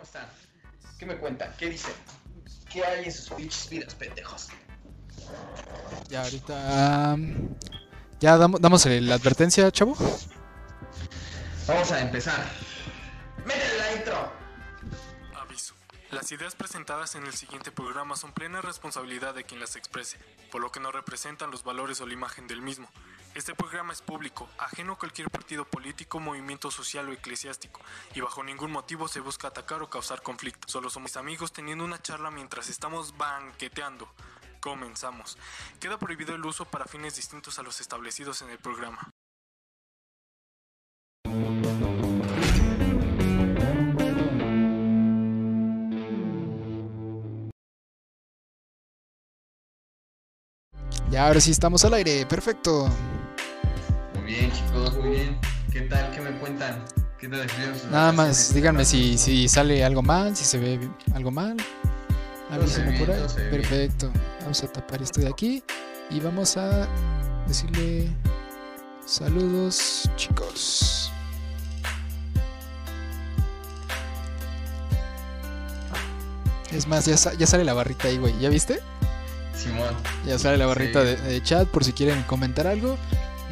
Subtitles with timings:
[0.00, 0.28] ¿Cómo están?
[0.98, 1.54] ¿Qué me cuentan?
[1.58, 1.92] ¿Qué dicen?
[2.72, 4.48] ¿Qué hay en sus pinches vidas, pendejos?
[6.08, 7.14] Ya ahorita...
[7.14, 7.54] um,
[8.18, 9.94] ya damos, la advertencia, chavo.
[11.66, 12.50] Vamos a empezar.
[13.44, 14.32] ¡Métele la intro!
[15.34, 15.74] Aviso.
[16.10, 20.16] Las ideas presentadas en el siguiente programa son plena responsabilidad de quien las exprese,
[20.50, 22.88] por lo que no representan los valores o la imagen del mismo.
[23.32, 27.80] Este programa es público, ajeno a cualquier partido político, movimiento social o eclesiástico,
[28.14, 30.68] y bajo ningún motivo se busca atacar o causar conflicto.
[30.68, 34.12] Solo somos amigos teniendo una charla mientras estamos banqueteando.
[34.60, 35.38] Comenzamos.
[35.78, 39.10] Queda prohibido el uso para fines distintos a los establecidos en el programa.
[51.10, 52.88] Ya ahora sí estamos al aire, perfecto.
[54.30, 55.38] Muy bien, chicos, muy bien.
[55.72, 56.12] ¿Qué tal?
[56.12, 56.84] ¿Qué me cuentan?
[57.18, 57.48] ¿Qué tal
[57.90, 60.78] Nada más, díganme si, si sale algo mal, si se ve
[61.16, 61.56] algo mal.
[62.48, 63.22] Avísenme por ahí.
[63.36, 63.50] bien.
[63.50, 64.12] Perfecto.
[64.42, 65.64] Vamos a tapar esto de aquí
[66.10, 66.86] y vamos a
[67.48, 68.08] decirle
[69.04, 71.10] saludos, chicos.
[76.70, 78.38] Es más, ya, ya sale la barrita ahí, güey.
[78.38, 78.78] ¿Ya viste?
[79.56, 79.92] Simón.
[80.24, 81.06] Ya sale la barrita Sí.
[81.08, 82.96] de, de chat por si quieren comentar algo.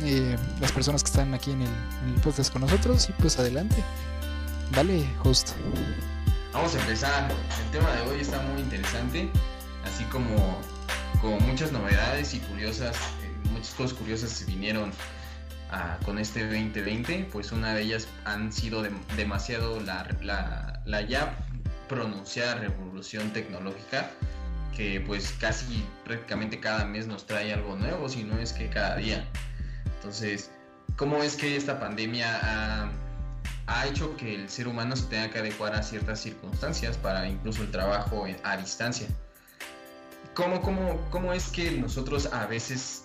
[0.03, 1.69] Eh, las personas que están aquí en el,
[2.07, 3.09] en podcast con nosotros.
[3.09, 3.77] Y pues adelante.
[4.73, 5.51] Dale, host.
[6.53, 7.31] Vamos a empezar.
[7.65, 9.29] El tema de hoy está muy interesante,
[9.85, 10.59] así como,
[11.21, 14.91] como muchas novedades y curiosas, eh, muchas cosas curiosas se vinieron
[15.71, 21.03] ah, con este 2020, pues una de ellas han sido dem- demasiado la, la, la
[21.03, 21.37] ya
[21.89, 24.11] pronunciada revolución tecnológica,
[24.77, 28.97] que pues casi prácticamente cada mes nos trae algo nuevo, si no es que cada
[28.97, 29.27] día.
[29.99, 30.51] Entonces,
[30.97, 32.91] ¿cómo es que esta pandemia
[33.69, 37.63] ha hecho que el ser humano se tenga que adecuar a ciertas circunstancias para incluso
[37.63, 39.07] el trabajo a distancia.
[40.35, 43.05] ¿Cómo, cómo, cómo es que nosotros a veces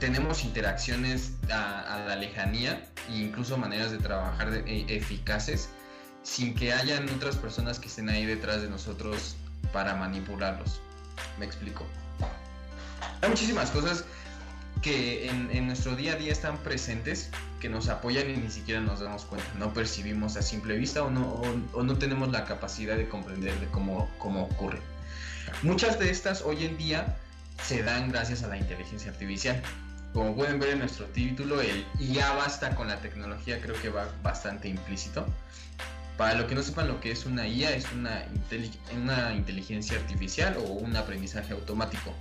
[0.00, 5.70] tenemos interacciones a, la lejanía e incluso maneras de trabajar e- eficaces
[6.22, 9.36] sin que hayan otras personas que estén ahí detrás de nosotros
[9.72, 10.80] para manipularlos?
[11.38, 11.86] Me explico.
[13.22, 14.04] Hay muchísimas cosas
[14.84, 19.00] que en, nuestro día a día están presentes que nos apoyan y ni siquiera nos
[19.00, 23.66] damos cuenta, no percibimos a simple vista o no, tenemos la capacidad de comprender de
[23.68, 24.80] cómo, cómo ocurre.
[25.62, 27.16] Muchas de estas hoy en día
[27.62, 29.62] se dan gracias a la inteligencia artificial.
[30.12, 34.06] Como pueden ver en nuestro título, el ya basta con la tecnología creo que va
[34.22, 35.24] bastante implícito.
[36.18, 38.22] Para lo que no sepan lo que es una IA, es una,
[38.94, 42.14] una inteligencia artificial o un aprendizaje automático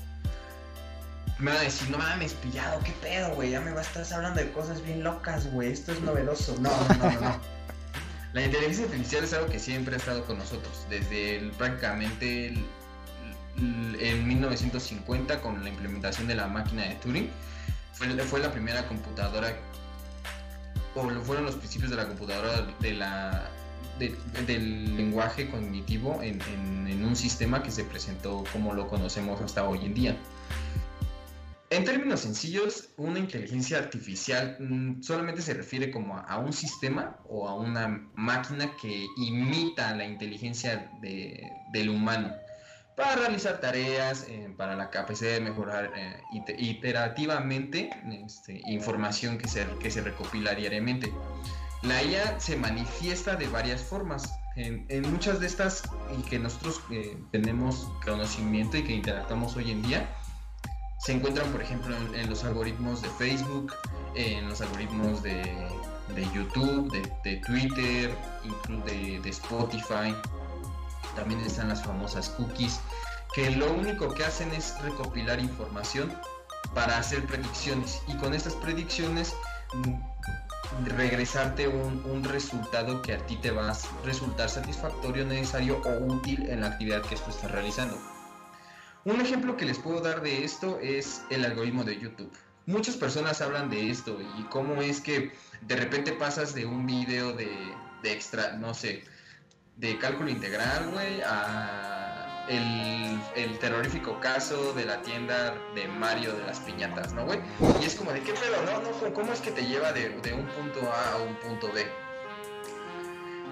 [1.43, 4.17] me van a decir, no mames, pillado, qué pedo, güey, ya me vas a estar
[4.17, 6.55] hablando de cosas bien locas, güey, esto es novedoso.
[6.59, 7.39] No, no, no, no.
[8.33, 12.65] La inteligencia artificial es algo que siempre ha estado con nosotros, desde prácticamente el-
[13.99, 17.29] en 1950 con la implementación de la máquina de Turing.
[17.93, 19.55] Fue, la primera computadora,
[20.95, 23.49] o fueron los principios de la computadora de la,
[23.99, 24.15] de-
[24.47, 29.93] del lenguaje cognitivo en un sistema que se presentó como lo conocemos hasta hoy en
[29.93, 30.17] día.
[31.73, 37.47] En términos sencillos, una inteligencia artificial mm, solamente se refiere como a, un sistema o
[37.49, 42.31] a una máquina que imita la inteligencia de- del humano
[42.95, 47.89] para realizar tareas, eh, para la capacidad de mejorar eh, ite- iterativamente
[48.23, 51.11] este, información que se, que se recopila diariamente.
[51.81, 54.31] La IA se manifiesta de varias formas.
[54.55, 55.81] En, en muchas de estas
[56.15, 60.07] y que nosotros eh, tenemos conocimiento y que interactuamos hoy en día,
[61.03, 63.73] se encuentran, por ejemplo, en, los algoritmos de Facebook,
[64.15, 65.41] en los algoritmos de,
[66.15, 68.15] de YouTube, de, de Twitter,
[68.45, 70.15] incluso de, de Spotify.
[71.15, 72.79] También están las famosas cookies,
[73.33, 76.13] que lo único que hacen es recopilar información
[76.73, 78.01] para hacer predicciones.
[78.07, 79.35] Y con estas predicciones
[79.73, 86.13] mm, regresarte un, un resultado que a ti te va a resultar satisfactorio, necesario o
[86.13, 88.12] útil en la actividad que tú estás realizando.
[89.05, 92.31] Un ejemplo que les puedo dar de esto es el algoritmo de YouTube.
[92.65, 97.33] Muchas personas hablan de esto y cómo es que de repente pasas de un video
[97.33, 97.49] de,
[98.01, 99.03] de extra, no sé,
[99.75, 106.43] de cálculo integral, güey, a el, el terrorífico caso de la tienda de Mario de
[106.45, 107.39] las piñatas, ¿no, güey?
[107.81, 108.81] Y es como de qué pedo, ¿no?
[108.81, 111.69] no ¿cómo- ¿Cómo es que te lleva de, de un punto A a un punto
[111.73, 111.85] B?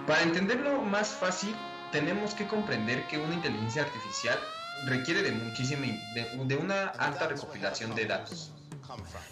[0.07, 1.53] Para entenderlo más fácil,
[1.91, 4.39] tenemos que comprender que una inteligencia artificial
[4.85, 8.51] requiere de muchísima, de, una alta recopilación de datos.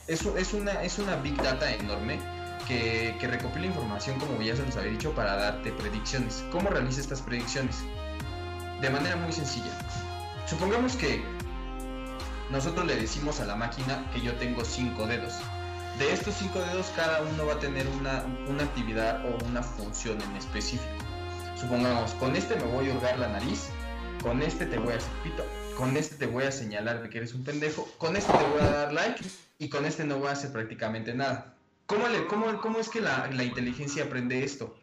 [0.07, 2.19] Es, es, una, es una big data enorme
[2.67, 6.43] que, que recopila información, como ya se los había dicho, para darte predicciones.
[6.51, 7.77] ¿Cómo realiza estas predicciones?
[8.81, 9.71] De manera muy sencilla.
[10.47, 11.23] Supongamos que
[12.49, 15.35] nosotros le decimos a la máquina que yo tengo cinco dedos.
[15.99, 20.21] De estos cinco dedos, cada uno va a tener una, una actividad o una función
[20.21, 20.85] en específico.
[21.59, 23.69] Supongamos, con este me voy a hurgar la nariz,
[24.21, 25.45] con este te voy a hacer pito,
[25.77, 28.61] con este te voy a señalar de que eres un pendejo, con este te voy
[28.61, 29.23] a dar like
[29.57, 31.55] y con este no voy a hacer prácticamente nada.
[31.85, 32.05] ¿Cómo,
[32.79, 34.77] es que la, inteligencia aprende esto?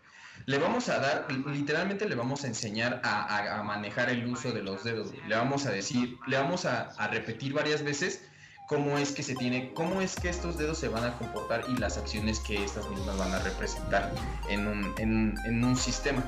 [0.44, 4.82] Le vamos a dar, literalmente le vamos a enseñar a, manejar el uso de los
[4.82, 5.12] dedos.
[5.28, 8.24] Le vamos a decir, le vamos a, repetir varias veces
[8.68, 11.76] cómo es que se tiene, cómo es que estos dedos se van a comportar y
[11.76, 14.12] las acciones que estas mismas van a representar
[14.48, 16.24] en un sistema.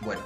[0.00, 0.22] Bueno,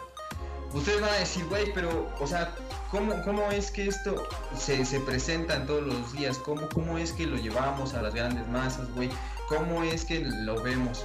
[0.73, 2.55] ustedes van a decir, güey, pero, o sea,
[2.91, 6.39] ¿cómo, ¿cómo, es que esto se, se, presenta en todos los días?
[6.39, 9.11] ¿Cómo, ¿Cómo es que lo llevamos a las grandes masas, güey?
[9.49, 11.05] ¿Cómo es que lo vemos?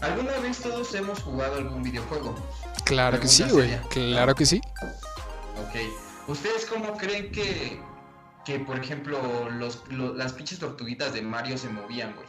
[0.00, 2.34] ¿Alguna vez todos hemos jugado algún videojuego?
[2.84, 3.78] Claro que sí, güey.
[3.88, 4.60] Claro que sí.
[5.56, 6.28] Ok.
[6.28, 7.80] ¿Ustedes cómo creen que,
[8.44, 12.26] que por ejemplo, los, los, las pinches tortuguitas de Mario se movían, güey?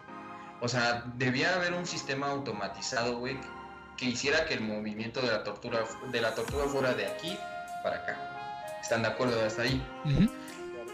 [0.61, 3.37] O sea, debía haber un sistema automatizado, güey,
[3.97, 7.37] que hiciera que el movimiento de la tortuga de la tortuga fuera de aquí
[7.83, 8.79] para acá.
[8.81, 9.83] ¿Están de acuerdo hasta ahí?
[10.05, 10.31] Uh -huh.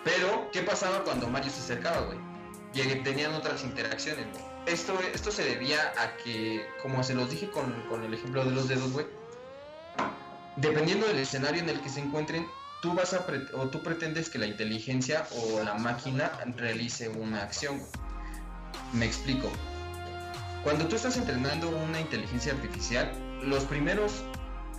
[0.03, 2.17] Pero, ¿qué pasaba cuando Mario se acercaba, güey?
[2.73, 4.43] Y tenían otras interacciones, güey.
[4.65, 8.51] Esto, esto se debía a que, como se los dije con, con el ejemplo de
[8.51, 9.05] los dedos, güey,
[10.55, 12.47] dependiendo del escenario en el que se encuentren,
[12.81, 17.77] tú vas a o tú pretendes que la inteligencia o la máquina realice una acción.
[17.77, 17.91] Güey.
[18.93, 19.49] Me explico.
[20.63, 23.11] Cuando tú estás entrenando una inteligencia artificial,
[23.43, 24.23] los primeros,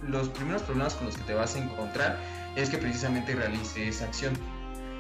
[0.03, 2.19] los primeros problemas con los que te vas a encontrar
[2.57, 4.33] es que precisamente realice esa acción.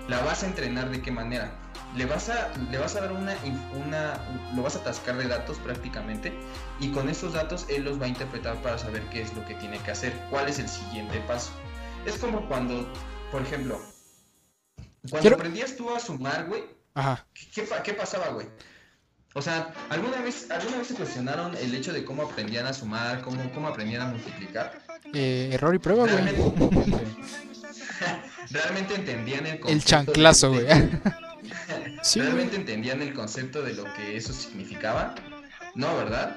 [0.09, 1.59] La vas a entrenar de qué manera?
[1.97, 3.35] Le vas a, le vas a dar una,
[3.75, 4.21] una,
[4.55, 6.35] lo vas a atascar de datos prácticamente
[6.81, 9.55] y con estos datos él los va a interpretar para saber qué es lo que
[9.55, 11.53] tiene que hacer, cuál es el siguiente paso.
[12.05, 12.93] Es como cuando,
[13.31, 13.81] por ejemplo,
[15.09, 15.37] cuando Quiero...
[15.37, 16.65] aprendías tú a sumar, güey,
[17.33, 18.49] ¿qué, qué, ¿qué pasaba, güey?
[19.37, 23.21] O sea, ¿alguna vez, ¿alguna vez se cuestionaron el hecho de cómo aprendían a sumar,
[23.21, 24.81] cómo, cómo aprendían a multiplicar?
[25.13, 26.25] Eh, error y prueba, güey.
[26.25, 26.45] ¿Realmente,
[28.51, 29.73] ¿Realmente entendían el concepto?
[29.73, 30.67] El chanclazo, güey.
[32.03, 35.17] sí, ¿Realmente entendían el concepto de lo que eso significaba?
[35.75, 36.37] No, ¿verdad?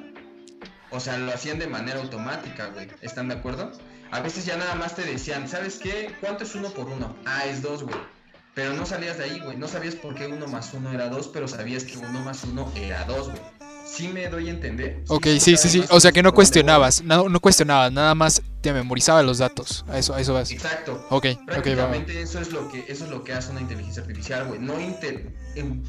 [0.90, 2.88] O sea, lo hacían de manera automática, güey.
[3.02, 3.74] ¿Están de acuerdo?
[4.10, 6.16] A veces ya nada más te decían, ¿sabes qué?
[6.20, 7.16] ¿Cuánto es uno por uno?
[7.26, 8.17] Ah, es dos, güey.
[8.58, 9.56] Pero no salías de ahí, güey.
[9.56, 12.72] No sabías por qué uno más uno era dos, pero sabías que uno más uno
[12.76, 13.40] era dos, güey.
[13.86, 15.04] ¿Sí me doy a entender?
[15.10, 15.84] Ok, sí, sí, sí.
[15.92, 19.86] O sea que no cuestionabas, no, no cuestionabas, nada más te memorizaba los datos.
[19.88, 20.50] A eso, a eso vas.
[20.50, 21.06] Exacto.
[21.12, 22.24] Ok, Prácticamente ok, va.
[22.24, 24.60] eso es lo que eso es lo que hace una inteligencia artificial, güey.
[24.60, 25.32] No inter,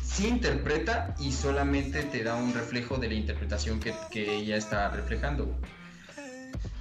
[0.04, 4.90] sí interpreta y solamente te da un reflejo de la interpretación que, que ella está
[4.90, 5.56] reflejando, güey.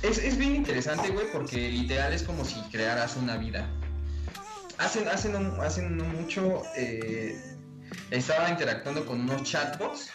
[0.01, 3.69] Es, es bien interesante, güey, porque literal es como si crearas una vida
[4.77, 7.39] hacen, hacen, hacen mucho, eh,
[8.11, 10.11] estaba interactuando con unos chatbots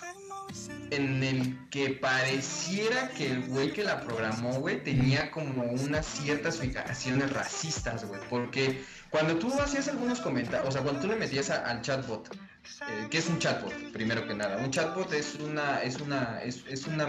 [0.90, 6.58] en el que pareciera que el güey que la programó, güey, tenía como unas ciertas
[6.58, 11.48] fijaciones racistas, güey, porque cuando tú hacías algunos comentarios, o sea, cuando tú le metías
[11.50, 13.72] al chatbot, eh, ¿qué es un chatbot?
[13.92, 17.08] Primero que nada, un chatbot es una, es una, es, es una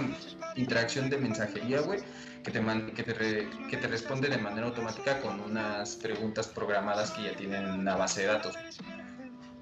[0.55, 1.99] interacción de mensajería, güey,
[2.43, 6.47] que te, man, que, te re, que te responde de manera automática con unas preguntas
[6.47, 8.55] programadas que ya tienen una base de datos.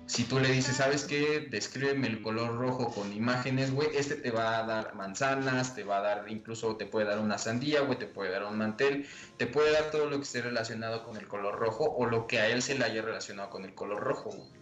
[0.08, 1.48] Si tú le dices, ¿sabes qué?
[1.50, 6.00] Descríbeme el color rojo con imágenes, güey, este te va a dar manzanas, te va
[6.00, 9.08] a dar, incluso te puede dar una sandía, güey, te puede dar un mantel,
[9.38, 12.40] te puede dar todo lo que esté relacionado con el color rojo o lo que
[12.40, 14.61] a él se le haya relacionado con el color rojo, güey.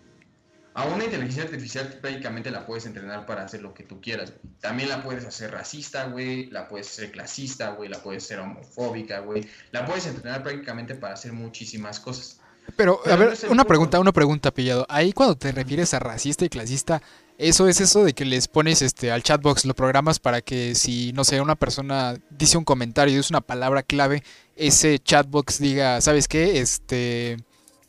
[0.73, 4.31] A una inteligencia artificial prácticamente la puedes entrenar para hacer lo que tú quieras.
[4.31, 4.55] Güey.
[4.61, 6.45] También la puedes hacer racista, güey.
[6.51, 7.89] La puedes hacer clasista, güey.
[7.89, 9.47] La puedes hacer homofóbica, güey.
[9.71, 12.39] La puedes entrenar prácticamente para hacer muchísimas cosas.
[12.75, 14.85] Pero, Pero a ver, no una pregunta, una pregunta, pillado.
[14.89, 17.01] Ahí cuando te refieres a racista y clasista,
[17.39, 21.11] eso es eso de que les pones este al chatbox, lo programas para que si,
[21.13, 24.23] no sé, una persona dice un comentario y es una palabra clave,
[24.55, 26.59] ese chatbox diga, ¿sabes qué?
[26.59, 27.37] Este,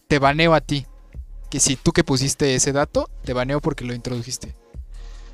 [0.08, 0.87] te baneo a ti
[1.50, 4.54] que si tú que pusiste ese dato, te baneo porque lo introdujiste.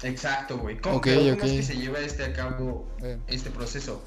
[0.03, 0.79] Exacto, güey.
[0.79, 3.23] ¿Cómo, okay, que se lleva este a cabo Bien.
[3.29, 4.03] este proceso?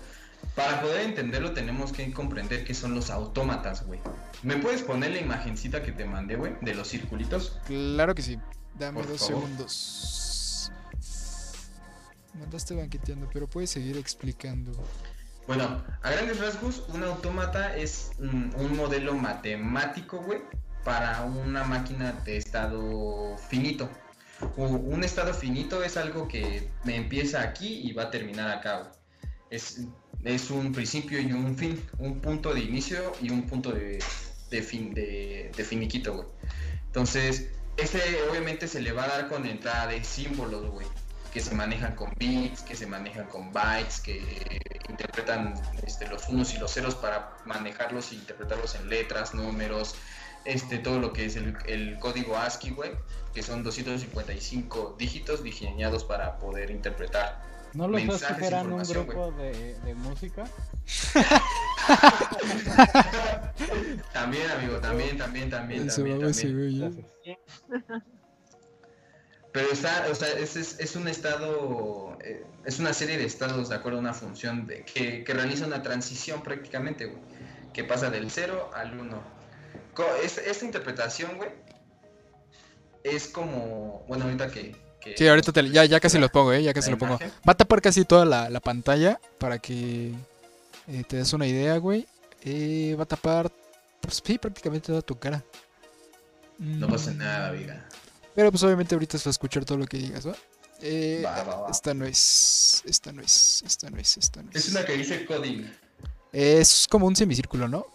[0.56, 4.00] Para poder entenderlo tenemos que comprender qué son los autómatas, güey.
[4.42, 7.60] ¿Me puedes poner la imagencita que te mandé, güey, de los circulitos?
[7.66, 8.40] Claro que sí.
[8.78, 9.44] Dame Por dos favor.
[9.44, 10.72] segundos.
[12.40, 14.72] Mandaste banqueteando, pero puedes seguir explicando.
[15.46, 20.42] Bueno, a grandes rasgos, un autómata es un modelo matemático, güey,
[20.90, 23.88] para una máquina de estado finito.
[24.58, 28.92] Un estado finito es algo que me empieza aquí y va a terminar acá.
[29.52, 29.82] Es,
[30.24, 34.04] es un principio y un fin, un punto de inicio y un punto de,
[34.50, 36.28] de fin, de, de finiquito, güey.
[36.88, 40.88] Entonces, este obviamente se le va a dar con entrada de símbolos, güey
[41.32, 45.54] que se manejan con bits, que se manejan con bytes, que interpretan
[45.86, 49.96] este, los unos y los ceros para manejarlos e interpretarlos en letras, números,
[50.50, 52.92] este, todo lo que es el, código ASCII, güey,
[53.34, 57.48] que son 255 dígitos diseñados para poder interpretar.
[57.74, 60.50] ¿No lo estás esperando un grupo de, de, música?
[64.12, 65.88] también, amigo, también, también, también.
[65.88, 67.06] también, también.
[69.52, 73.76] Pero está, o sea, es, es, un estado, eh, es una serie de estados de
[73.76, 77.22] acuerdo a una función de, que, que realiza una transición prácticamente, güey,
[77.74, 79.39] que pasa del 0 al 1.
[80.24, 81.50] Esta interpretación, güey,
[83.04, 84.76] es como, bueno, ahorita que...
[85.16, 86.64] sí, ahorita ya, ya casi lo pongo, ¿eh?
[86.64, 87.18] Ya casi lo pongo.
[87.48, 90.14] Va a tapar casi toda la, la pantalla para que
[90.88, 92.08] eh, te des una idea, güey.
[92.44, 93.52] Eh, va a tapar,
[94.02, 95.44] pues sí, prácticamente toda tu cara.
[96.58, 97.88] No pasa nada, viga.
[98.36, 100.36] Pero pues obviamente ahorita se va a escuchar todo lo que digas, ¿va?
[100.82, 101.26] Eh,
[101.70, 104.56] esta no es, esta no es, esta no es, esta no es.
[104.56, 105.70] Es una que dice coding.
[106.32, 107.86] Es como un semicírculo, ¿no?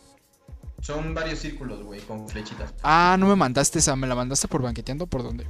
[0.85, 2.75] Son varios círculos, güey, con flechitas.
[2.83, 5.47] Ah, no me mandaste esa, ¿me la mandaste por banqueteando por dónde?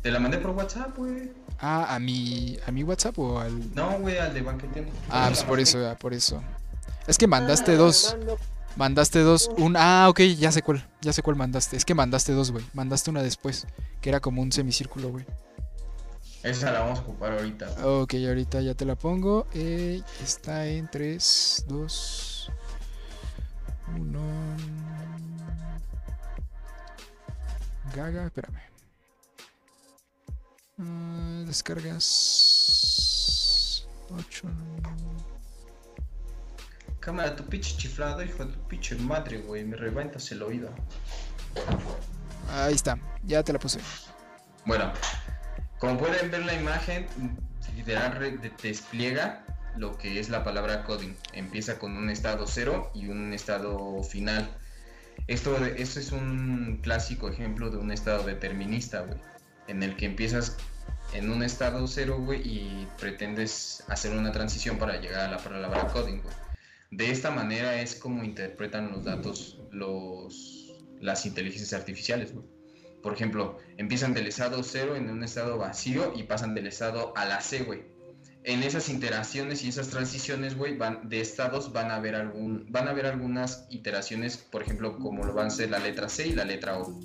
[0.00, 1.32] Te la mandé por WhatsApp, güey.
[1.58, 3.74] Ah, ¿a mi, ¿a mi WhatsApp o al...?
[3.74, 4.90] No, güey, al de banqueteando.
[5.10, 6.42] Ah, pues por eso, por eso.
[7.06, 8.16] Es que mandaste ah, dos.
[8.76, 9.50] Mandaste dos.
[9.58, 9.76] Un.
[9.76, 10.88] Ah, ok, ya sé cuál.
[11.02, 11.76] Ya sé cuál mandaste.
[11.76, 12.64] Es que mandaste dos, güey.
[12.72, 13.66] Mandaste una después.
[14.00, 15.26] Que era como un semicírculo, güey.
[16.42, 17.86] Esa la vamos a ocupar ahorita.
[17.86, 19.46] Ok, ahorita ya te la pongo.
[19.52, 22.52] Eh, está en 3, 2,
[23.96, 24.56] 1.
[27.94, 28.60] Gaga, espérame.
[30.78, 32.04] Uh, descargas
[34.10, 34.48] 8.
[37.00, 39.64] Cámara, tu pinche chiflado, hijo de tu pinche madre, güey.
[39.64, 40.70] Me reventas el oído.
[42.50, 43.78] Ahí está, ya te la puse.
[44.64, 44.92] Bueno,
[45.78, 47.06] como pueden ver la imagen,
[47.76, 49.44] literal despliega
[49.76, 51.14] lo que es la palabra coding.
[51.32, 54.56] Empieza con un estado cero y un estado final.
[55.26, 59.18] Esto, esto es un clásico ejemplo de un estado determinista, güey.
[59.66, 60.56] En el que empiezas
[61.12, 65.86] en un estado cero, güey, y pretendes hacer una transición para llegar a la palabra
[65.88, 66.34] coding, güey.
[66.90, 72.32] De esta manera es como interpretan los datos los, las inteligencias artificiales,
[73.02, 77.24] Por ejemplo, empiezan del estado cero en un estado vacío y pasan del estado a
[77.24, 77.93] la C, güey.
[78.44, 82.88] En esas interacciones y esas transiciones, güey, van, de estados van a haber algún, van
[82.88, 86.32] a haber algunas iteraciones, por ejemplo, como lo van a ser la letra C y
[86.34, 87.00] la letra O.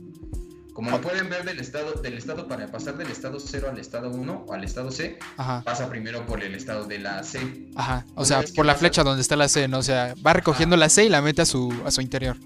[0.74, 4.12] Como lo pueden ver del estado, del estado para pasar del estado 0 al estado
[4.12, 7.69] 1 o al estado C, pasa primero por el estado de la C.
[7.75, 9.79] Ajá, o sea, por la flecha donde está la C, ¿no?
[9.79, 12.38] O sea, va recogiendo la C y la mete a su, a su interior.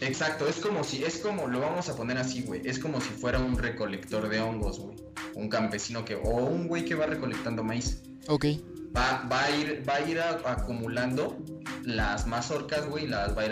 [0.00, 3.08] Exacto, es como si, es como, lo vamos a poner así, güey, es como si
[3.10, 4.96] fuera un recolector de hongos, güey.
[5.34, 8.02] Un campesino que, o un güey que va recolectando maíz.
[8.28, 8.46] Ok
[8.96, 11.36] va, a ir, va a ir acumulando
[11.84, 13.50] las mazorcas, güey, las va a ir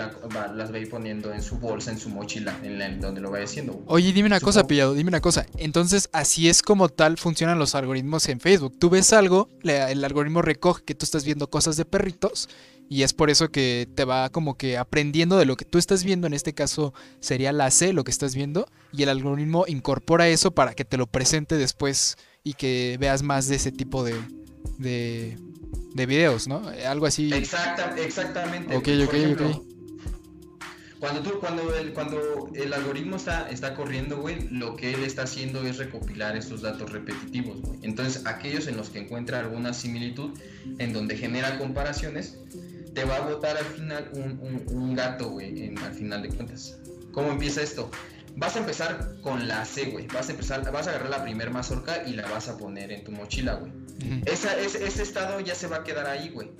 [0.55, 3.45] las va a ir poniendo en su bolsa, en su mochila, en donde lo vaya
[3.45, 3.83] haciendo.
[3.87, 5.47] Oye, dime una cosa, pillado, dime una cosa.
[5.57, 8.77] Entonces, así es como tal funcionan los algoritmos en Facebook.
[8.79, 12.49] Tú ves algo, el algoritmo recoge que tú estás viendo cosas de perritos
[12.89, 16.05] y es por eso que te va como que aprendiendo de lo que tú estás
[16.05, 20.29] viendo, en este caso sería la C, lo que estás viendo, y el algoritmo incorpora
[20.29, 24.15] eso para que te lo presente después y que veas más de ese tipo de,
[24.79, 25.39] de,
[25.95, 26.63] de videos, ¿no?
[26.87, 27.33] Algo así.
[27.33, 28.77] Exacta, exactamente.
[28.77, 29.63] Ok, ok, ok.
[31.01, 35.25] Cuando, tú, cuando, el, cuando el algoritmo está, está corriendo, güey, lo que él está
[35.25, 37.79] haciendo es recopilar estos datos repetitivos, güey.
[37.83, 40.31] Entonces, aquellos en los que encuentra alguna similitud,
[40.79, 42.39] en donde genera comparaciones,
[42.95, 46.79] te va a botar al final un, un, gato, güey, al final de cuentas.
[47.13, 47.91] ¿Cómo empieza esto?
[48.37, 50.07] Vas a empezar con la C, güey.
[50.09, 53.05] Vas a empezar, vas a agarrar la primer mazorca y la vas a poner en
[53.05, 53.73] tu mochila, güey.
[54.27, 56.51] ese, estado ya se va a quedar ahí, güey.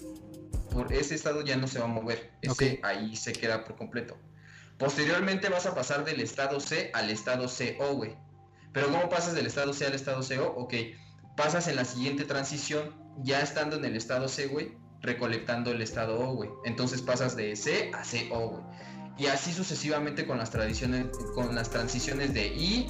[0.71, 2.33] Por ese estado ya no se va a mover.
[2.43, 4.17] Ese ahí se queda por completo.
[4.79, 8.17] Posteriormente vas a pasar del estado C al estado CO, güey.
[8.73, 10.53] Pero ¿cómo pasas del estado C al estado CO?
[10.57, 10.75] Ok,
[11.37, 14.73] pasas en la siguiente transición, ya estando en el estado C, güey,
[15.05, 16.51] recolectando el estado O, güey.
[16.65, 18.63] Entonces pasas de C a CO, güey
[19.17, 22.87] y así sucesivamente con las tradiciones, con las transiciones de I,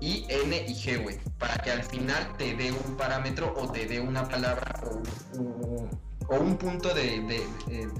[0.00, 3.86] I, N y G, güey, para que al final te dé un parámetro o te
[3.86, 4.80] dé una palabra
[5.38, 5.88] o,
[6.30, 7.42] un punto de,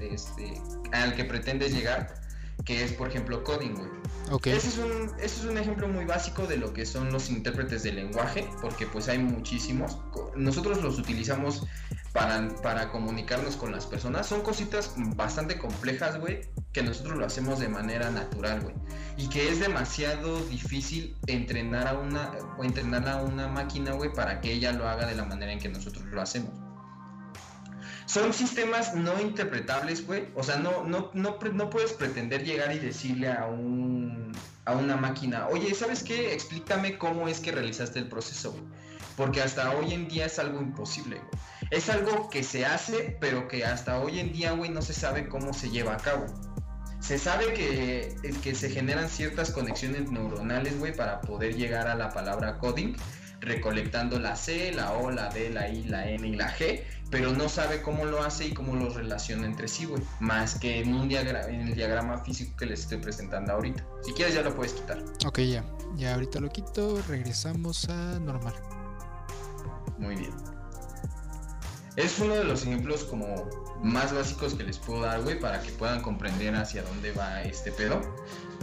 [0.01, 2.13] este, al que pretendes llegar
[2.65, 3.89] que es, por ejemplo, coding, güey.
[4.31, 4.53] Okay.
[4.53, 7.81] Ese, es un, ese es un ejemplo muy básico de lo que son los intérpretes
[7.83, 9.97] de lenguaje, porque pues hay muchísimos.
[10.35, 11.65] Nosotros los utilizamos
[12.13, 14.27] para, comunicarnos con las personas.
[14.27, 16.41] Son cositas bastante complejas, güey,
[16.73, 18.75] que nosotros lo hacemos de manera natural, güey.
[19.17, 24.41] Y que es demasiado difícil entrenar a una, o entrenar a una máquina, güey, para
[24.41, 26.51] que ella lo haga de la manera en que nosotros lo hacemos
[28.09, 30.29] son sistemas no interpretables, güey.
[30.33, 34.31] O sea, no, no, no, no puedes pretender llegar y decirle a, un,
[34.65, 36.33] a una máquina, oye, ¿sabes qué?
[36.33, 38.63] Explícame cómo es que realizaste el proceso, güey.
[39.15, 41.41] Porque hasta hoy en día es algo imposible, güey.
[41.71, 45.27] Es algo que se hace, pero que hasta hoy en día, güey, no se sabe
[45.27, 46.25] cómo se lleva a cabo.
[46.99, 52.09] Se sabe que, que se generan ciertas conexiones neuronales, güey, para poder llegar a la
[52.09, 52.95] palabra coding,
[53.39, 57.31] recolectando la C, la O, la D, la I, la N y la G, pero
[57.31, 60.01] no sabe cómo lo hace y cómo los relaciona entre sí, güey.
[60.19, 63.85] Más que en, un en el diagrama físico que les estoy presentando ahorita.
[64.03, 65.03] Si quieres ya lo puedes quitar.
[65.25, 65.63] Ok, ya.
[65.95, 68.53] Ya ahorita lo quito, regresamos a normal.
[69.97, 70.58] Muy bien.
[71.99, 73.49] Es uno de los ejemplos como
[73.83, 77.73] más básicos que les puedo dar, güey, para que puedan comprender hacia dónde va este
[77.73, 77.99] pedo.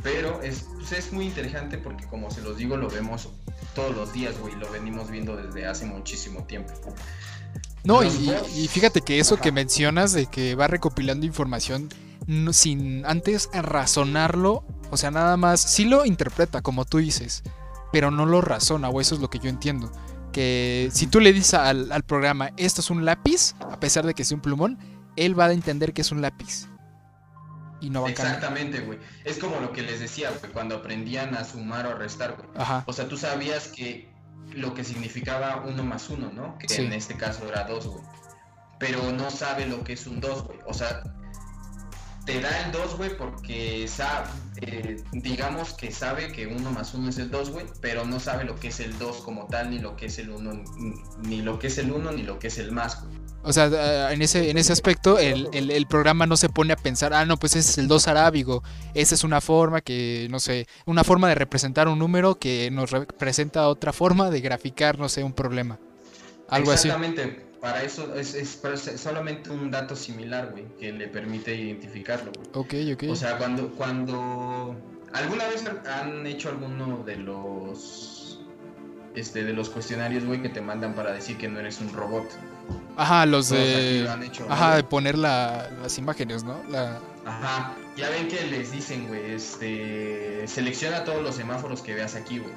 [0.02, 3.28] Pero es, pues es muy interesante porque como se los digo, lo vemos
[3.74, 4.54] todos los días, güey.
[4.54, 6.72] Lo venimos viendo desde hace muchísimo tiempo.
[7.84, 11.90] No, y, fíjate que eso que mencionas de que va recopilando información
[12.52, 17.42] sin antes razonarlo, o sea, nada más, sí lo interpreta como tú dices,
[17.92, 19.92] pero no lo razona, o eso es lo que yo entiendo.
[20.36, 24.22] Que si tú le dices al, programa, esto es un lápiz, a pesar de que
[24.22, 24.78] sea un plumón,
[25.16, 26.68] él va a entender que es un lápiz.
[27.80, 28.98] Y no va Exactamente, güey.
[29.24, 32.50] Es como lo que les decía, güey, cuando aprendían a sumar o a restar, güey.
[32.84, 34.10] O sea, tú sabías que
[34.52, 36.58] lo que significaba uno más uno, ¿no?
[36.58, 38.04] Que en este caso era dos, güey.
[38.78, 40.58] Pero no sabe lo que es un dos, güey.
[40.66, 41.02] O sea,
[42.26, 44.28] te da el 2, güey, porque sabe,
[44.60, 48.44] eh, digamos que sabe que uno más uno es el 2, güey, pero no sabe
[48.44, 50.64] lo que es el 2 como tal, ni lo que es el 1,
[51.22, 53.16] ni lo que es el 1, ni lo que es el más, güey.
[53.44, 56.76] O sea, eh, en ese, en ese aspecto, el, el, programa no se pone a
[56.76, 58.64] pensar, ah, no, pues ese es el 2 arábigo.
[58.92, 62.90] Esa es una forma que, no sé, una forma de representar un número que nos
[62.90, 65.78] representa otra forma de graficar, no sé, un problema.
[66.48, 67.22] Algo Exactamente.
[67.22, 67.30] así.
[67.30, 67.45] Exactamente.
[67.66, 68.60] Para eso es, es,
[68.94, 72.46] solamente un dato similar, güey, que le permite identificarlo, güey.
[72.52, 73.10] Ok, ok.
[73.10, 74.76] O sea, cuando, cuando...
[75.12, 78.38] ¿Alguna vez han hecho alguno de los
[79.16, 82.28] este, de los cuestionarios, güey, que te mandan para decir que no eres un robot.
[82.96, 84.08] Ajá, los de...
[84.48, 86.62] ajá, de poner las imágenes, ¿no?
[86.68, 87.00] La...
[87.24, 90.46] Ajá, ya ven que les dicen, güey, este...
[90.46, 92.54] Selecciona todos los semáforos que veas aquí, güey.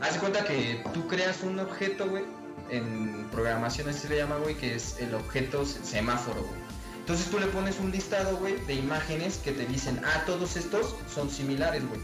[0.00, 2.24] Haz de cuenta que tú creas un objeto, güey,
[2.70, 6.64] en programación así se le llama, güey, que es el objeto semáforo, güey.
[7.00, 10.94] Entonces tú le pones un listado, güey, de imágenes que te dicen, ah, todos estos
[11.12, 12.00] son similares, güey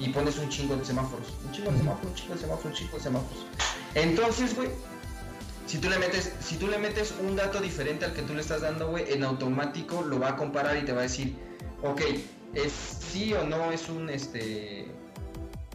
[0.00, 1.28] y pones un chingo de semáforos.
[1.46, 3.46] Un chingo de semáforos, un chingo de semáforos, un chingo de semáforos.
[3.94, 4.70] Entonces, güey,
[5.66, 8.40] si tú le metes, si tú le metes un dato diferente al que tú le
[8.40, 11.36] estás dando, güey, en automático lo va a comparar y te va a decir,
[11.82, 12.00] ok,
[12.54, 14.88] es sí o no es un este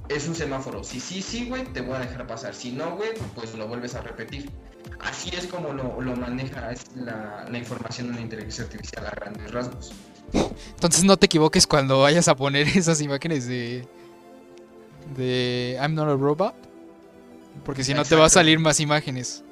[0.09, 0.83] es un semáforo.
[0.83, 2.53] Si sí, sí, güey, te voy a dejar pasar.
[2.53, 4.49] Si no, güey, pues lo vuelves a repetir.
[4.99, 9.51] Así es como lo, lo maneja la, la información de una inteligencia artificial a grandes
[9.51, 9.91] rasgos.
[10.33, 13.87] Entonces no te equivoques cuando vayas a poner esas imágenes de,
[15.15, 16.55] de I'm not a robot.
[17.63, 19.43] Porque si no te va a salir más imágenes.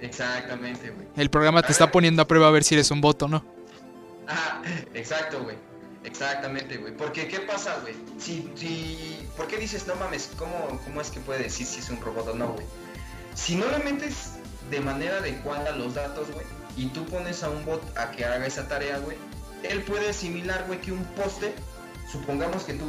[0.00, 1.06] Exactamente, güey.
[1.16, 3.44] El programa te está poniendo a prueba a ver si eres un bot o no.
[4.28, 4.62] Ah,
[4.94, 5.56] exacto, güey.
[6.04, 6.94] Exactamente, güey.
[6.96, 7.94] Porque, ¿qué pasa, güey?
[8.18, 11.88] Si, si, ¿Por qué dices, no mames, ¿cómo, ¿cómo es que puede decir si es
[11.88, 12.66] un robot o no, güey?
[13.34, 14.32] Si no le metes
[14.70, 18.46] de manera adecuada los datos, güey, y tú pones a un bot a que haga
[18.46, 19.16] esa tarea, güey,
[19.62, 21.54] él puede asimilar, güey, que un poste,
[22.10, 22.84] supongamos que tú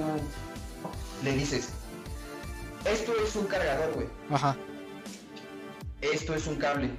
[1.24, 1.70] le dices,
[2.84, 4.08] esto es un cargador, güey.
[4.30, 4.56] Ajá.
[6.02, 6.92] Esto es un cable.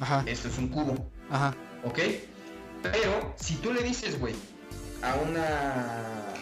[0.00, 0.24] Ajá.
[0.26, 1.08] Esto es un cubo.
[1.30, 1.54] Ajá.
[1.84, 1.98] ¿Ok?
[2.82, 4.34] Pero si tú le dices, güey,
[5.02, 6.34] a una...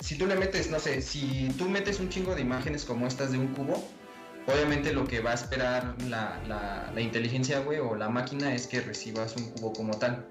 [0.00, 3.32] Si tú le metes, no sé, si tú metes un chingo de imágenes como estas
[3.32, 3.82] de un cubo,
[4.46, 8.66] obviamente lo que va a esperar la, la, la inteligencia, güey, o la máquina es
[8.66, 10.26] que recibas un cubo como tal.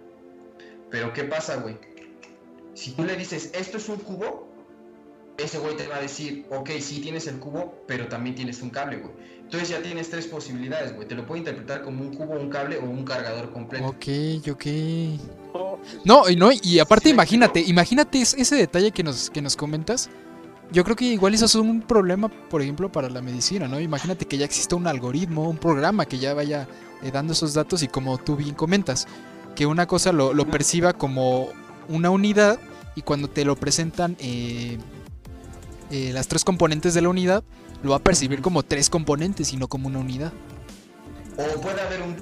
[0.91, 1.77] Pero ¿qué pasa, güey?
[2.75, 4.53] Si tú le dices, esto es un cubo,
[5.37, 8.69] ese güey te va a decir, ok, sí tienes el cubo, pero también tienes un
[8.69, 9.13] cable, güey.
[9.39, 11.07] Entonces ya tienes tres posibilidades, güey.
[11.07, 13.87] Te lo puede interpretar como un cubo, un cable o un cargador completo.
[13.87, 14.07] Ok,
[14.51, 14.65] ok.
[16.05, 20.09] No, y no, y aparte imagínate, imagínate ese detalle que nos, que nos comentas.
[20.71, 23.79] Yo creo que igual eso es un problema, por ejemplo, para la medicina, ¿no?
[23.79, 26.67] Imagínate que ya exista un algoritmo, un programa que ya vaya
[27.03, 29.07] eh, dando esos datos y como tú bien comentas,
[29.55, 31.49] que una cosa lo, perciba como
[31.89, 32.59] una unidad
[32.95, 34.77] y cuando te lo presentan eh,
[35.91, 37.43] eh, las tres componentes de la unidad,
[37.83, 40.33] lo va a percibir como tres componentes y no como una unidad.
[41.37, 42.15] O puede haber un.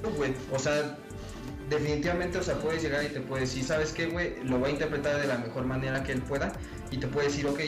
[0.54, 0.98] O sea,
[1.74, 4.42] definitivamente, o sea, puedes llegar y te puede decir, ¿sabes qué, güey?
[4.44, 6.52] Lo va a interpretar de la mejor manera que él pueda
[6.90, 7.60] y te puede decir, ok,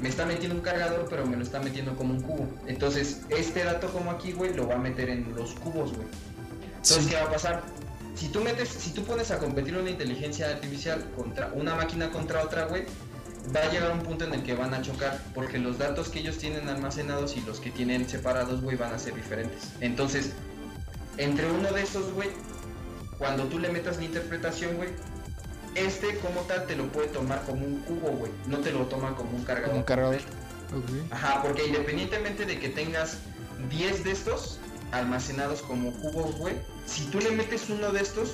[0.00, 2.48] me está metiendo un cargador, pero me lo está metiendo como un cubo.
[2.66, 6.08] Entonces, este dato como aquí, güey, lo va a meter en los cubos, güey.
[6.76, 7.62] Entonces, ¿qué va a pasar?
[8.14, 12.42] Si tú metes, si tú pones a competir una inteligencia artificial contra una máquina contra
[12.42, 12.84] otra, güey,
[13.54, 16.20] va a llegar un punto en el que van a chocar, porque los datos que
[16.20, 19.70] ellos tienen almacenados y los que tienen separados, güey, van a ser diferentes.
[19.80, 20.32] Entonces,
[21.18, 22.28] entre uno de esos, güey,
[23.22, 24.88] cuando tú le metas la interpretación, güey,
[25.76, 28.32] este como tal te lo puede tomar como un cubo, güey.
[28.48, 29.76] No te lo toma como un cargador.
[29.76, 30.20] Un cargador.
[31.12, 33.18] Ajá, porque independientemente de que tengas
[33.70, 34.58] 10 de estos
[34.90, 36.56] almacenados como cubos, güey,
[36.86, 38.30] si tú le metes uno de estos,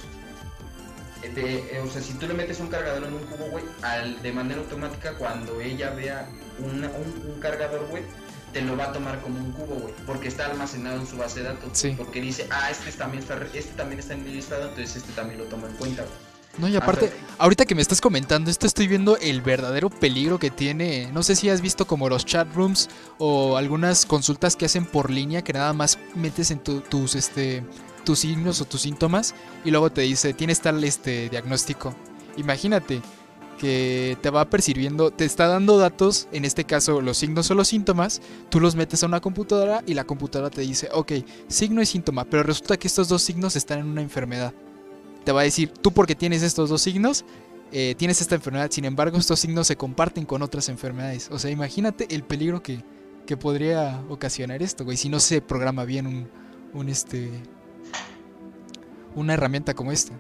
[1.22, 3.64] eh, eh, o sea, si tú le metes un cargador en un cubo, güey,
[4.22, 8.04] de manera automática cuando ella vea un, un, cargador, güey,
[8.52, 11.40] te lo va a tomar como un cubo, güey, porque está almacenado en su base
[11.40, 11.70] de datos.
[11.72, 11.94] Sí.
[11.96, 15.40] Porque dice, ah, este también está, este también está en mi listado, entonces este también
[15.40, 16.04] lo toma en cuenta,
[16.58, 20.50] No, y aparte, ahorita que me estás comentando esto, estoy viendo el verdadero peligro que
[20.50, 21.10] tiene.
[21.12, 25.10] No sé si has visto como los chat rooms o algunas consultas que hacen por
[25.10, 27.62] línea que nada más metes en tus este
[28.04, 29.34] tus signos o tus síntomas
[29.66, 31.94] y luego te dice, tienes tal este diagnóstico.
[32.38, 33.02] Imagínate,
[33.58, 37.68] que te va percibiendo, te está dando datos, en este caso los signos o los
[37.68, 41.12] síntomas, tú los metes a una computadora y la computadora te dice, ok,
[41.48, 44.54] signo y síntoma, pero resulta que estos dos signos están en una enfermedad.
[45.24, 47.24] Te va a decir, tú porque tienes estos dos signos,
[47.72, 51.28] eh, tienes esta enfermedad, sin embargo estos signos se comparten con otras enfermedades.
[51.30, 52.82] O sea, imagínate el peligro que,
[53.26, 56.28] que podría ocasionar esto, güey, si no se programa bien un,
[56.72, 57.30] un este,
[59.14, 60.14] una herramienta como esta.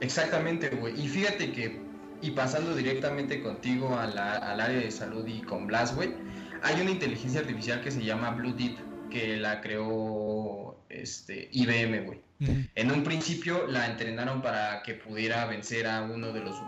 [0.00, 1.00] Exactamente, güey.
[1.00, 1.85] Y fíjate que
[2.26, 6.14] y pasando directamente contigo al área de salud y con Blasway,
[6.62, 8.76] hay una inteligencia artificial que se llama Blue Deep,
[9.10, 12.20] que la creó este, IBM, güey.
[12.74, 16.60] En un principio la entrenaron para que pudiera vencer a uno de los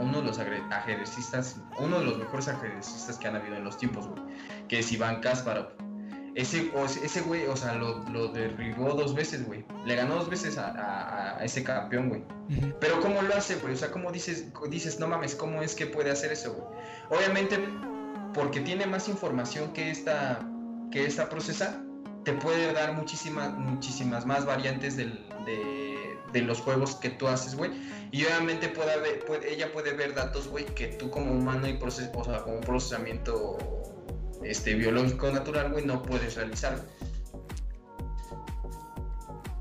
[0.00, 4.06] uno de los ajedrecistas, uno de los mejores ajedrecistas que han habido en los tiempos,
[4.06, 4.22] güey,
[4.68, 5.89] que es Iván Kasparov.
[6.34, 6.70] Ese,
[7.02, 9.64] ese güey, o sea, lo, derribó dos veces, güey.
[9.84, 12.22] Le ganó dos veces a, ese campeón, güey.
[12.80, 13.74] Pero ¿cómo lo hace, güey?
[13.74, 17.20] O sea, ¿cómo dices, dices, no mames, cómo es que puede hacer eso, güey?
[17.20, 17.58] Obviamente,
[18.32, 20.40] porque tiene más información que esta,
[20.92, 21.82] que esta procesa,
[22.24, 25.06] te puede dar muchísimas, muchísimas más variantes de,
[26.34, 27.72] los juegos que tú haces, güey.
[28.12, 32.10] Y obviamente puede haber, ella puede ver datos, güey, que tú como humano y proceso,
[32.14, 33.58] o sea, como procesamiento
[34.42, 36.82] este, biológico natural, güey, no puedes realizar.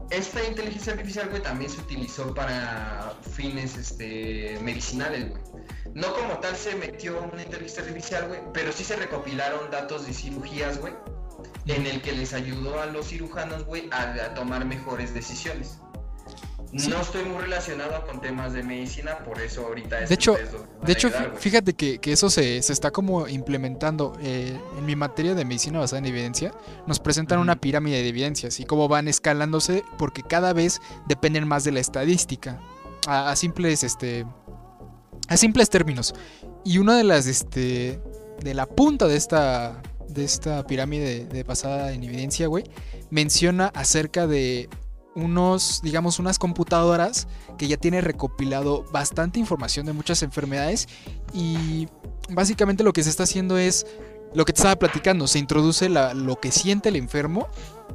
[0.09, 5.41] Esta inteligencia artificial, güey, también se utilizó para fines este, medicinales, güey.
[5.93, 10.13] No como tal se metió una inteligencia artificial, güey, pero sí se recopilaron datos de
[10.13, 10.93] cirugías, güey,
[11.67, 15.79] en el que les ayudó a los cirujanos, güey, a tomar mejores decisiones.
[16.71, 20.37] No estoy muy relacionado con temas de medicina, por eso ahorita es De hecho,
[20.85, 24.15] de hecho fíjate que, eso se, está como implementando.
[24.21, 26.53] Eh, en mi materia de medicina basada en evidencia,
[26.85, 31.63] nos presentan una pirámide de evidencias y cómo van escalándose porque cada vez dependen más
[31.63, 32.59] de la estadística.
[33.07, 34.25] A, simples, este,
[35.27, 36.13] a simples términos.
[36.63, 37.99] Y una de las, este,
[38.43, 42.65] de la punta de esta, de esta pirámide de basada en evidencia, güey,
[43.09, 44.69] menciona acerca de
[45.21, 47.27] unos, digamos, unas computadoras
[47.57, 50.87] que ya tiene recopilado bastante información de muchas enfermedades
[51.33, 51.87] y
[52.29, 53.85] básicamente lo que se está haciendo es
[54.33, 57.47] lo que te estaba platicando, se introduce lo que siente el enfermo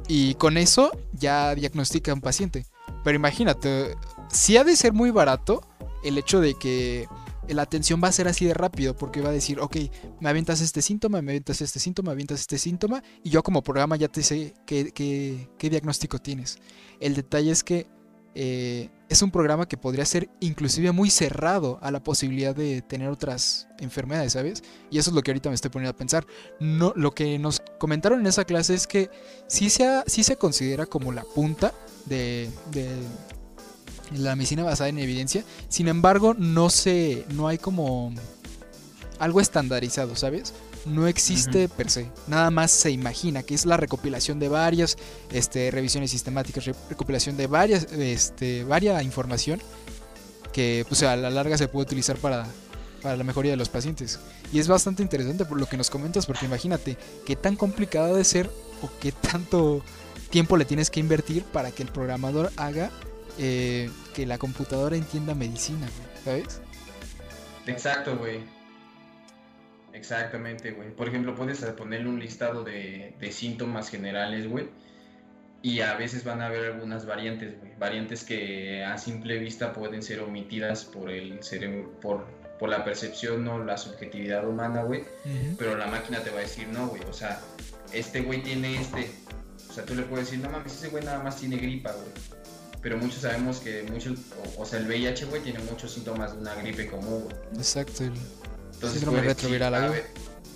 [0.07, 2.65] y con eso ya diagnostica a un paciente.
[3.03, 3.95] Pero imagínate,
[4.29, 5.61] si ha de ser muy barato
[6.03, 7.07] el hecho de que
[7.49, 9.77] la atención va a ser así de rápido porque va a decir, ok,
[10.19, 13.63] me avientas este síntoma, me avientas este síntoma, me avientas este síntoma y yo como
[13.63, 16.59] programa ya te sé qué, qué, diagnóstico tienes.
[16.99, 17.87] El detalle es que
[18.33, 23.09] eh, es un programa que podría ser inclusive muy cerrado a la posibilidad de tener
[23.09, 24.63] otras enfermedades, ¿sabes?
[24.89, 26.25] Y eso es lo que ahorita me estoy poniendo a pensar.
[26.59, 29.09] No, lo que nos comentaron en esa clase es que
[29.47, 31.73] sí se, sí se considera como la punta
[32.05, 32.89] de, de
[34.11, 35.43] la medicina basada en evidencia.
[35.69, 38.13] Sin embargo, no se, no hay como
[39.19, 40.53] algo estandarizado, ¿sabes?
[40.85, 42.11] No existe per se.
[42.27, 44.97] Nada más se imagina que es la recopilación de varias
[45.31, 49.59] este, revisiones sistemáticas, recopilación de varias, este, varias información
[50.53, 52.45] que pues, a la larga se puede utilizar para,
[53.01, 54.19] para la mejoría de los pacientes.
[54.53, 58.23] Y es bastante interesante por lo que nos comentas, porque imagínate qué tan complicado de
[58.23, 58.49] ser
[58.81, 59.81] o qué tanto
[60.29, 62.91] tiempo le tienes que invertir para que el programador haga
[63.37, 65.87] eh, que la computadora entienda medicina,
[66.23, 66.61] ¿sabes?
[67.67, 68.39] Exacto, güey.
[69.93, 70.93] Exactamente, güey.
[70.93, 74.67] Por ejemplo, puedes ponerle un listado de, de síntomas generales, güey.
[75.61, 77.71] Y a veces van a haber algunas variantes, güey.
[77.79, 82.25] Variantes que a simple vista pueden ser omitidas por el cerebro, por,
[82.59, 85.03] por la percepción o la subjetividad humana, güey.
[85.57, 87.01] Pero la máquina te va a decir, no, güey.
[87.09, 87.39] O sea,
[87.93, 89.09] este güey tiene este.
[89.69, 92.34] O sea, tú le puedes decir, no mames, ese güey nada más tiene gripa, güey.
[92.85, 94.19] Pero muchos sabemos que muchos,
[94.59, 97.35] o, sea, el VIH, güey, tiene muchos síntomas de una gripe común, güey.
[97.55, 98.03] Exacto.
[98.03, 100.01] Entonces, síndrome retroviral, güey.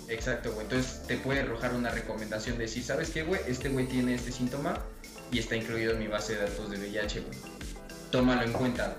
[0.06, 0.62] Exacto, güey.
[0.62, 4.30] Entonces te puede arrojar una recomendación de si sabes qué, güey, este güey tiene este
[4.30, 4.78] síntoma
[5.32, 7.38] y está incluido en mi base de datos de VIH, güey.
[8.12, 8.96] Tómalo en cuenta,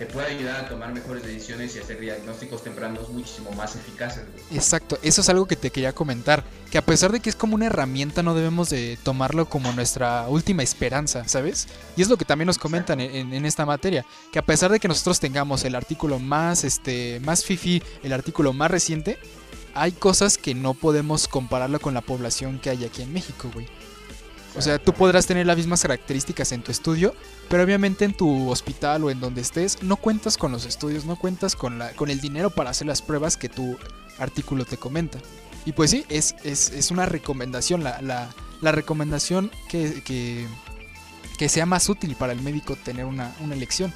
[0.00, 4.22] te puede ayudar a tomar mejores decisiones y hacer diagnósticos tempranos muchísimo más eficaces.
[4.50, 7.54] Exacto, eso es algo que te quería comentar, que a pesar de que es como
[7.54, 11.68] una herramienta no debemos de tomarlo como nuestra última esperanza, ¿sabes?
[11.98, 14.88] Y es lo que también nos comentan en, esta materia, que a pesar de que
[14.88, 19.18] nosotros tengamos el artículo más, este, más fifi, el artículo más reciente,
[19.74, 23.66] hay cosas que no podemos compararlo con la población que hay aquí en México, güey.
[24.56, 27.14] O sea, tú podrás tener las mismas características en tu estudio,
[27.48, 31.16] pero obviamente en tu hospital o en donde estés no cuentas con los estudios, no
[31.16, 33.76] cuentas con, la, con el dinero para hacer las pruebas que tu
[34.18, 35.18] artículo te comenta.
[35.64, 42.16] Y pues sí, es, es, una recomendación, la, la, recomendación que, que, sea más útil
[42.16, 43.92] para el médico tener una, una elección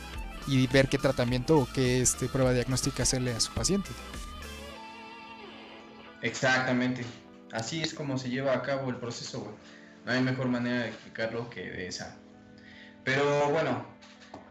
[0.47, 3.91] y ver qué tratamiento o qué este, prueba diagnóstica hacerle a su paciente.
[6.23, 7.05] Exactamente.
[7.53, 9.55] Así es como se lleva a cabo el proceso, güey.
[10.05, 12.17] No hay mejor manera de explicarlo que de esa.
[13.05, 13.87] Pero bueno,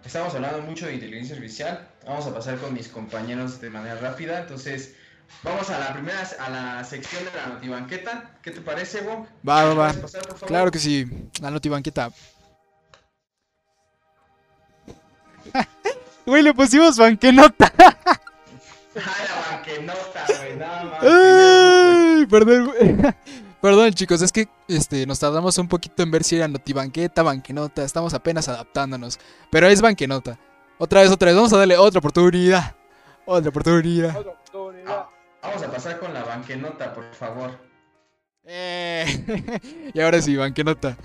[0.03, 1.87] estamos hablando mucho de inteligencia artificial.
[2.05, 4.39] Vamos a pasar con mis compañeros de manera rápida.
[4.39, 4.95] Entonces,
[5.43, 8.31] vamos a la primera, a la sección de la notibanqueta.
[8.41, 9.25] ¿Qué te parece, Wong?
[9.47, 9.93] Va, va, va.
[10.47, 11.07] claro que sí,
[11.41, 12.09] la notibanqueta.
[16.25, 17.71] Güey, le pusimos banquenota.
[17.77, 17.91] Ay,
[18.95, 21.03] la banquenota, güey, nada más.
[21.03, 22.95] Ay, perdón, güey.
[23.63, 27.85] Perdón, chicos, es que este, nos tardamos un poquito en ver si era notibanqueta, banquenota.
[27.85, 29.17] Estamos apenas adaptándonos.
[29.49, 30.37] Pero es banquenota.
[30.77, 31.37] Otra vez, otra vez.
[31.37, 32.75] Vamos a darle otra oportunidad.
[33.25, 34.17] Otra oportunidad.
[34.17, 35.05] Otra oportunidad.
[35.41, 37.57] vamos a pasar con la banquenota, por favor.
[38.43, 39.61] Eh.
[39.93, 40.97] y ahora sí, banquenota.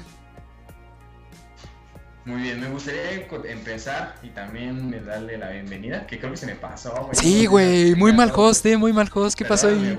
[2.25, 6.57] Muy bien, me gustaría empezar y también darle la bienvenida, que creo que se me
[6.57, 6.90] pasó.
[6.90, 7.14] Güey.
[7.14, 9.38] Sí, güey, muy mal host, eh, muy mal host.
[9.38, 9.97] ¿Qué pasó ahí?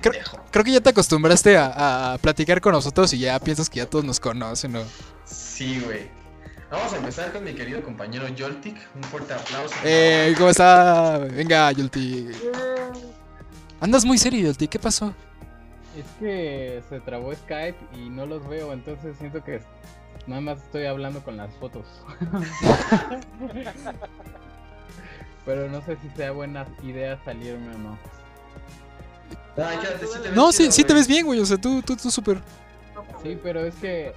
[0.00, 4.04] Creo, que ya te acostumbraste a, platicar con nosotros y ya piensas que ya todos
[4.04, 4.82] nos conocen, ¿no?
[5.24, 6.10] Sí, güey.
[6.70, 8.76] Vamos a empezar con mi querido compañero Joltik.
[8.94, 9.74] Un fuerte aplauso.
[9.84, 11.18] Eh, ¿cómo está?
[11.18, 12.36] Venga, Joltik.
[13.80, 14.70] Andas muy serio, Joltik.
[14.70, 15.14] ¿Qué pasó?
[15.96, 19.60] Es que se trabó Skype y no los veo, entonces siento que
[20.26, 21.86] nada más estoy hablando con las fotos.
[25.46, 27.98] Pero no sé si sea buena idea salirme o no.
[30.34, 31.40] No, sí, sí te ves bien, güey.
[31.40, 32.40] O sea, tú, tú, tú súper.
[33.22, 34.12] Sí, pero es que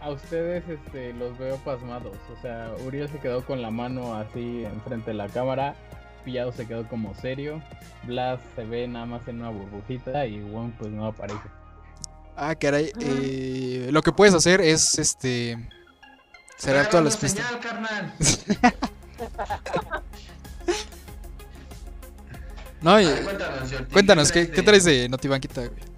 [0.00, 2.16] a ustedes este, los veo pasmados.
[2.36, 5.74] O sea, Uriel se quedó con la mano así enfrente de la cámara.
[6.24, 7.62] Pillado se quedó como serio.
[8.04, 11.40] Blas se ve nada más en una burbujita y Wong pues no aparece.
[12.36, 12.92] Ah, caray.
[13.00, 15.56] Eh, lo que puedes hacer es este.
[16.56, 17.44] Cerrar todas las pistas.
[22.82, 22.96] No,
[23.92, 25.92] cuéntanos, ¿qué, ¿qué, traes de Notibanquita, güey?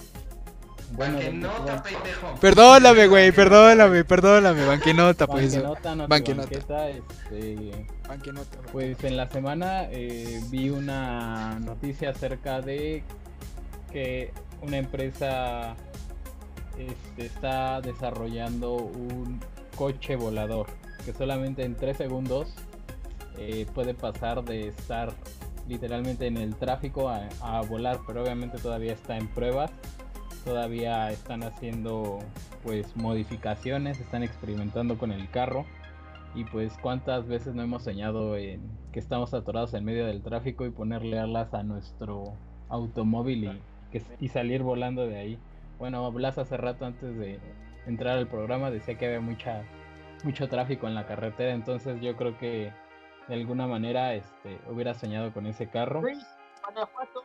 [0.92, 2.34] Banquenota, pendejo.
[2.40, 5.54] Perdóname, güey, perdóname, perdóname, banquenota, pues.
[5.54, 6.90] Banquenota, banquenota.
[6.90, 8.58] Este, banquenota.
[8.70, 13.02] Pues en la semana eh, vi una noticia acerca de
[13.92, 14.30] que
[14.62, 15.74] una empresa
[16.78, 19.40] este, está desarrollando un
[19.76, 20.66] coche volador
[21.04, 22.54] que solamente en 3 segundos
[23.38, 25.12] eh, puede pasar de estar
[25.68, 29.70] literalmente en el tráfico a, volar, pero obviamente todavía está en pruebas,
[30.44, 32.18] todavía están haciendo
[32.62, 35.64] pues modificaciones, están experimentando con el carro
[36.34, 38.60] y pues cuántas veces no hemos soñado en
[38.92, 42.34] que estamos atorados en medio del tráfico y ponerle alas a nuestro
[42.68, 43.60] automóvil
[43.92, 45.38] y, y salir volando de ahí.
[45.78, 47.38] Bueno, Blas hace rato antes de
[47.86, 49.64] entrar al programa decía que había mucha
[50.24, 52.72] mucho tráfico en la carretera, entonces yo creo que
[53.28, 56.00] de alguna manera este, hubiera soñado con ese carro.
[56.00, 57.24] Guanajuato.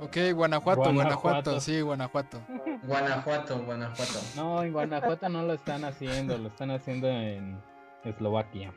[0.00, 2.40] Ok, Guanajuato, Guanajuato, sí, Guanajuato.
[2.84, 4.20] Guanajuato, Guanajuato.
[4.36, 7.60] No, en Guanajuato no lo están haciendo, lo están haciendo en
[8.04, 8.72] Eslovaquia.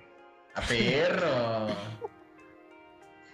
[0.56, 1.68] ¡A perro!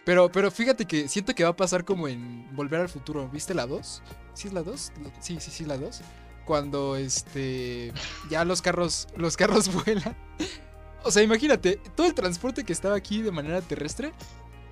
[0.04, 3.28] Pero, pero fíjate que siento que va a pasar como en Volver al Futuro.
[3.30, 4.04] ¿Viste la 2?
[4.34, 4.94] ¿Sí es la 2?
[5.20, 6.02] Sí, sí, sí, la 2.
[6.46, 7.92] Cuando este
[8.30, 10.16] ya los carros los carros vuelan
[11.08, 14.12] o sea, imagínate, todo el transporte que estaba aquí de manera terrestre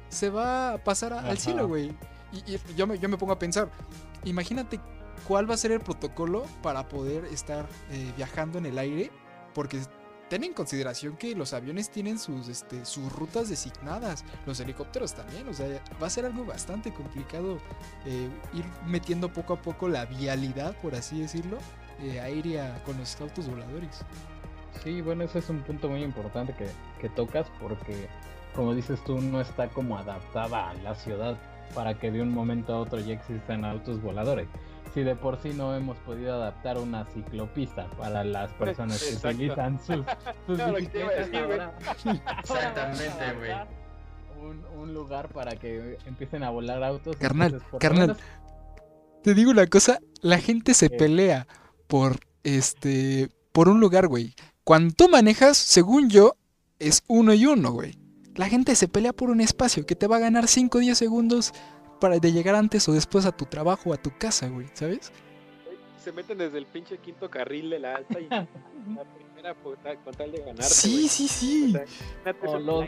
[0.10, 1.96] se va a pasar al cielo, güey.
[2.34, 3.70] Y, yo, me, yo me pongo a pensar,
[4.26, 4.80] imagínate
[5.28, 9.12] cuál va a ser el protocolo para poder estar eh, viajando en el aire,
[9.54, 9.80] porque
[10.30, 15.48] ten en consideración que los aviones tienen sus, este, sus rutas designadas, los helicópteros también,
[15.48, 15.68] o sea,
[16.02, 17.60] va a ser algo bastante complicado
[18.06, 21.60] eh, ir metiendo poco a poco la vialidad, por así decirlo,
[22.02, 24.02] eh, aérea con los autos voladores.
[24.84, 26.68] Sí, bueno, ese es un punto muy importante que,
[27.00, 28.08] que tocas porque,
[28.56, 31.38] como dices tú, no está como adaptada a la ciudad
[31.74, 34.48] para que de un momento a otro ya existan autos voladores.
[34.94, 39.80] Si de por sí no hemos podido adaptar una ciclopista para las personas que utilizan
[39.86, 40.06] sus,
[40.48, 41.30] bicicletas
[42.40, 43.52] Exactamente, güey.
[44.78, 47.18] Un, lugar para que empiecen a volar autos.
[47.18, 48.16] Carnal, carnal.
[49.24, 51.48] Te digo una cosa, la gente se pelea
[51.88, 54.34] por este por un lugar, güey.
[54.66, 56.38] Cuando tú manejas, según yo,
[56.80, 58.00] es uno y uno, güey.
[58.34, 60.98] La gente se pelea por un espacio que te va a ganar 5 o 10
[60.98, 61.54] segundos
[62.02, 65.12] para de llegar antes o después a tu trabajo o a tu casa, güey, ¿sabes?
[66.04, 68.48] Se meten desde el pinche quinto carril de la alta y la
[69.16, 69.54] primera
[70.04, 70.64] con tal de ganar.
[70.64, 71.76] Sí, sí, sí.
[72.42, 72.86] O, los,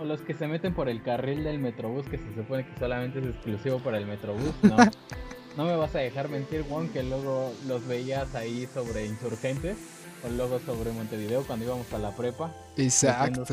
[0.00, 3.18] o, los, que se meten por el carril del Metrobús, que se supone que solamente
[3.18, 4.76] es exclusivo para el Metrobús, ¿no?
[5.58, 9.76] no me vas a dejar mentir, Juan, que luego los veías ahí sobre insurgentes
[10.24, 12.52] o luego sobre Montevideo cuando íbamos a la prepa.
[12.76, 13.44] Exacto.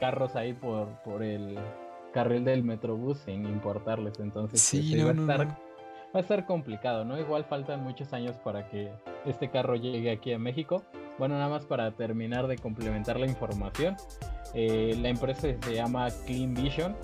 [0.00, 1.58] carros ahí por, por el
[2.12, 4.18] carril del Metrobús sin importarles.
[4.20, 5.56] Entonces, sí, pues, va, a estar, va
[6.14, 7.18] a estar complicado, ¿no?
[7.18, 8.90] Igual faltan muchos años para que
[9.24, 10.82] este carro llegue aquí a México.
[11.18, 13.96] Bueno, nada más para terminar de complementar la información.
[14.54, 16.96] Eh, la empresa se llama Clean Vision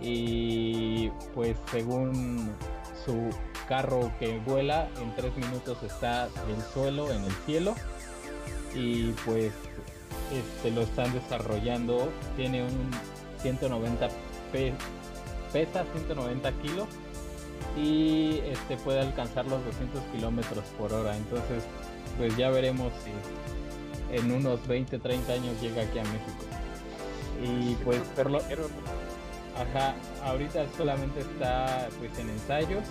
[0.00, 2.54] y pues según
[3.04, 3.30] su
[3.68, 7.74] carro que vuela en tres minutos está del suelo en el cielo
[8.76, 9.52] y pues
[10.32, 12.08] este lo están desarrollando.
[12.36, 12.90] Tiene un
[13.42, 14.08] 190
[15.52, 16.88] pesa 190 kilos
[17.76, 21.16] y este puede alcanzar los 200 kilómetros por hora.
[21.16, 21.64] Entonces
[22.18, 26.44] pues ya veremos si en unos 20 30 años llega aquí a México.
[27.42, 32.82] Y pues por lo ajá ahorita solamente está pues en ensayos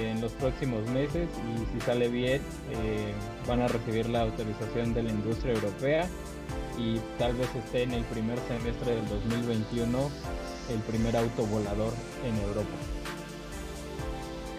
[0.00, 3.12] en los próximos meses y si sale bien eh,
[3.46, 6.08] van a recibir la autorización de la industria europea
[6.78, 10.10] y tal vez esté en el primer semestre del 2021
[10.70, 11.92] el primer auto volador
[12.24, 12.70] en Europa.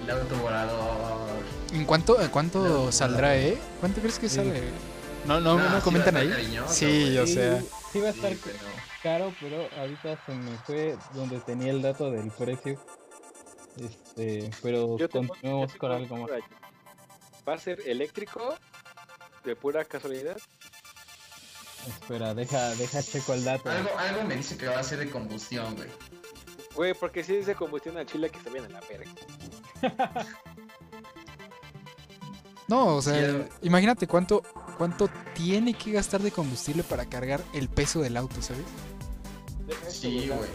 [0.04, 1.30] El auto volador.
[1.74, 3.58] ¿En cuánto, en cuánto saldrá, eh?
[3.80, 4.62] ¿Cuánto crees que sale?
[5.26, 6.32] No, no, no, comentan ahí.
[6.67, 7.62] Sí, o sea.
[7.91, 8.34] Sí, va a estar
[9.02, 12.80] caro, pero ahorita se me fue donde tenía el dato del precio.
[13.77, 16.31] Este, pero continuamos con algo más.
[17.47, 18.55] ¿Va a ser eléctrico?
[19.43, 20.38] ¿De pura casualidad?
[21.88, 23.69] Espera, deja, deja checo el dato.
[23.69, 25.89] Algo, algo me dice que va a ser de combustión, güey.
[26.75, 29.11] Güey, porque si es de combustión a chile que se viene a la verga.
[32.67, 34.41] no, o sea, imagínate cuánto,
[34.77, 38.65] cuánto tiene que gastar de combustible para cargar el peso del auto, ¿sabes?
[39.88, 40.49] Sí, güey.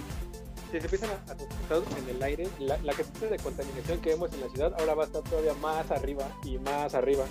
[0.72, 1.36] Si se empiezan a, a
[1.78, 5.04] en el aire, la, la cantidad de contaminación que vemos en la ciudad ahora va
[5.04, 7.24] a estar todavía más arriba y más arriba.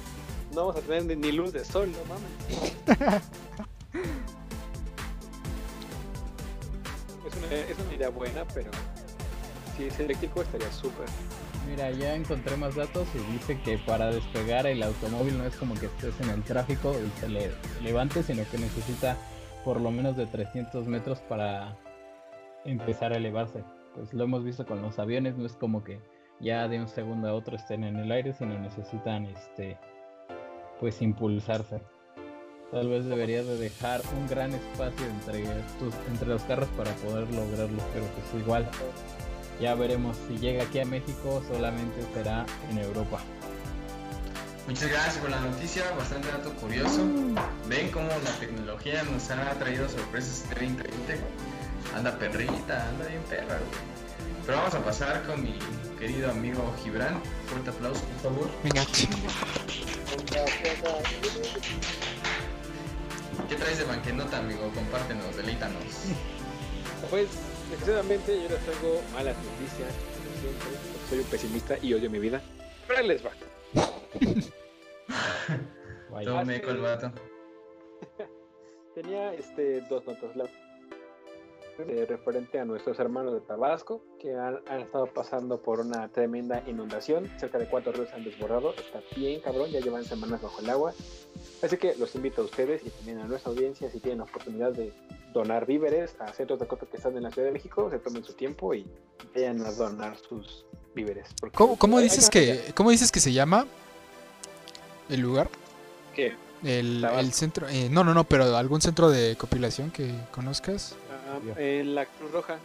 [0.54, 3.21] No vamos a tener ni luz de sol, no mames.
[7.25, 8.71] Es una, es una idea buena, pero
[9.78, 11.06] si es eléctrico estaría súper.
[11.67, 15.75] Mira, ya encontré más datos y dice que para despegar el automóvil no es como
[15.75, 17.52] que estés en el tráfico y se le
[17.84, 19.15] levante, sino que necesita
[19.63, 21.78] por lo menos de 300 metros para
[22.65, 23.63] empezar a elevarse.
[24.00, 26.00] Pues lo hemos visto con los aviones, no es como que
[26.40, 29.78] ya de un segundo a otro estén en el aire, sino necesitan este
[30.80, 31.82] pues impulsarse.
[32.72, 35.44] Tal vez debería de dejar un gran espacio entre,
[36.08, 38.70] entre los carros para poder lograrlo, pero pues igual
[39.60, 43.20] ya veremos si llega aquí a México, solamente será en Europa.
[44.66, 47.02] Muchas gracias por la noticia, bastante dato curioso.
[47.68, 51.49] Ven cómo la tecnología nos ha traído sorpresas este 2020.
[51.95, 53.60] Anda perrita, anda bien perra,
[54.45, 55.58] Pero vamos a pasar con mi
[55.97, 57.21] querido amigo Gibran.
[57.47, 58.49] Fuerte aplauso, por favor.
[58.63, 58.86] Venga.
[63.50, 64.69] ¿Qué traes de banquenota, amigo?
[64.73, 65.83] Compártenos, delítanos.
[67.10, 67.27] Pues,
[67.69, 69.90] sinceramente, yo les traigo malas noticias.
[71.10, 72.42] soy un pesimista y odio mi vida.
[72.87, 73.31] Pero les va.
[76.23, 77.12] Tome con el vato.
[78.94, 80.35] Tenía este, dos notas.
[80.35, 80.46] La
[81.88, 87.32] eh, referente a nuestros hermanos de Tabasco que han, estado pasando por una tremenda inundación.
[87.38, 88.73] Cerca de cuatro ríos han desbordado.
[88.73, 90.94] Está bien, cabrón, ya llevan semanas bajo el agua.
[91.63, 94.73] Así que los invito a ustedes y también a nuestra audiencia, si tienen la oportunidad
[94.73, 94.94] de
[95.34, 98.23] donar víveres a centros de acopio que están en la Ciudad de México, se tomen
[98.23, 98.86] su tiempo y
[99.34, 101.30] vayan a donar sus víveres.
[101.54, 103.65] ¿Cómo, dices que, ¿Cómo dices que se llama
[105.10, 105.50] el lugar?
[106.13, 106.34] ¿Qué?
[106.63, 110.96] El, centro, eh, no, no, no, pero algún centro de compilación que conozcas.
[111.30, 112.60] Ah, en la Cruz Roja.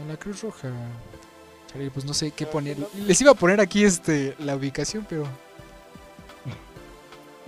[0.00, 0.70] En la Cruz Roja.
[1.92, 2.76] pues no sé qué ah, poner.
[3.06, 5.24] Les iba a poner aquí este la ubicación, pero.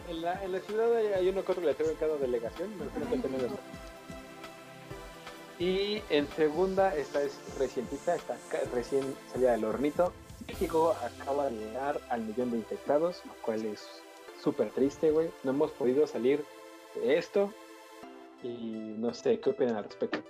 [0.08, 2.70] En la, en la ciudad hay uno que otro letrero en cada delegación.
[5.58, 8.36] Y en segunda, esta es recientita, está
[8.72, 9.02] recién
[9.32, 10.12] salida del hornito.
[10.46, 13.86] México acaba de llegar al millón de infectados, lo cual es
[14.42, 15.30] súper triste, güey.
[15.42, 16.44] No hemos podido salir
[16.94, 17.52] de esto.
[18.42, 20.22] Y no sé, ¿qué opinan al respecto?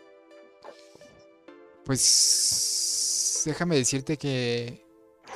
[1.85, 4.85] Pues déjame decirte que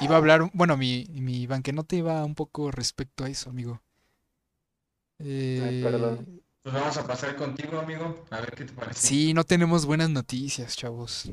[0.00, 3.80] iba a hablar, bueno, mi, mi banquenote iba un poco respecto a eso, amigo.
[5.18, 6.42] Eh, perdón.
[6.62, 9.00] Pues vamos a pasar contigo, amigo, a ver qué te parece.
[9.06, 11.30] Sí, no tenemos buenas noticias, chavos.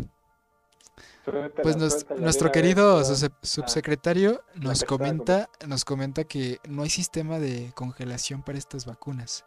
[1.61, 3.03] Pues nuestro querido
[3.43, 9.45] subsecretario nos comenta, nos comenta que no hay sistema de congelación para estas vacunas.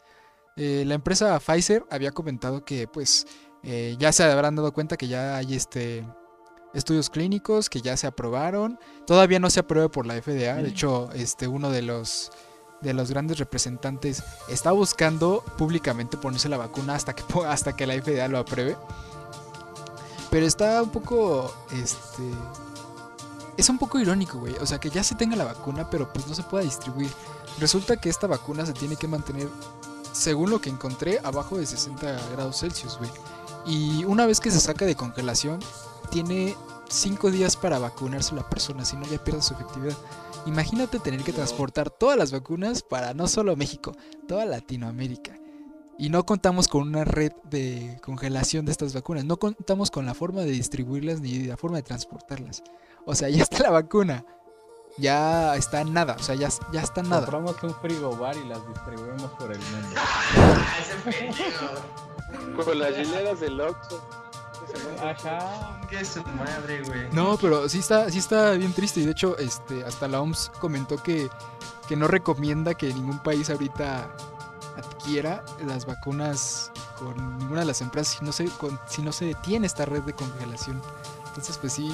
[0.57, 3.27] Eh, la empresa Pfizer había comentado que pues
[3.63, 6.05] eh, ya se habrán dado cuenta que ya hay este
[6.75, 8.79] estudios clínicos que ya se aprobaron.
[9.07, 10.55] Todavía no se aprueba por la FDA.
[10.57, 12.31] De hecho, este uno de los
[12.81, 17.95] de los grandes representantes está buscando públicamente ponerse la vacuna hasta que hasta que la
[17.95, 18.77] FDA lo apruebe.
[20.31, 21.55] Pero está un poco.
[21.73, 22.23] Este.
[23.57, 24.55] Es un poco irónico, güey.
[24.61, 27.11] O sea, que ya se tenga la vacuna, pero pues no se pueda distribuir.
[27.59, 29.47] Resulta que esta vacuna se tiene que mantener,
[30.13, 33.11] según lo que encontré, abajo de 60 grados Celsius, güey.
[33.67, 35.61] Y una vez que se saca de congelación,
[36.11, 36.55] tiene
[36.89, 39.97] 5 días para vacunarse la persona, si no ya pierde su efectividad.
[40.47, 43.93] Imagínate tener que transportar todas las vacunas para no solo México,
[44.27, 45.39] toda Latinoamérica.
[45.99, 49.25] Y no contamos con una red de congelación de estas vacunas.
[49.25, 52.63] No contamos con la forma de distribuirlas ni la forma de transportarlas.
[53.07, 54.25] O sea, ya está la vacuna.
[54.99, 56.17] Ya está en nada.
[56.19, 57.23] O sea, ya, ya está en nada.
[57.23, 60.01] Compramos un frigobar y las distribuimos por el mundo.
[62.65, 64.03] Con las hileras del Oxxo.
[65.03, 65.81] Ajá.
[65.89, 67.09] Qué su madre, güey.
[67.13, 69.01] No, pero sí está, sí está bien triste.
[69.01, 71.29] Y de hecho, este, hasta la OMS comentó que,
[71.89, 74.11] que no recomienda que ningún país ahorita
[74.77, 78.49] adquiera las vacunas con ninguna de las empresas si no se,
[78.87, 80.81] si no se detiene esta red de congelación.
[81.33, 81.91] Entonces, pues sí,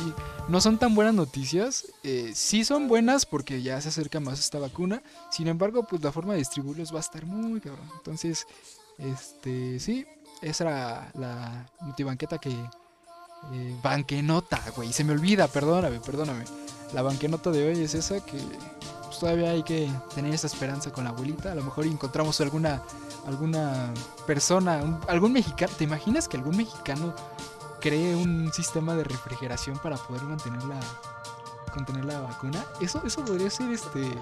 [0.48, 1.86] no son tan buenas noticias.
[2.02, 5.00] Eh, sí son buenas porque ya se acerca más esta vacuna.
[5.30, 7.88] Sin embargo, pues la forma de distribuirlos va a estar muy cabrón.
[7.98, 8.48] Entonces,
[8.98, 10.04] este, sí,
[10.42, 12.50] esa era la multibanqueta que...
[13.52, 14.92] Eh, banquenota, güey.
[14.92, 16.42] Se me olvida, perdóname, perdóname.
[16.92, 18.36] La banquenota de hoy es esa que
[19.04, 21.52] pues, todavía hay que tener esa esperanza con la abuelita.
[21.52, 22.82] A lo mejor encontramos alguna
[23.28, 23.92] alguna
[24.26, 25.72] persona, algún mexicano.
[25.76, 27.14] ¿Te imaginas que algún mexicano
[27.80, 30.80] cree un sistema de refrigeración para poder mantener la
[31.72, 32.64] contener la vacuna?
[32.80, 34.12] Eso eso podría ser este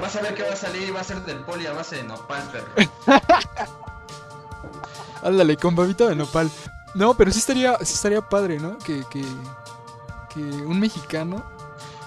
[0.00, 1.96] Vas a ver que va a salir y va a ser del poli a base
[1.96, 2.72] de nopal, perro.
[5.22, 6.50] Ándale, con babita de nopal.
[6.94, 8.78] No, pero sí estaría, sí estaría padre, ¿no?
[8.78, 9.22] Que, que,
[10.32, 11.44] que un mexicano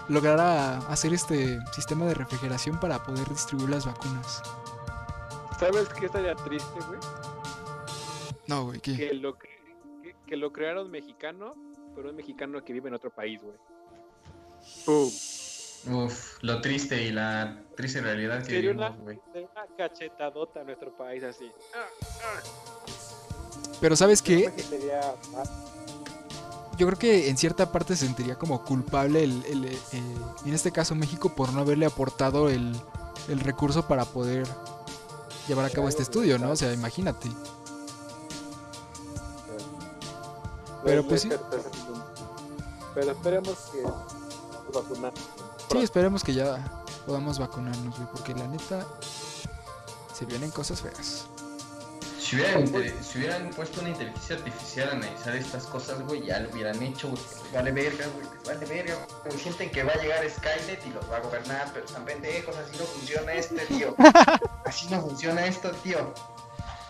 [0.07, 4.41] lograra hacer este sistema de refrigeración para poder distribuir las vacunas.
[5.59, 6.99] ¿Sabes qué estaría triste, güey?
[8.47, 8.95] No, güey, ¿qué?
[8.95, 9.49] Que lo, que,
[10.37, 11.55] lo crearon mexicano,
[11.95, 13.57] pero un mexicano que vive en otro país, güey.
[14.87, 19.19] Uf, lo triste y la triste realidad que vivimos, güey.
[19.33, 21.51] Una cachetadota a nuestro país así.
[23.79, 24.51] Pero ¿sabes qué?
[26.81, 29.77] yo creo que en cierta parte se sentiría como culpable el, eh,
[30.45, 32.73] en este caso México por no haberle aportado el,
[33.43, 34.47] recurso para poder
[35.47, 36.51] llevar a cabo este estudio, ¿no?
[36.51, 37.29] O sea, imagínate.
[40.83, 41.29] Pero pues sí.
[42.93, 43.83] Pero esperemos que
[45.71, 46.57] Sí, esperemos que ya
[47.05, 48.85] podamos vacunarnos, güey, porque la neta
[50.13, 51.27] se vienen cosas feas.
[52.19, 52.67] Si hubieran,
[53.03, 57.09] si hubieran puesto una inteligencia artificial a analizar estas cosas, güey, ya lo hubieran hecho,
[57.09, 57.21] güey.
[57.53, 58.27] Vale verga, güey.
[58.45, 59.37] Vale verga, güey.
[59.37, 62.55] Sienten que va a llegar Skynet y los va a gobernar, pero están pendejos.
[62.55, 63.95] Así no funciona este, tío.
[64.65, 66.13] Así no funciona esto, tío.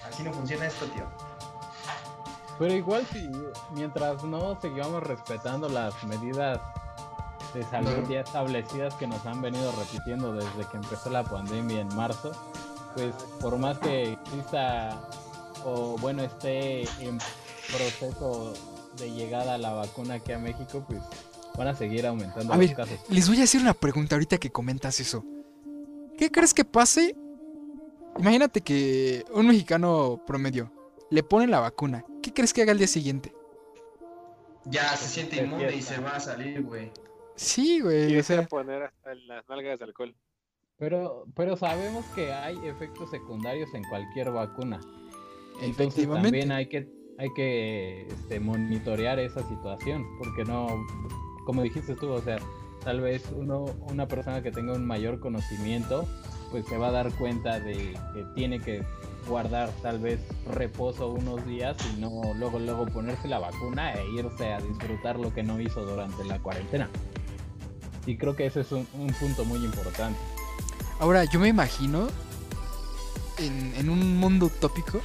[0.08, 1.31] Así no funciona esto, tío.
[2.62, 3.28] Pero igual si
[3.74, 6.60] mientras no sigamos respetando las medidas
[7.56, 11.88] de salud ya establecidas que nos han venido repitiendo desde que empezó la pandemia en
[11.96, 12.32] marzo,
[12.94, 15.02] pues por más que exista
[15.66, 17.18] o bueno esté en
[17.76, 18.54] proceso
[19.00, 21.02] de llegada a la vacuna aquí a México, pues
[21.58, 23.00] van a seguir aumentando los casos.
[23.10, 25.26] Les voy a hacer una pregunta ahorita que comentas eso.
[26.16, 27.16] ¿Qué crees que pase?
[28.20, 30.72] Imagínate que un mexicano promedio
[31.10, 32.06] le ponen la vacuna.
[32.22, 33.34] ¿Qué crees que haga el día siguiente?
[34.66, 36.92] Ya se siente inmune y se va a salir, güey.
[37.36, 38.18] Sí, güey.
[38.18, 40.16] O sea, poner hasta las nalgas de alcohol.
[40.78, 44.80] Pero, pero sabemos que hay efectos secundarios en cualquier vacuna.
[45.62, 50.68] Entonces también hay que, hay que este, monitorear esa situación, porque no,
[51.46, 52.38] como dijiste tú, o sea,
[52.84, 56.08] tal vez uno, una persona que tenga un mayor conocimiento,
[56.50, 58.84] pues se va a dar cuenta de que tiene que
[59.28, 64.54] guardar tal vez reposo unos días y no luego luego ponerse la vacuna e irse
[64.54, 66.90] a disfrutar lo que no hizo durante la cuarentena.
[68.06, 68.86] Y creo que ese es un,
[69.20, 70.20] punto muy importante.
[71.00, 72.08] Ahora, yo me imagino
[73.38, 75.02] en, en, un mundo utópico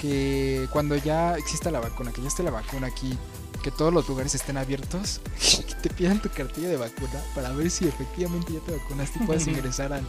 [0.00, 3.16] que cuando ya exista la vacuna, que ya esté la vacuna aquí,
[3.62, 5.20] que todos los lugares estén abiertos,
[5.66, 9.26] que te pidan tu cartilla de vacuna para ver si efectivamente ya te vacunaste y
[9.26, 10.04] puedas ingresar al,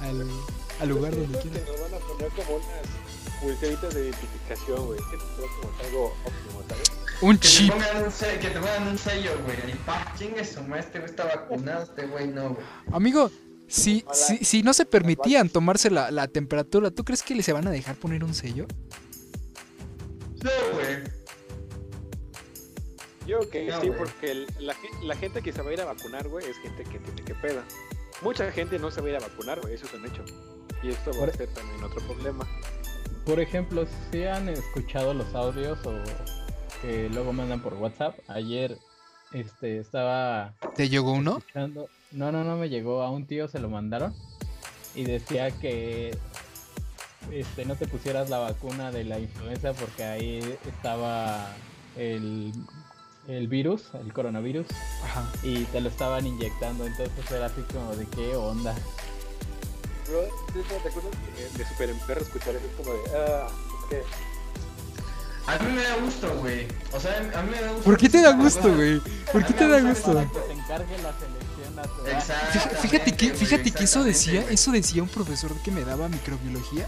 [0.00, 0.26] al,
[0.82, 1.62] al lugar donde quieras.
[1.68, 5.24] Nos van a poner como unas pulseritas de identificación, güey, que te
[5.60, 6.92] como algo óptimo, ¿sabes?
[7.22, 7.72] Un chip.
[8.40, 9.56] que te pongan un sello, güey.
[9.70, 12.66] Y pa, chingue su este güey está vacunado, este güey no, güey.
[12.92, 13.30] Amigo,
[13.68, 17.52] si, si, si no se permitían tomarse la, la temperatura, ¿tú crees que les se
[17.52, 18.66] van a dejar poner un sello?
[20.42, 21.22] No, güey.
[23.24, 24.74] Yo que sí, porque la,
[25.04, 27.36] la, gente que se va a ir a vacunar, güey, es gente que tiene que
[27.36, 27.64] peda.
[28.20, 30.24] Mucha gente no se va a ir a vacunar, güey, eso es un hecho.
[30.82, 32.46] Y esto va a ser también otro problema.
[33.24, 35.92] Por ejemplo, si han escuchado los audios o
[36.80, 38.76] que luego mandan por WhatsApp, ayer
[39.32, 41.40] este estaba ¿Te llegó uno?
[41.54, 44.14] No, no, no me llegó, a un tío se lo mandaron
[44.94, 46.16] y decía que
[47.30, 51.48] este no te pusieras la vacuna de la influenza porque ahí estaba
[51.96, 52.52] el
[53.28, 54.66] el virus, el coronavirus,
[55.44, 58.74] y te lo estaban inyectando, entonces era así como de qué onda.
[60.12, 61.12] Bro, ¿te acuerdas
[61.56, 62.66] de, Super Emperro escuchar eso?
[62.66, 63.48] Es como de, ah,
[63.88, 64.02] ¿qué?
[65.46, 66.68] A mí me da gusto, güey.
[66.92, 67.84] O sea, a mí me da gusto.
[67.84, 69.00] ¿Por qué te da gusto, güey?
[69.32, 70.12] ¿Por qué te da gusto?
[70.12, 72.12] Que se encargue la selección natural.
[72.12, 72.76] Exacto.
[72.82, 76.86] Fíjate que, fíjate que eso decía, eso decía un profesor que me daba microbiología.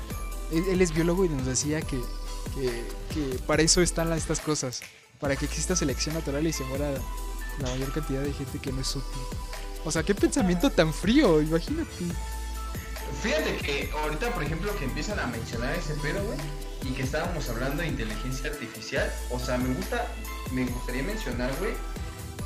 [0.52, 1.98] Él, es biólogo y nos decía que,
[2.54, 4.82] que, que para eso están estas cosas
[5.18, 8.82] para que exista selección natural y se muera la mayor cantidad de gente que no
[8.82, 9.22] es útil.
[9.82, 11.88] O sea, qué pensamiento tan frío, imagínate.
[13.22, 16.38] Fíjate que ahorita, por ejemplo, que empiezan a mencionar ese pedo, güey,
[16.82, 20.06] y que estábamos hablando de inteligencia artificial, o sea, me gusta,
[20.52, 21.72] me gustaría mencionar, güey,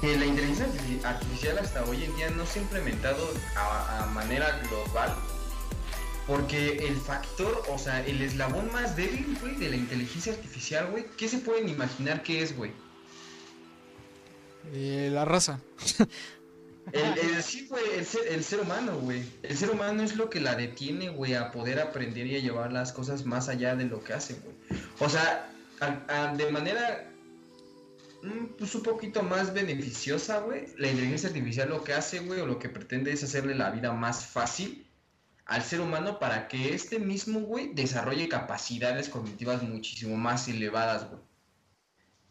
[0.01, 0.67] que la inteligencia
[1.05, 5.15] artificial hasta hoy en día no se ha implementado a, manera global
[6.27, 11.07] porque el factor, o sea, el eslabón más débil, güey, de la inteligencia artificial, güey,
[11.17, 12.71] ¿qué se pueden imaginar que es, güey?
[14.73, 15.61] Eh, la raza.
[16.93, 19.23] El, sí, güey, el ser, humano, güey.
[19.43, 22.73] El ser humano es lo que la detiene, güey, a poder aprender y a llevar
[22.73, 24.81] las cosas más allá de lo que hace, güey.
[24.99, 25.51] O sea,
[26.37, 27.11] de manera
[28.23, 32.47] mm, pues un poquito más beneficiosa, güey, la inteligencia artificial lo que hace, güey, o
[32.47, 34.87] lo que pretende es hacerle la vida más fácil
[35.49, 41.23] al ser humano para que este mismo, güey, desarrolle capacidades cognitivas muchísimo más elevadas, güey.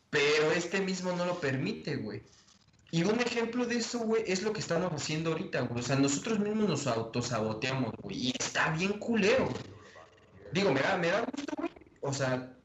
[0.10, 2.22] Pero este mismo no lo permite, güey.
[2.92, 5.80] Y un ejemplo de eso, güey, es lo que estamos haciendo ahorita, güey.
[5.82, 8.28] O sea, nosotros mismos nos autosaboteamos, güey.
[8.28, 9.50] Y está bien culero.
[10.54, 11.72] Digo, me da, me da gusto, güey.
[12.02, 12.58] O sea,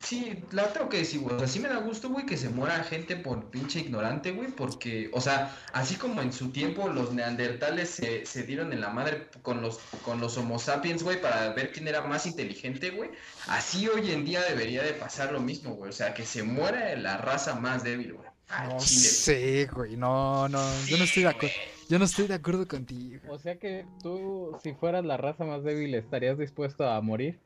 [0.00, 1.34] Sí, la tengo que decir, güey.
[1.34, 4.48] O sea, sí me da gusto, güey, que se muera gente por pinche ignorante, güey.
[4.48, 8.90] Porque, o sea, así como en su tiempo los neandertales se, se dieron en la
[8.90, 13.10] madre con los, con los homo sapiens, güey, para ver quién era más inteligente, güey.
[13.48, 15.90] Así hoy en día debería de pasar lo mismo, güey.
[15.90, 18.28] O sea, que se muera la raza más débil, güey.
[18.50, 19.96] No sé, güey.
[19.96, 20.58] No, no.
[20.86, 21.54] yo no estoy de acuerdo.
[21.88, 23.20] Yo no estoy de acuerdo contigo.
[23.30, 27.40] O sea que tú, si fueras la raza más débil, ¿estarías dispuesto a morir?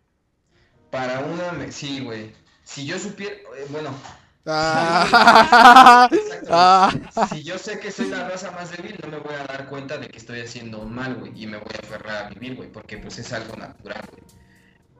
[0.90, 2.32] Para una, sí, güey.
[2.64, 3.94] Si yo supiera, eh, bueno.
[4.44, 6.08] Ah.
[7.30, 9.98] si yo sé que soy la raza más débil, no me voy a dar cuenta
[9.98, 12.98] de que estoy haciendo mal, güey, y me voy a aferrar a vivir, güey, porque
[12.98, 14.41] pues es algo natural, güey.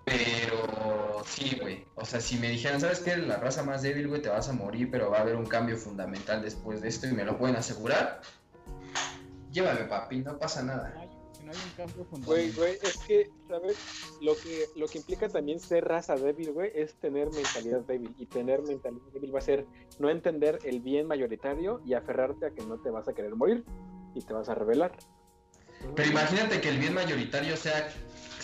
[0.05, 1.85] Pero sí, güey.
[1.95, 3.17] O sea, si me dijeran, ¿sabes qué?
[3.17, 5.77] La raza más débil, güey, te vas a morir, pero va a haber un cambio
[5.77, 8.21] fundamental después de esto y me lo pueden asegurar.
[9.53, 10.95] Llévame, papi, no pasa nada
[11.45, 13.77] no hay un cambio Güey, güey, es que, ¿sabes?
[14.21, 18.15] Lo que, lo que implica también ser raza débil, güey, es tener mentalidad débil.
[18.19, 19.67] Y tener mentalidad débil va a ser
[19.99, 23.65] no entender el bien mayoritario y aferrarte a que no te vas a querer morir
[24.15, 24.97] y te vas a rebelar.
[25.97, 27.89] Pero imagínate que el bien mayoritario sea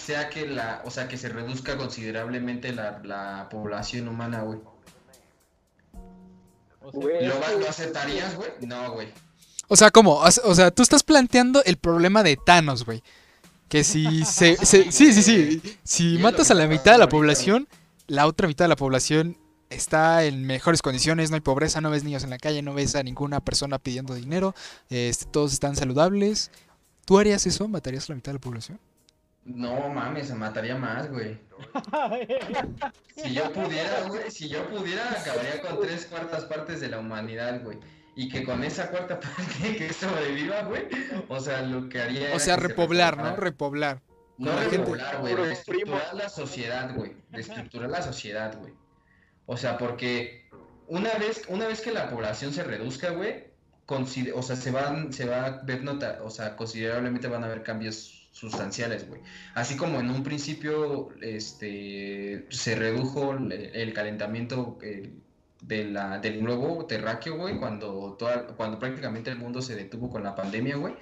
[0.08, 4.58] sea que la, o sea, que se reduzca considerablemente la, la población humana, güey.
[6.94, 8.48] ¿Lo, ¿Lo aceptarías, güey?
[8.62, 9.08] No, güey.
[9.68, 10.14] O sea, ¿cómo?
[10.14, 13.02] O sea, tú estás planteando el problema de Thanos, güey.
[13.68, 15.78] Que si se, sí, sí, sí.
[15.84, 17.68] Si matas a la mitad de la población,
[18.06, 19.36] la otra mitad de la población
[19.68, 22.94] está en mejores condiciones, no hay pobreza, no ves niños en la calle, no ves
[22.94, 24.54] a ninguna persona pidiendo dinero,
[24.88, 26.50] este, todos están saludables.
[27.04, 27.68] ¿Tú harías eso?
[27.68, 28.80] ¿Matarías a la mitad de la población?
[29.48, 31.38] No mames, se mataría más, güey.
[33.16, 37.62] si yo pudiera, güey, si yo pudiera, acabaría con tres cuartas partes de la humanidad,
[37.62, 37.78] güey.
[38.14, 40.86] Y que con esa cuarta parte que sobreviva, güey,
[41.28, 42.34] o sea, lo que haría.
[42.34, 43.36] O sea, repoblar, ¿no?
[43.36, 44.02] Repoblar.
[44.36, 47.16] No repoblar, güey, reestructurar la sociedad, güey.
[47.30, 48.74] Reestructurar la sociedad, güey.
[49.46, 50.46] O sea, porque
[50.88, 53.48] una vez, una vez que la población se reduzca, güey,
[54.34, 57.62] o sea, se van, se va a ver nota, o sea, considerablemente van a haber
[57.62, 59.20] cambios sustanciales, güey.
[59.54, 64.78] Así como en un principio, este, se redujo el, calentamiento
[65.62, 70.22] de la, del nuevo terráqueo, güey, cuando, toda, cuando prácticamente el mundo se detuvo con
[70.22, 70.94] la pandemia, güey.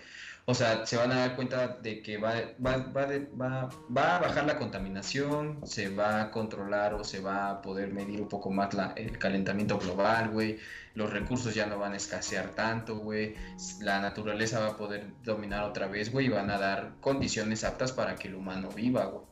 [0.49, 2.34] O sea, se van a dar cuenta de que va,
[2.64, 3.07] va, va,
[3.40, 7.92] va, va, a bajar la contaminación, se va a controlar o se va a poder
[7.92, 10.59] medir un poco más la, el calentamiento global, güey.
[10.94, 13.34] Los recursos ya no van a escasear tanto, güey.
[13.80, 17.90] La naturaleza va a poder dominar otra vez, güey, y van a dar condiciones aptas
[17.90, 19.24] para que el humano viva, güey.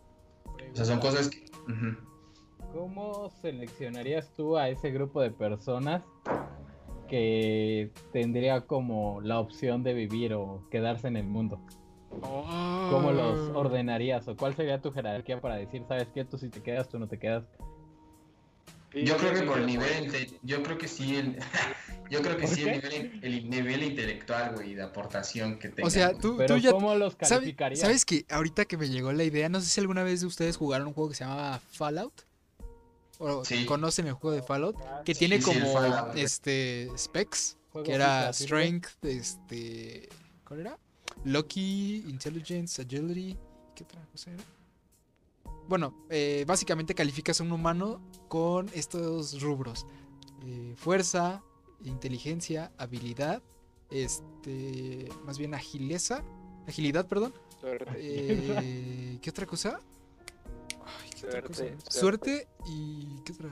[0.72, 1.44] O sea, son cosas que...
[2.72, 6.02] ¿Cómo seleccionarías tú a ese grupo de personas
[7.14, 11.60] que tendría como la opción de vivir o quedarse en el mundo?
[12.10, 13.58] ¿Cómo los oh.
[13.60, 16.98] ordenarías o cuál sería tu jerarquía para decir, sabes qué, tú si te quedas, tú
[16.98, 17.44] no te quedas?
[18.92, 21.38] Yo creo que por el nivel, yo creo que sí, el,
[22.10, 25.86] yo creo que sí el nivel, intelectual, güey, de aportación que tenga.
[25.86, 27.78] O sea, tú, tú ya, ¿cómo los calificarías?
[27.78, 30.88] ¿Sabes que ahorita que me llegó la idea, no sé si alguna vez ustedes jugaron
[30.88, 32.22] un juego que se llamaba Fallout?
[33.18, 40.08] O conocen el juego de Fallout, que tiene como este specs, que era strength, este,
[40.46, 40.78] ¿cuál era?
[41.24, 43.36] Lucky, intelligence, agility,
[43.74, 44.42] ¿qué otra cosa era?
[45.68, 49.86] Bueno, eh, básicamente calificas a un humano con estos rubros:
[50.44, 51.42] eh, fuerza,
[51.84, 53.42] inteligencia, habilidad,
[53.90, 56.22] este, más bien agileza,
[56.66, 57.34] agilidad, perdón.
[57.96, 59.80] Eh, ¿Qué otra cosa?
[61.88, 63.20] Suerte, y.
[63.24, 63.50] ¿Qué otra?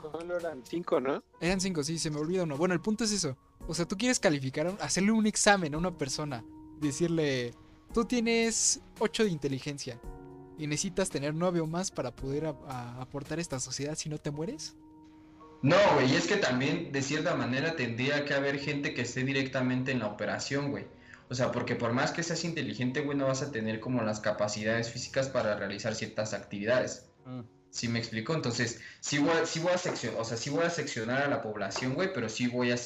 [0.00, 1.22] Solo eran cinco, ¿no?
[1.40, 2.56] Eran cinco, sí, se me olvida uno.
[2.56, 3.36] Bueno, el punto es eso.
[3.68, 6.44] O sea, tú quieres calificar, hacerle un examen a una persona.
[6.80, 7.54] Decirle,
[7.94, 10.00] tú tienes 8 de inteligencia
[10.58, 14.30] y necesitas tener 9 o más para poder aportar a esta sociedad si no te
[14.30, 14.76] mueres.
[15.62, 19.92] No, güey, es que también de cierta manera tendría que haber gente que esté directamente
[19.92, 20.86] en la operación, güey.
[21.32, 24.20] O sea, porque por más que seas inteligente, güey, no vas a tener como las
[24.20, 27.06] capacidades físicas para realizar ciertas actividades.
[27.24, 27.40] Mm.
[27.70, 28.34] ¿Sí me explico?
[28.34, 31.40] Entonces, sí voy, sí voy a seccionar, o sea, sí voy a seccionar a la
[31.40, 32.76] población, güey, pero sí voy a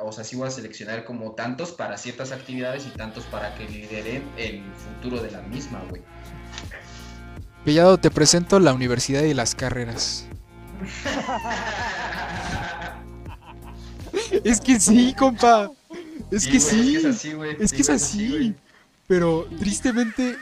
[0.00, 3.66] o sea, sí voy a seleccionar como tantos para ciertas actividades y tantos para que
[3.70, 6.02] lideren el futuro de la misma, güey.
[7.64, 10.26] Pillado, te presento la Universidad y las Carreras.
[14.44, 15.70] es que sí, compa.
[16.34, 16.96] Es que sí.
[16.96, 17.56] Es que es así, güey.
[17.60, 18.54] Es que es así.
[19.06, 20.36] pero tristemente.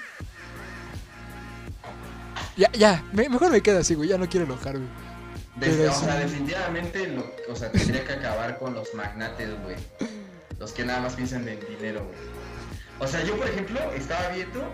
[2.57, 3.05] Ya, ya.
[3.13, 4.09] mejor me quedo así, güey.
[4.09, 4.87] Ya no quiero enojarme.
[5.61, 7.17] o sea, definitivamente,
[7.49, 9.77] o sea, tendría que acabar con los magnates, güey.
[10.59, 12.19] Los que nada más piensan en dinero, güey.
[13.01, 14.73] O sea, yo, por ejemplo, estaba viendo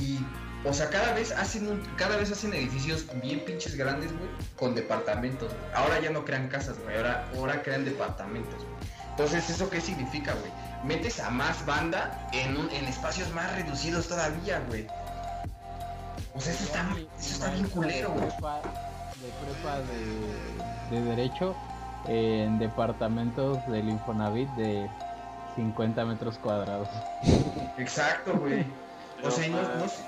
[0.00, 0.18] y
[0.64, 5.52] o sea, cada vez hacen cada vez hacen edificios bien pinches grandes, güey, con departamentos.
[5.74, 8.54] Ahora ya no crean casas, güey, ahora, ahora crean departamentos.
[8.54, 8.73] Güey.
[9.16, 10.50] Entonces, ¿eso qué significa, güey?
[10.82, 14.88] Metes a más banda en, un, en espacios más reducidos todavía, güey.
[16.34, 16.84] O sea, eso está,
[17.20, 18.26] eso está bien culero, güey.
[18.26, 19.78] De prepa
[20.90, 21.54] de, de Derecho
[22.08, 24.90] en departamentos del Infonavit de
[25.54, 26.88] 50 metros cuadrados.
[27.78, 28.66] Exacto, güey.
[29.26, 29.62] O sea, no,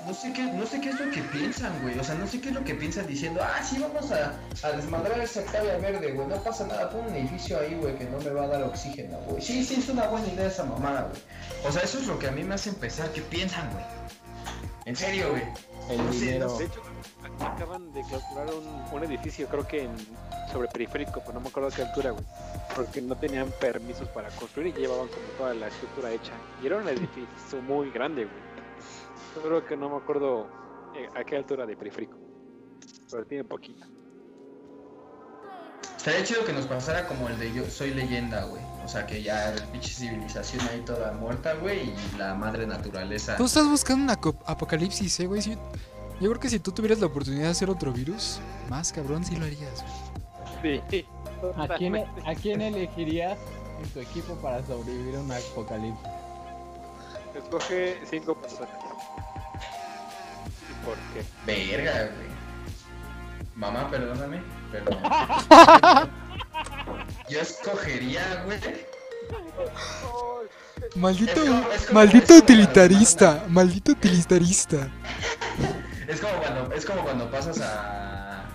[0.05, 1.97] no, sé qué, no sé qué es lo que piensan, güey.
[1.97, 4.71] O sea, no sé qué es lo que piensan diciendo, ah, sí, vamos a, a
[4.73, 6.27] desmadrar esa hectárea verde, güey.
[6.27, 9.17] No pasa nada, pon un edificio ahí, güey, que no me va a dar oxígeno,
[9.27, 9.41] güey.
[9.41, 11.21] Sí, sí, es una buena idea esa mamada, güey.
[11.65, 13.09] O sea, eso es lo que a mí me hace empezar.
[13.11, 13.85] ¿Qué piensan, güey?
[14.85, 15.43] En serio, güey.
[15.89, 16.55] El dinero.
[16.57, 16.81] de hecho,
[17.23, 19.95] aquí acaban de clausurar un, un edificio, creo que en,
[20.51, 22.25] sobre periférico, pero no me acuerdo a qué altura, güey.
[22.75, 26.33] Porque no tenían permisos para construir y llevaban como toda la estructura hecha.
[26.61, 28.46] Y era un edificio muy grande, güey
[29.41, 30.47] creo que no me acuerdo
[30.95, 32.17] eh, a qué altura de periférico.
[33.11, 33.85] Pero tiene poquito.
[35.97, 38.61] Estaría chido que nos pasara como el de Yo Soy Leyenda, güey.
[38.83, 43.35] O sea, que ya la pinche civilización ahí toda muerta, güey, y la madre naturaleza.
[43.35, 45.41] Tú estás buscando un apocalipsis, eh, güey.
[45.41, 45.57] yo
[46.29, 49.45] creo que si tú tuvieras la oportunidad de hacer otro virus, más cabrón sí lo
[49.45, 49.83] harías,
[50.61, 50.81] güey.
[50.89, 51.05] Sí.
[51.57, 53.37] ¿A quién, ¿A quién elegirías
[53.81, 56.07] en tu equipo para sobrevivir a un apocalipsis?
[57.35, 58.86] Escoge cinco personas.
[60.87, 61.21] ¿Por qué?
[61.45, 62.27] Verga, güey.
[63.55, 65.03] Mamá, perdóname, perdón.
[67.29, 68.57] Yo escogería, güey.
[70.95, 71.41] Maldito,
[71.91, 74.87] maldito utilitarista, maldito utilitarista.
[76.07, 78.45] Es como cuando, es como cuando pasas a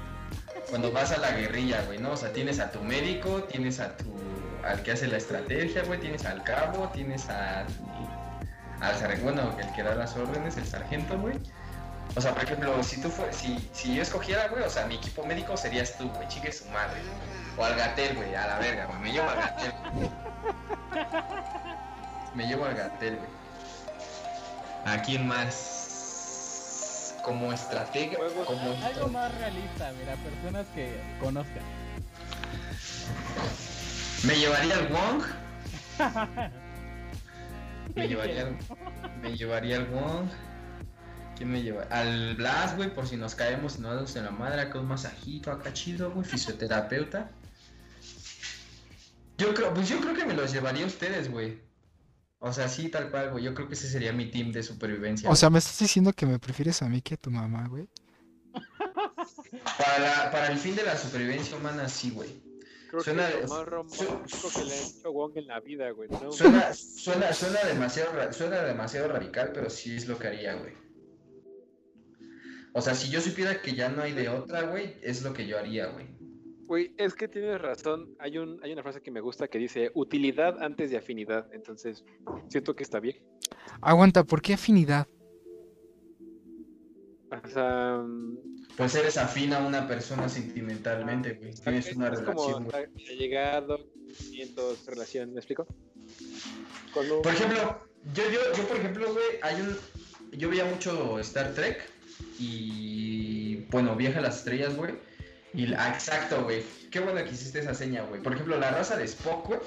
[0.70, 2.12] cuando vas a la guerrilla, güey, ¿no?
[2.12, 4.06] O sea, tienes a tu médico, tienes a tu
[4.64, 7.66] al que hace la estrategia, güey, tienes al cabo, tienes a
[8.80, 11.34] al sargento, bueno, el que da las órdenes, el sargento, güey.
[12.14, 14.96] O sea, por ejemplo, si tú fue, si, si yo escogiera, güey, o sea, mi
[14.96, 17.00] equipo médico serías tú, güey, chique su madre.
[17.56, 19.72] O al gatel, güey, a la verga, güey, me llevo al gatel.
[22.34, 23.30] me llevo al gatel, güey.
[24.84, 25.82] ¿A quién más?
[27.22, 28.18] como estratega.
[28.44, 31.62] Como Algo más realista, mira, personas que conozcan.
[34.24, 35.22] Me llevaría al Wong.
[37.94, 38.56] me llevaría al,
[39.20, 40.28] me llevaría al Wong.
[41.42, 41.82] ¿Quién me lleva?
[41.90, 44.86] Al Blas, güey, por si nos caemos y nos damos en la madre, acá un
[44.86, 47.32] masajito acá chido, güey, fisioterapeuta.
[49.38, 51.60] Yo creo, pues yo creo que me los llevaría a ustedes, güey.
[52.38, 53.42] O sea, sí, tal cual, güey.
[53.42, 55.28] Yo creo que ese sería mi team de supervivencia.
[55.28, 57.88] O sea, ¿me estás diciendo que me prefieres a mí que a tu mamá, güey?
[59.78, 62.40] Para, para el fin de la supervivencia humana, sí, güey.
[63.02, 66.08] suena, que más romántico que le ha hecho Wong en la vida, güey.
[66.30, 70.91] Suena, suena, suena, demasiado, suena demasiado radical, pero sí es lo que haría, güey.
[72.74, 75.46] O sea, si yo supiera que ya no hay de otra, güey, es lo que
[75.46, 76.06] yo haría, güey.
[76.66, 78.14] Güey, es que tienes razón.
[78.18, 81.46] Hay, un, hay una frase que me gusta que dice utilidad antes de afinidad.
[81.52, 82.02] Entonces,
[82.48, 83.16] siento que está bien.
[83.82, 85.06] Aguanta, ¿por qué afinidad?
[87.30, 87.98] O sea.
[87.98, 88.38] Mm,
[88.76, 91.52] pues eres afín a una persona sentimentalmente, güey.
[91.52, 92.64] Tienes una relación.
[92.64, 92.86] Como
[93.18, 95.66] llegado, sentimientos, relación, ¿me explico?
[96.94, 97.82] Por ejemplo,
[98.14, 99.76] yo, yo, yo, por ejemplo, güey, hay un.
[100.38, 101.86] Yo veía mucho Star Trek
[102.38, 103.66] y.
[103.70, 104.94] Bueno, Viaja a las Estrellas, güey
[105.54, 106.62] y ah, exacto, güey.
[106.90, 108.22] Qué bueno que hiciste esa seña, güey.
[108.22, 109.60] Por ejemplo, la raza de Spock, güey.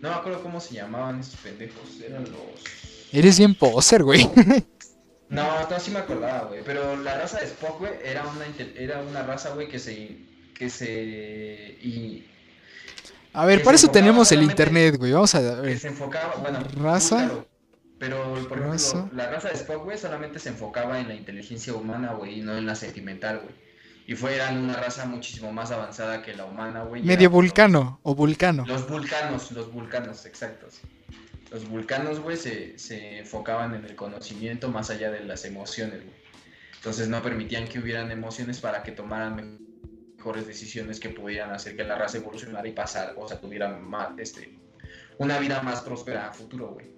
[0.00, 2.00] No me acuerdo cómo se llamaban esos pendejos.
[2.04, 2.64] Eran los.
[3.12, 4.28] Eres bien poser, güey.
[5.30, 6.62] no, no, sí me acordaba, güey.
[6.64, 8.44] Pero la raza de Spock, güey, era una,
[8.76, 10.18] era una raza, güey, que se.
[10.54, 11.78] que se.
[11.82, 12.26] Y,
[13.32, 15.12] a ver, para eso tenemos el internet, güey.
[15.12, 15.72] Vamos a ver.
[15.72, 16.58] Que se enfocaba, bueno.
[16.74, 17.30] Raza.
[17.98, 22.12] Pero, por ejemplo, la raza de Spock, güey, solamente se enfocaba en la inteligencia humana,
[22.12, 23.54] güey, y no en la sentimental, güey.
[24.06, 27.02] Y fueran una raza muchísimo más avanzada que la humana, güey.
[27.02, 28.64] Medio vulcano o vulcano.
[28.66, 30.80] Los vulcanos, los vulcanos, exactos.
[31.50, 36.16] Los vulcanos, güey, se, se enfocaban en el conocimiento más allá de las emociones, güey.
[36.76, 39.58] Entonces no permitían que hubieran emociones para que tomaran
[40.16, 44.10] mejores decisiones que pudieran hacer que la raza evolucionara y pasar, o sea, tuviera más,
[44.18, 44.56] este,
[45.18, 46.95] una vida más próspera a futuro, güey.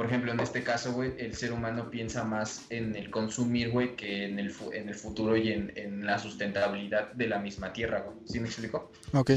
[0.00, 3.96] Por ejemplo, en este caso, güey, el ser humano piensa más en el consumir, güey,
[3.96, 8.16] que en el, en el futuro y en, la sustentabilidad de la misma tierra, güey.
[8.24, 8.90] ¿Sí me explico?
[9.12, 9.32] Ok.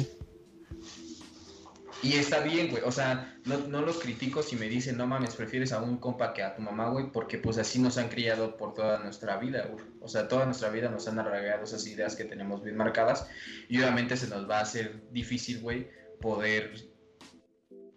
[2.01, 2.81] Y está bien, güey.
[2.85, 6.33] O sea, no, no, los critico si me dicen, no mames, prefieres a un compa
[6.33, 9.67] que a tu mamá, güey, porque pues así nos han criado por toda nuestra vida,
[9.69, 9.83] güey.
[9.99, 13.27] O sea, toda nuestra vida nos han arraigado esas ideas que tenemos bien marcadas.
[13.67, 15.89] Y obviamente se nos va a hacer difícil, güey,
[16.21, 16.93] poder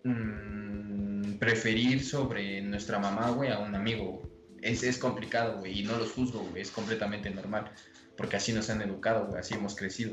[0.07, 0.66] Mm,
[1.39, 4.23] preferir sobre nuestra mamá, güey, a un amigo.
[4.63, 7.71] Es, es complicado, güey, y no los juzgo, güey, es completamente normal,
[8.17, 10.13] porque así nos han educado, güey, así hemos crecido.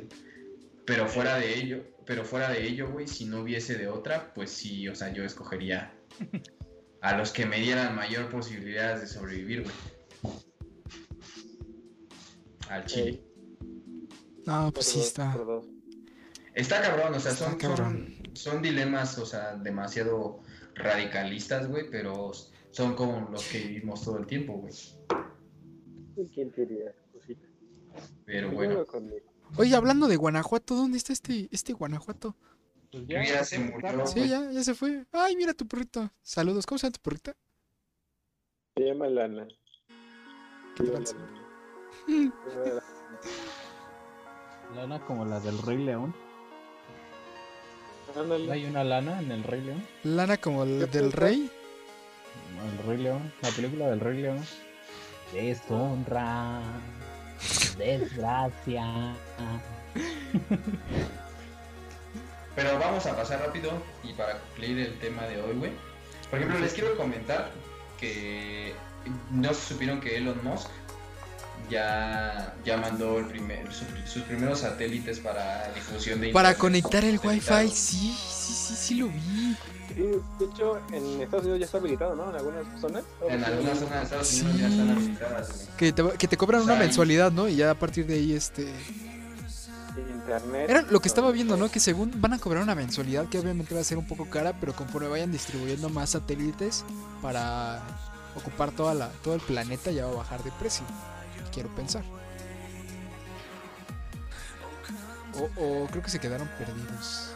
[0.86, 4.52] Pero fuera de ello, pero fuera de ello, güey, si no hubiese de otra, pues
[4.52, 5.94] sí, o sea, yo escogería
[7.02, 9.76] a los que me dieran mayor posibilidades de sobrevivir, güey.
[12.70, 13.24] Al chile.
[14.46, 15.36] No, pues sí está.
[16.54, 17.58] Está cabrón, o sea, son,
[18.34, 20.43] son, dilemas, o sea, demasiado
[20.76, 22.32] radicalistas, güey, pero
[22.72, 24.74] son como los que vivimos todo el tiempo, güey.
[26.34, 26.94] ¿Quién diría?
[27.12, 27.48] Cosita.
[28.26, 28.86] Pero bueno.
[29.58, 32.36] Oye, hablando de Guanajuato, ¿dónde está este, este Guanajuato?
[32.92, 34.06] Pues ya, se murió.
[34.06, 35.06] Sí, ya, ya se fue.
[35.12, 36.12] Ay, mira tu perrito.
[36.22, 37.36] Saludos, ¿cómo se llama tu perrita?
[38.76, 39.48] Se llama Lana.
[40.76, 40.84] ¿Qué
[44.76, 46.16] Lana como la del Rey León.
[48.52, 49.84] ¿Hay una lana en el Rey León?
[50.04, 51.50] ¿Lana como el del Rey?
[52.64, 54.40] El Rey León, la película del Rey León.
[55.34, 56.62] Deshonra,
[57.78, 59.16] desgracia.
[62.56, 63.72] Pero vamos a pasar rápido
[64.04, 65.72] y para concluir el tema de hoy, güey.
[66.30, 67.50] Por ejemplo, les quiero comentar
[68.00, 68.76] que
[69.32, 70.70] no supieron que Elon Musk
[71.70, 77.70] ya, ya mandó el primer, sus primeros satélites para difusión de Para conectar el wifi,
[77.70, 79.56] sí, sí, sí, sí lo vi.
[79.96, 82.30] de hecho, en Estados Unidos ya está habilitado, ¿no?
[82.30, 83.04] En algunas zonas.
[83.30, 85.70] En algunas zonas de Estados Unidos ya están habilitadas.
[85.78, 87.48] Que te, que te cobran una mensualidad, ¿no?
[87.48, 88.74] Y ya a partir de ahí, este...
[89.96, 90.70] internet.
[90.70, 91.70] Era lo que estaba viendo, ¿no?
[91.70, 94.54] Que según van a cobrar una mensualidad que obviamente va a ser un poco cara,
[94.60, 96.86] pero conforme vayan distribuyendo más satélites
[97.22, 97.82] para
[98.36, 100.86] ocupar toda la, todo el planeta ya va a bajar de precio.
[101.54, 102.04] Quiero pensar.
[105.58, 107.36] O, creo que se quedaron perdidos.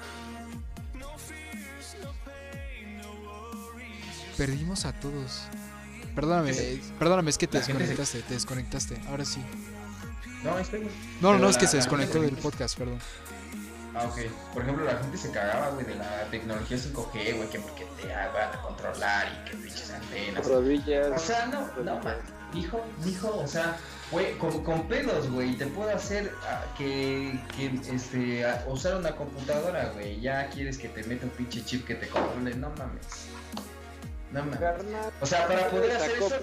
[4.37, 5.43] Perdimos a todos.
[6.15, 6.53] Perdóname,
[6.97, 9.01] perdóname, es que te desconectaste, te desconectaste.
[9.07, 9.43] Ahora sí.
[10.43, 10.89] No, estoy.
[11.21, 12.99] No, no, no, es que se desconectó del podcast, perdón.
[13.95, 14.19] Ah, ok.
[14.53, 18.07] Por ejemplo, la gente se cagaba, güey, de la tecnología 5G, güey, que porque te
[18.07, 20.45] van a controlar y que pinches antenas.
[20.45, 21.07] Rodillas.
[21.15, 22.17] O sea, no, no, man.
[22.53, 23.77] Dijo, dijo, o sea,
[24.11, 29.91] güey, con, con pedos, güey, te puedo hacer ah, que, que, este, usar una computadora,
[29.93, 30.19] güey.
[30.21, 33.27] Ya quieres que te meta un pinche chip que te controle, no mames.
[34.31, 34.59] No mames.
[35.21, 36.35] O sea, para poder hacer eso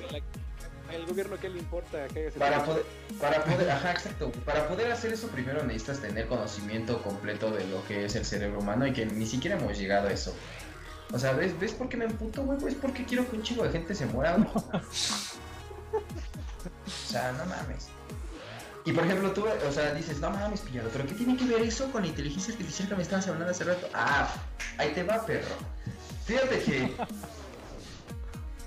[0.92, 2.84] el gobierno qué le importa que para poder,
[3.18, 7.84] para poder, ajá, exacto, para poder hacer eso primero necesitas tener conocimiento completo de lo
[7.86, 10.34] que es el cerebro humano y que ni siquiera hemos llegado a eso.
[11.12, 12.58] O sea, ¿ves, ¿ves por qué me emputo, güey?
[12.62, 14.48] ¿Ves por qué quiero que un chico de gente se muera, güey?
[16.86, 17.88] o sea, no mames.
[18.86, 21.62] Y por ejemplo, tú, o sea, dices, no mames, pillado, pero ¿qué tiene que ver
[21.62, 23.88] eso con la inteligencia artificial que me estabas hablando hace rato?
[23.94, 24.30] Ah,
[24.76, 25.54] ahí te va, perro.
[26.26, 26.94] Fíjate que.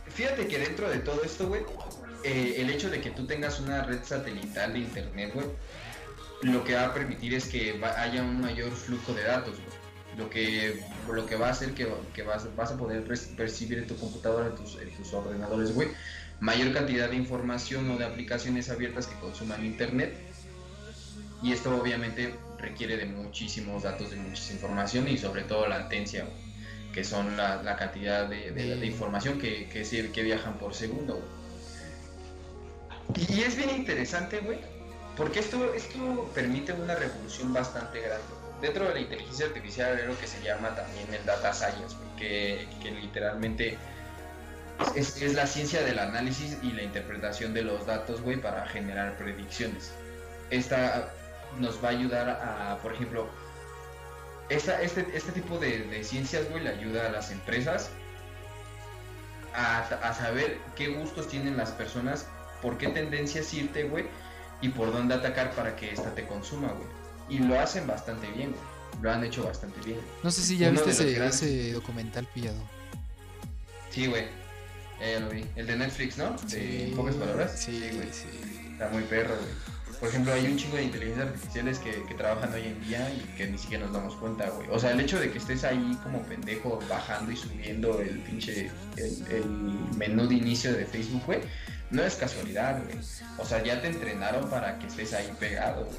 [0.09, 1.61] Fíjate que dentro de todo esto, güey,
[2.23, 5.45] eh, el hecho de que tú tengas una red satelital de internet, güey,
[6.41, 9.77] lo que va a permitir es que haya un mayor flujo de datos, güey.
[10.17, 11.85] Lo que, lo que va a hacer que,
[12.23, 15.89] vas, a poder percibir en tu computadora, en tus, en tus ordenadores, güey,
[16.39, 20.15] mayor cantidad de información o de aplicaciones abiertas que consuman internet.
[21.43, 26.25] Y esto obviamente requiere de muchísimos datos, de muchísima información y sobre todo latencia,
[26.93, 31.21] que son la, la cantidad de, de, información que, que, que viajan por segundo.
[33.15, 34.59] Y es bien interesante, güey,
[35.15, 38.25] porque esto, esto permite una revolución bastante grande.
[38.61, 42.67] Dentro de la inteligencia artificial hay lo que se llama también el data science, que,
[42.81, 43.77] que, literalmente
[44.95, 49.17] es, es, la ciencia del análisis y la interpretación de los datos, güey, para generar
[49.17, 49.91] predicciones.
[50.49, 51.11] Esta
[51.59, 53.27] nos va a ayudar a, por ejemplo,
[54.49, 57.89] esta, este, este tipo de, de ciencias, güey, le ayuda a las empresas
[59.53, 62.27] a, a, saber qué gustos tienen las personas
[62.61, 64.05] por qué tendencias irte, güey,
[64.61, 66.87] y por dónde atacar para que esta te consuma, güey.
[67.29, 68.77] Y lo hacen bastante bien, güey.
[69.01, 69.99] Lo han hecho bastante bien.
[70.23, 72.57] No sé si ya viste ese, documental pillado.
[73.91, 74.25] Sí, güey.
[74.99, 75.45] Ya lo vi.
[75.55, 76.35] El de Netflix, ¿no?
[76.49, 77.59] De pocas palabras.
[77.59, 78.27] Sí, güey, sí.
[78.71, 79.77] Está muy perro, güey.
[79.99, 83.19] Por ejemplo, hay un chingo de inteligencias artificiales que, que, trabajan hoy en día y
[83.35, 84.67] que ni siquiera nos damos cuenta, güey.
[84.69, 88.69] O sea, el hecho de que estés ahí como pendejo bajando y subiendo el pinche
[88.95, 89.45] el, el
[89.97, 91.39] menú de inicio de Facebook, güey,
[91.89, 92.97] no es casualidad, güey.
[93.39, 95.97] O sea, ya te entrenaron para que estés ahí pegado, güey.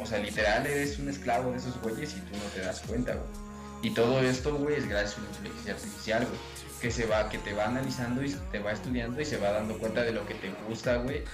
[0.00, 3.14] O sea, literal eres un esclavo de esos güeyes y tú no te das cuenta,
[3.14, 3.48] güey.
[3.82, 6.40] Y todo esto, güey, es gracias a una inteligencia artificial, güey.
[6.80, 9.78] Que se va, que te va analizando y te va estudiando y se va dando
[9.78, 11.24] cuenta de lo que te gusta, güey.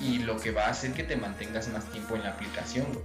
[0.00, 3.04] Y lo que va a hacer que te mantengas más tiempo en la aplicación, güey.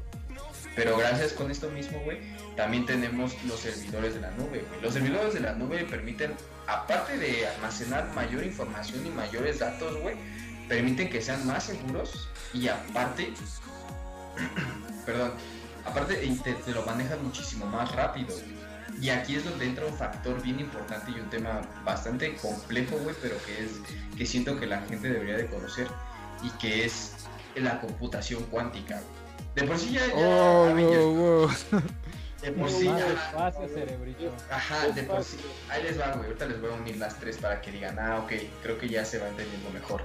[0.75, 2.17] Pero gracias con esto mismo, güey,
[2.55, 4.81] también tenemos los servidores de la nube, güey.
[4.81, 6.33] Los servidores de la nube permiten,
[6.67, 10.15] aparte de almacenar mayor información y mayores datos, güey,
[10.67, 13.33] permiten que sean más seguros y aparte,
[15.05, 15.33] perdón,
[15.85, 18.35] aparte te, lo manejan muchísimo más rápido.
[19.01, 23.15] Y aquí es donde entra un factor bien importante y un tema bastante complejo, güey,
[23.21, 23.71] pero que es
[24.17, 25.87] que siento que la gente debería de conocer
[26.43, 27.13] y que es
[27.55, 29.23] la computación cuántica, güey.
[29.55, 30.07] De por sí ya.
[30.07, 31.51] ya oh, wow,
[32.41, 33.07] De por sí ya.
[33.07, 34.33] Espacio, cerebrito.
[34.49, 35.37] Ajá, de por sí.
[35.69, 36.25] Ahí les va, güey.
[36.25, 38.31] Ahorita les voy a unir las tres para que digan, ah, ok,
[38.63, 40.03] creo que ya se va entendiendo mejor.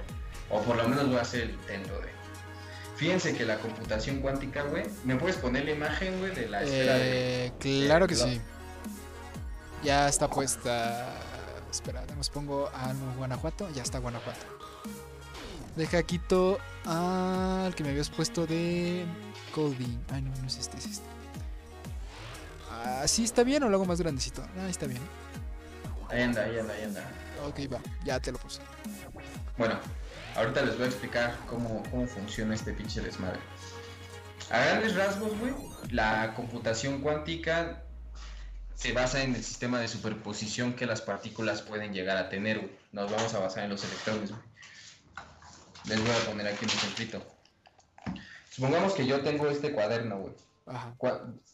[0.49, 2.09] O por lo menos voy a hacer el intento de.
[2.95, 4.83] Fíjense que la computación cuántica, güey.
[5.03, 8.41] ¿Me puedes poner la imagen, güey, de la esfera eh, Claro que sí.
[9.83, 11.13] Ya está puesta.
[11.71, 13.69] Espera, nos pongo a Guanajuato.
[13.71, 14.45] Ya está Guanajuato.
[15.75, 19.05] Deja quito al que me habías puesto de
[19.53, 19.99] Coding.
[20.11, 21.05] Ay, no, no es este, es este.
[22.71, 24.43] Ah, sí, está bien o lo hago más grandecito.
[24.59, 25.01] Ah, está bien.
[26.09, 27.09] Ahí anda, ahí anda, ahí anda.
[27.47, 28.61] Ok, va, ya te lo puse.
[29.57, 29.75] Bueno,
[30.35, 33.39] ahorita les voy a explicar cómo, cómo funciona este pinche desmadre.
[34.49, 35.53] A grandes rasgos, güey,
[35.91, 37.83] la computación cuántica
[38.79, 42.71] se basa en el sistema de superposición que las partículas pueden llegar a tener, güey.
[42.93, 44.41] Nos vamos a basar en los electrones, güey.
[45.85, 47.21] Les voy a poner aquí un ejemplito.
[48.49, 50.33] Supongamos que yo tengo este cuaderno, güey.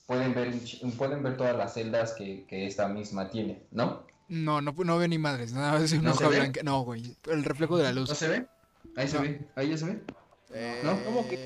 [0.06, 0.54] Pueden ver,
[1.00, 4.06] pueden ver todas las celdas que, que, esta misma tiene, ¿no?
[4.28, 6.62] No, no, no veo ni madres, nada más es una hoja blanca.
[6.64, 8.10] No, güey, el reflejo de la luz.
[8.10, 8.46] ¿No se ve?
[8.96, 10.02] Ahí se ve, ahí ya se ve.
[10.84, 11.04] ¿No?
[11.04, 11.40] ¿Cómo que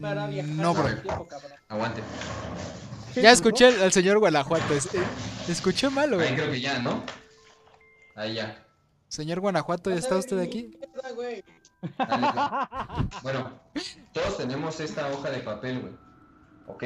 [0.00, 1.52] para viajar no, por el tiempo, cabrón?
[1.68, 2.02] Aguante.
[3.22, 4.74] Ya escuché al, al señor Guanajuato.
[4.74, 5.02] es- eh,
[5.48, 6.34] escuché mal, Ahí güey.
[6.36, 7.02] creo que ya, ¿no?
[8.14, 8.64] Ahí ya.
[9.08, 10.76] Señor Guanajuato, ¿ya está usted aquí?
[10.78, 11.44] Mierda, güey.
[11.96, 13.08] Dale, güey.
[13.22, 13.50] Bueno,
[14.12, 15.92] todos tenemos esta hoja de papel, güey.
[16.66, 16.84] ¿Ok?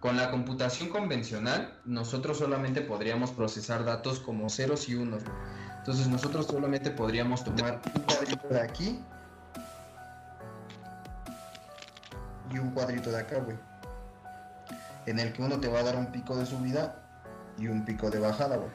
[0.00, 5.36] Con la computación convencional, nosotros solamente podríamos procesar datos como ceros y unos, güey.
[5.78, 9.00] Entonces nosotros solamente podríamos tomar un cuadrito de aquí
[12.52, 13.56] y un cuadrito de acá, güey.
[15.06, 16.96] En el que uno te va a dar un pico de subida
[17.58, 18.70] y un pico de bajada, güey.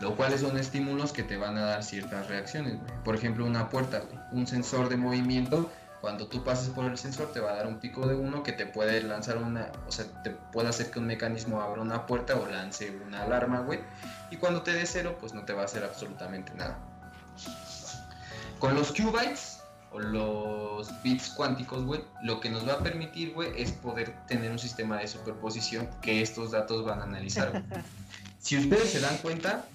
[0.00, 2.78] Lo cual son estímulos que te van a dar ciertas reacciones.
[3.04, 4.18] Por ejemplo, una puerta, güey.
[4.32, 5.70] Un sensor de movimiento,
[6.00, 8.52] cuando tú pases por el sensor te va a dar un pico de uno que
[8.52, 12.36] te puede lanzar una, o sea, te puede hacer que un mecanismo abra una puerta
[12.36, 13.80] o lance una alarma, güey.
[14.30, 16.78] Y cuando te dé cero, pues no te va a hacer absolutamente nada.
[18.58, 19.59] Con los qubits
[19.92, 24.50] o los bits cuánticos, güey, lo que nos va a permitir, güey, es poder tener
[24.50, 27.64] un sistema de superposición que estos datos van a analizar.
[28.40, 29.66] Si ustedes se dan cuenta,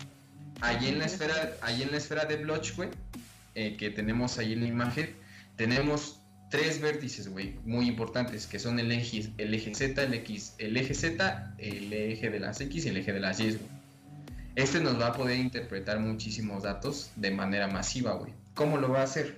[0.59, 2.89] allí en la esfera, allí en la esfera de Bloch, güey,
[3.53, 5.15] eh, que tenemos ahí en la imagen,
[5.55, 10.55] tenemos tres vértices, güey, muy importantes, que son el eje, el eje Z, el, X,
[10.57, 13.59] el eje Z, el eje de las X y el eje de las Y, güey.
[14.55, 18.33] Este nos va a poder interpretar muchísimos datos de manera masiva, güey.
[18.53, 19.37] ¿Cómo lo va a hacer?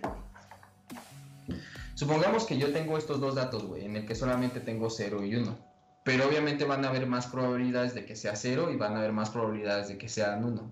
[1.98, 5.34] Supongamos que yo tengo estos dos datos, güey, en el que solamente tengo 0 y
[5.36, 5.58] 1.
[6.04, 9.14] Pero obviamente van a haber más probabilidades de que sea 0 y van a haber
[9.14, 10.72] más probabilidades de que sean 1.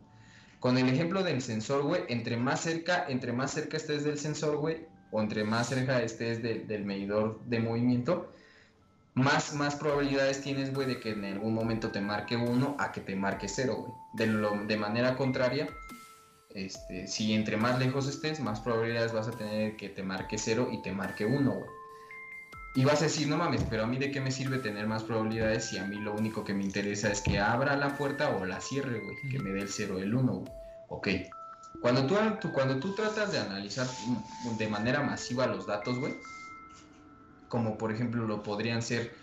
[0.60, 4.58] Con el ejemplo del sensor, güey, entre más cerca, entre más cerca estés del sensor,
[4.58, 8.32] güey, o entre más cerca estés de- del medidor de movimiento,
[9.16, 13.02] más, más probabilidades tienes, güey, de que en algún momento te marque 1 a que
[13.02, 13.94] te marque 0, güey.
[14.14, 15.68] De, de manera contraria,
[16.56, 20.70] este, si entre más lejos estés, más probabilidades vas a tener que te marque 0
[20.72, 21.70] y te marque 1, güey.
[22.78, 25.04] Y vas a decir, no mames, pero a mí de qué me sirve tener más
[25.04, 28.46] probabilidades si a mí lo único que me interesa es que abra la puerta o
[28.46, 30.52] la cierre, güey, que me dé el 0 o el 1, güey.
[30.90, 31.08] Ok.
[31.82, 33.88] Cuando tú, tú- cuando tú tratas de analizar
[34.58, 36.14] de manera masiva los datos, güey,
[37.48, 39.16] como por ejemplo lo podrían ser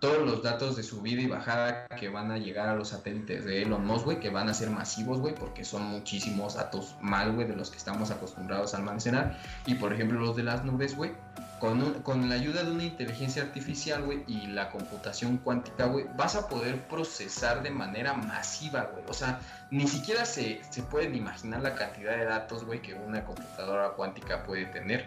[0.00, 3.62] todos los datos de subida y bajada que van a llegar a los satélites de
[3.62, 7.46] Elon Musk, güey, que van a ser masivos, güey, porque son muchísimos datos mal, güey,
[7.48, 9.38] de los que estamos acostumbrados a almacenar.
[9.66, 11.12] Y por ejemplo los de las nubes, güey,
[11.58, 16.36] con, con la ayuda de una inteligencia artificial, güey, y la computación cuántica, güey, vas
[16.36, 19.04] a poder procesar de manera masiva, güey.
[19.08, 19.40] O sea,
[19.70, 24.44] ni siquiera se, se pueden imaginar la cantidad de datos, güey, que una computadora cuántica
[24.44, 25.06] puede tener.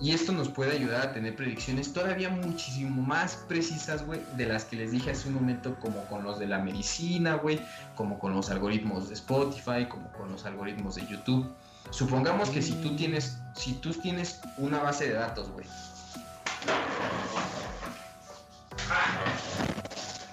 [0.00, 4.64] Y esto nos puede ayudar a tener predicciones todavía muchísimo más precisas, güey, de las
[4.64, 7.60] que les dije hace un momento, como con los de la medicina, güey,
[7.96, 11.52] como con los algoritmos de Spotify, como con los algoritmos de YouTube.
[11.90, 15.66] Supongamos que si tú tienes, si tú tienes una base de datos, güey.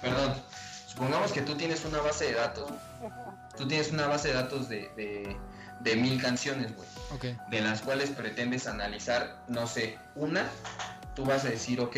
[0.00, 0.34] Perdón.
[0.98, 2.72] Supongamos que tú tienes una base de datos.
[3.56, 5.36] Tú tienes una base de datos de, de,
[5.80, 6.88] de mil canciones, güey
[7.50, 10.48] de las cuales pretendes analizar, no sé, una,
[11.14, 11.96] tú vas a decir, ok,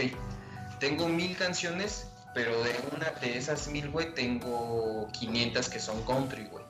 [0.78, 6.46] tengo mil canciones, pero de una de esas mil, güey, tengo 500 que son country,
[6.46, 6.64] güey.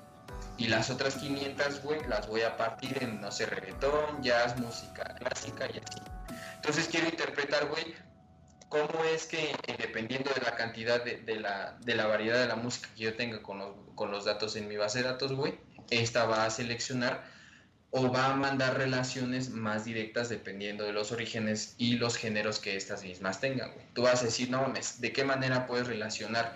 [0.56, 5.04] Y las otras 500, güey, las voy a partir en, no sé, reggaetón, jazz, música
[5.18, 6.00] clásica y así.
[6.56, 7.94] Entonces quiero interpretar, güey,
[8.68, 12.46] cómo es que eh, dependiendo de la cantidad de, de la, de la variedad de
[12.46, 15.32] la música que yo tenga con los, con los datos en mi base de datos,
[15.32, 15.58] güey,
[15.90, 17.24] esta va a seleccionar
[17.90, 22.76] o va a mandar relaciones más directas dependiendo de los orígenes y los géneros que
[22.76, 23.72] estas mismas tengan.
[23.94, 26.54] Tú vas a decir, no ¿de qué manera puedes relacionar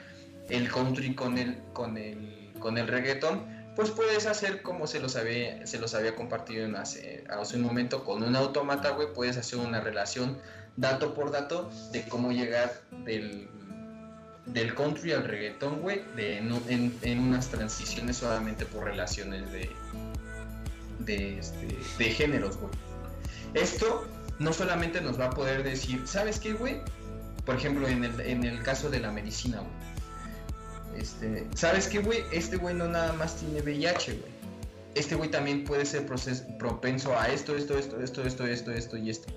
[0.48, 3.64] el country con el, con el, con el reggaetón?
[3.74, 7.62] Pues puedes hacer como se los había, se los había compartido en hace, hace un
[7.62, 10.38] momento con un automata, güey, puedes hacer una relación
[10.76, 12.72] dato por dato de cómo llegar
[13.04, 13.48] del,
[14.46, 19.70] del country al reggaetón, güey, en, en- en unas transiciones solamente por relaciones de,
[21.00, 21.66] de, este,
[22.10, 22.72] géneros, güey.
[23.54, 24.06] Esto
[24.38, 26.80] no solamente nos va a poder decir, ¿sabes qué, güey?
[27.46, 31.00] Por ejemplo, en el, en el caso de la medicina, güey.
[31.02, 32.22] Este, ¿Sabes qué, güey?
[32.32, 34.32] Este güey no nada más tiene VIH, güey.
[34.94, 39.10] Este güey también puede ser propenso a esto, esto, esto, esto, esto, esto, esto y
[39.10, 39.32] esto.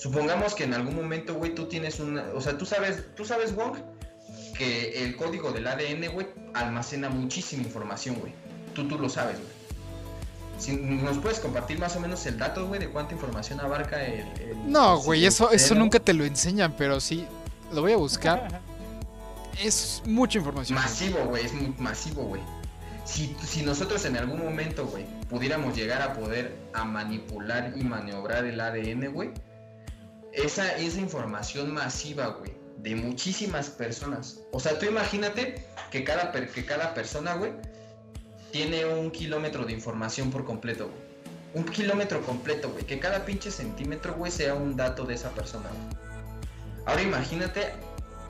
[0.00, 2.24] Supongamos que en algún momento, güey, tú tienes una...
[2.34, 3.76] O sea, tú sabes, tú sabes, Wong,
[4.56, 8.32] que el código del ADN, güey, almacena muchísima información, güey.
[8.74, 9.50] Tú, tú lo sabes, güey.
[10.58, 14.20] Si nos puedes compartir más o menos el dato, güey, de cuánta información abarca el...
[14.40, 17.26] el- No, güey, eso, eso nunca te lo enseñan, pero sí.
[17.72, 18.60] Lo voy a buscar.
[19.62, 20.78] Es mucha información.
[20.78, 22.40] Masivo, güey, es muy masivo, güey.
[23.04, 28.46] Si, si nosotros en algún momento, güey, pudiéramos llegar a poder a manipular y maniobrar
[28.46, 29.32] el ADN, güey,
[30.32, 34.40] esa, esa información masiva, güey, de muchísimas personas.
[34.52, 37.52] O sea, tú imagínate que cada, que cada persona, güey,
[38.52, 41.10] tiene un kilómetro de información por completo, güey.
[41.52, 42.84] Un kilómetro completo, güey.
[42.84, 45.68] Que cada pinche centímetro, güey, sea un dato de esa persona,
[46.86, 47.74] Ahora imagínate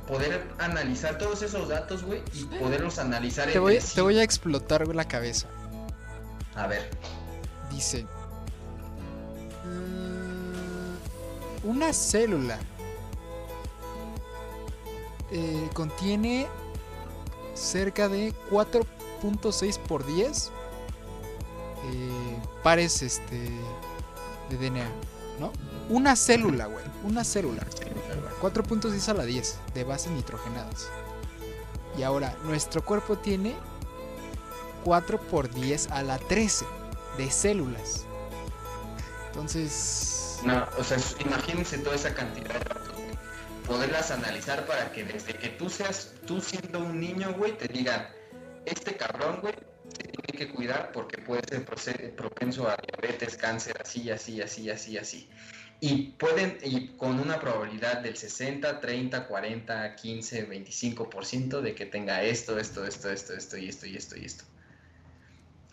[0.09, 4.87] poder analizar todos esos datos, güey, y poderlos analizar te voy, Te voy a explotar
[4.89, 5.47] la cabeza.
[6.57, 6.91] A ver.
[7.71, 8.07] Dice.
[9.65, 10.00] Mm,
[11.65, 12.59] una célula
[15.31, 16.47] eh, contiene
[17.55, 20.51] cerca de 4.6 por 10
[21.85, 23.51] eh, pares este,
[24.49, 24.89] de DNA,
[25.39, 25.53] ¿no?
[25.89, 26.85] Una célula, güey.
[27.05, 27.67] Una célula.
[28.41, 30.89] 4.6 a la 10 de bases nitrogenadas.
[31.99, 33.55] Y ahora, nuestro cuerpo tiene
[34.85, 36.65] 4 por 10 a la 13
[37.19, 38.05] de células.
[39.29, 40.20] Entonces...
[40.45, 42.95] No, o sea, imagínense toda esa cantidad de datos,
[43.67, 48.09] Poderlas analizar para que desde que tú seas, tú siendo un niño, güey, te digan,
[48.65, 49.55] este cabrón, güey,
[49.97, 51.43] se tiene que cuidar porque puede
[51.77, 55.29] ser propenso a diabetes, cáncer, así, así, así, así, así
[55.81, 62.23] y pueden, y con una probabilidad del 60, 30, 40, 15, 25% de que tenga
[62.23, 64.45] esto, esto, esto, esto, esto y esto y esto y esto.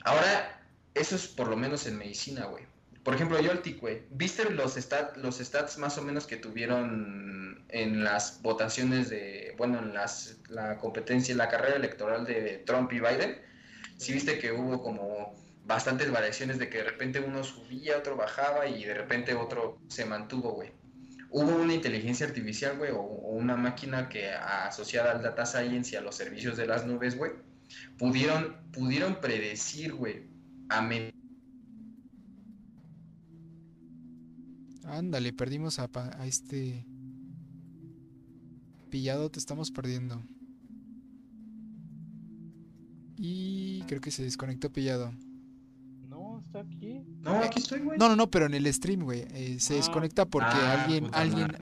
[0.06, 0.62] Ahora,
[0.94, 2.66] eso es por lo menos en medicina, güey.
[3.08, 8.04] Por ejemplo, Yoltik, güey, ¿viste los, stat, los stats más o menos que tuvieron en
[8.04, 13.40] las votaciones de, bueno, en las, la competencia, la carrera electoral de Trump y Biden?
[13.96, 15.34] Sí viste que hubo como
[15.64, 20.04] bastantes variaciones de que de repente uno subía, otro bajaba y de repente otro se
[20.04, 20.74] mantuvo, güey.
[21.30, 26.02] Hubo una inteligencia artificial, güey, o, una máquina que asociada al data science y a
[26.02, 27.32] los servicios de las nubes, güey,
[27.98, 30.26] pudieron, pudieron predecir, güey,
[30.68, 30.82] a
[34.88, 36.86] Ándale, perdimos a, a este
[38.90, 40.24] pillado, te estamos perdiendo.
[43.18, 45.12] Y creo que se desconectó pillado
[46.56, 47.04] aquí?
[47.22, 47.98] No, aquí estoy, güey.
[47.98, 49.26] No, no, no, pero en el stream, güey.
[49.32, 49.78] Eh, se ah.
[49.78, 51.58] desconecta porque ah, alguien, alguien.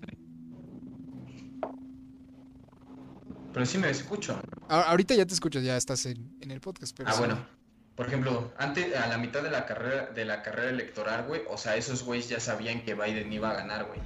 [3.53, 4.39] Pero sí me escucho.
[4.67, 6.99] ahorita ya te escucho, ya estás en, el podcast.
[7.05, 7.47] ah, bueno.
[7.95, 11.57] Por ejemplo, antes, a la mitad de la carrera, de la carrera electoral, güey, o
[11.57, 14.01] sea, esos güeyes ya sabían que Biden iba a ganar, güey.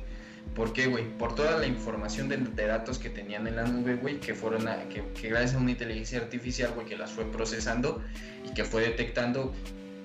[0.53, 1.05] ¿Por qué, güey?
[1.17, 2.37] Por toda la información de,
[2.67, 6.19] datos que tenían en la nube, güey, que fueron que, que, gracias a una inteligencia
[6.19, 8.03] artificial, güey, que las fue procesando
[8.45, 9.53] y que fue detectando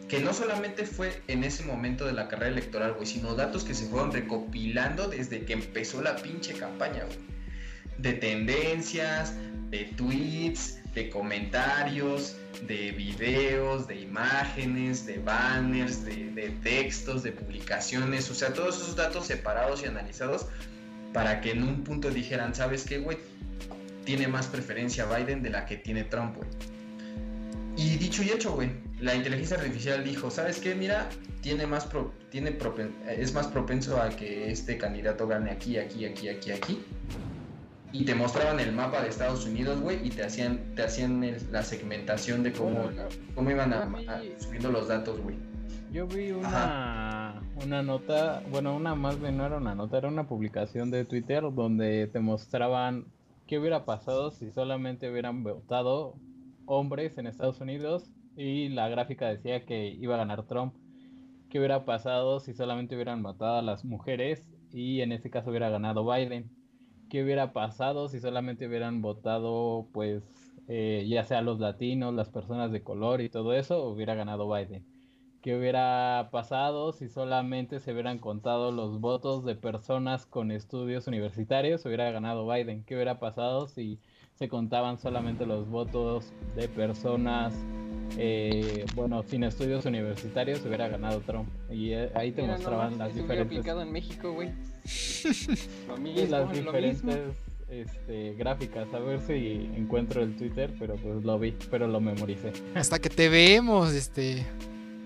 [0.08, 3.74] que no solamente fue en ese momento de la carrera electoral, güey, sino datos que
[3.74, 7.18] se fueron recopilando desde que empezó la pinche campaña, güey.
[7.98, 9.34] De tendencias,
[9.70, 12.36] de tweets, de comentarios,
[12.66, 18.96] de videos, de imágenes, de banners, de, de, textos, de publicaciones, o sea, todos esos
[18.96, 20.46] datos separados y analizados
[21.12, 23.18] para que en un punto dijeran, ¿sabes qué, güey?
[24.04, 26.48] Tiene más preferencia Biden de la que tiene Trump, güey.
[27.76, 28.70] Y dicho y hecho, güey,
[29.00, 30.74] la inteligencia artificial dijo, ¿sabes qué?
[30.74, 31.08] Mira,
[31.40, 31.88] tiene más
[32.30, 32.56] tiene
[33.08, 36.84] es más propenso a que este candidato gane aquí, aquí, aquí, aquí, aquí.
[37.94, 41.62] Y te mostraban el mapa de Estados Unidos, güey, y te hacían, te hacían la
[41.62, 42.90] segmentación de cómo,
[43.36, 43.88] cómo iban a,
[44.36, 45.36] subiendo los datos, güey.
[45.92, 50.26] Yo vi una, una nota, bueno, una más bien no era una nota, era una
[50.26, 53.06] publicación de Twitter donde te mostraban
[53.46, 56.16] qué hubiera pasado si solamente hubieran votado
[56.66, 60.74] hombres en Estados Unidos y la gráfica decía que iba a ganar Trump.
[61.48, 65.70] ¿Qué hubiera pasado si solamente hubieran matado a las mujeres y en este caso hubiera
[65.70, 66.50] ganado Biden?
[67.14, 70.24] ¿Qué hubiera pasado si solamente hubieran votado, pues,
[70.66, 74.84] eh, ya sea los latinos, las personas de color y todo eso, hubiera ganado Biden?
[75.40, 81.86] ¿Qué hubiera pasado si solamente se hubieran contado los votos de personas con estudios universitarios?
[81.86, 82.82] Hubiera ganado Biden.
[82.82, 84.00] ¿Qué hubiera pasado si
[84.32, 87.54] se contaban solamente los votos de personas,
[88.16, 91.48] eh, bueno, sin estudios universitarios, hubiera ganado Trump.
[91.70, 93.66] Y eh, ahí te mostraban las diferentes.
[93.66, 94.50] en México, güey.
[96.28, 97.18] las diferentes
[97.68, 98.92] este, gráficas.
[98.94, 102.52] A ver si encuentro el Twitter, pero pues lo vi, pero lo memoricé.
[102.74, 104.44] Hasta que te vemos, este.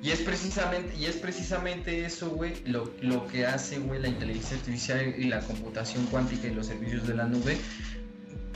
[0.00, 4.56] Y es precisamente, y es precisamente eso, güey, lo, lo que hace, güey, la inteligencia
[4.56, 7.56] artificial y la computación cuántica y los servicios de la nube,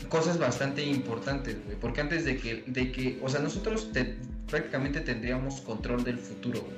[0.09, 1.77] cosas bastante importantes, güey.
[1.79, 3.91] Porque antes de que, de que, o sea, nosotros
[4.49, 6.77] prácticamente tendríamos control del futuro, güey.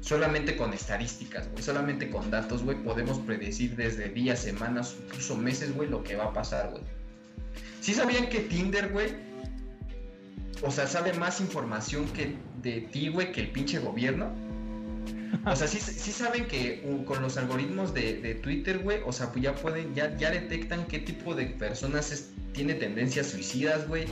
[0.00, 1.62] Solamente con estadísticas, güey.
[1.62, 6.24] Solamente con datos, güey, podemos predecir desde días, semanas, incluso meses, güey, lo que va
[6.24, 6.82] a pasar, güey.
[7.80, 9.08] ¿Sí sabían que Tinder, güey?
[10.62, 14.30] O sea, sabe más información que de ti, güey, que el pinche gobierno.
[15.46, 19.30] O sea, sí, sí saben que uh, con los algoritmos de, Twitter, güey, o sea,
[19.32, 24.06] pues ya pueden, ya, ya detectan qué tipo de personas tiene tendencias suicidas, güey.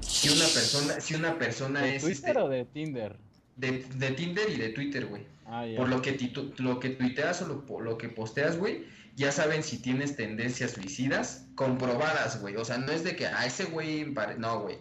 [0.00, 2.02] Si una persona, si una persona ¿De es.
[2.02, 3.16] ¿Twitter este, o de Tinder?
[3.56, 5.22] De, de, Tinder y de Twitter, güey.
[5.46, 6.18] Ah, por lo que,
[6.58, 11.46] lo que tuiteas o lo, lo que posteas, güey, ya saben si tienes tendencias suicidas
[11.54, 12.56] comprobadas, güey.
[12.56, 14.06] O sea, no es de que a ah, ese güey,
[14.38, 14.78] no, güey.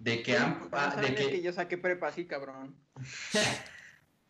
[0.00, 0.60] De que han.
[1.00, 1.42] de que...
[1.42, 2.74] yo saqué prepa así, cabrón.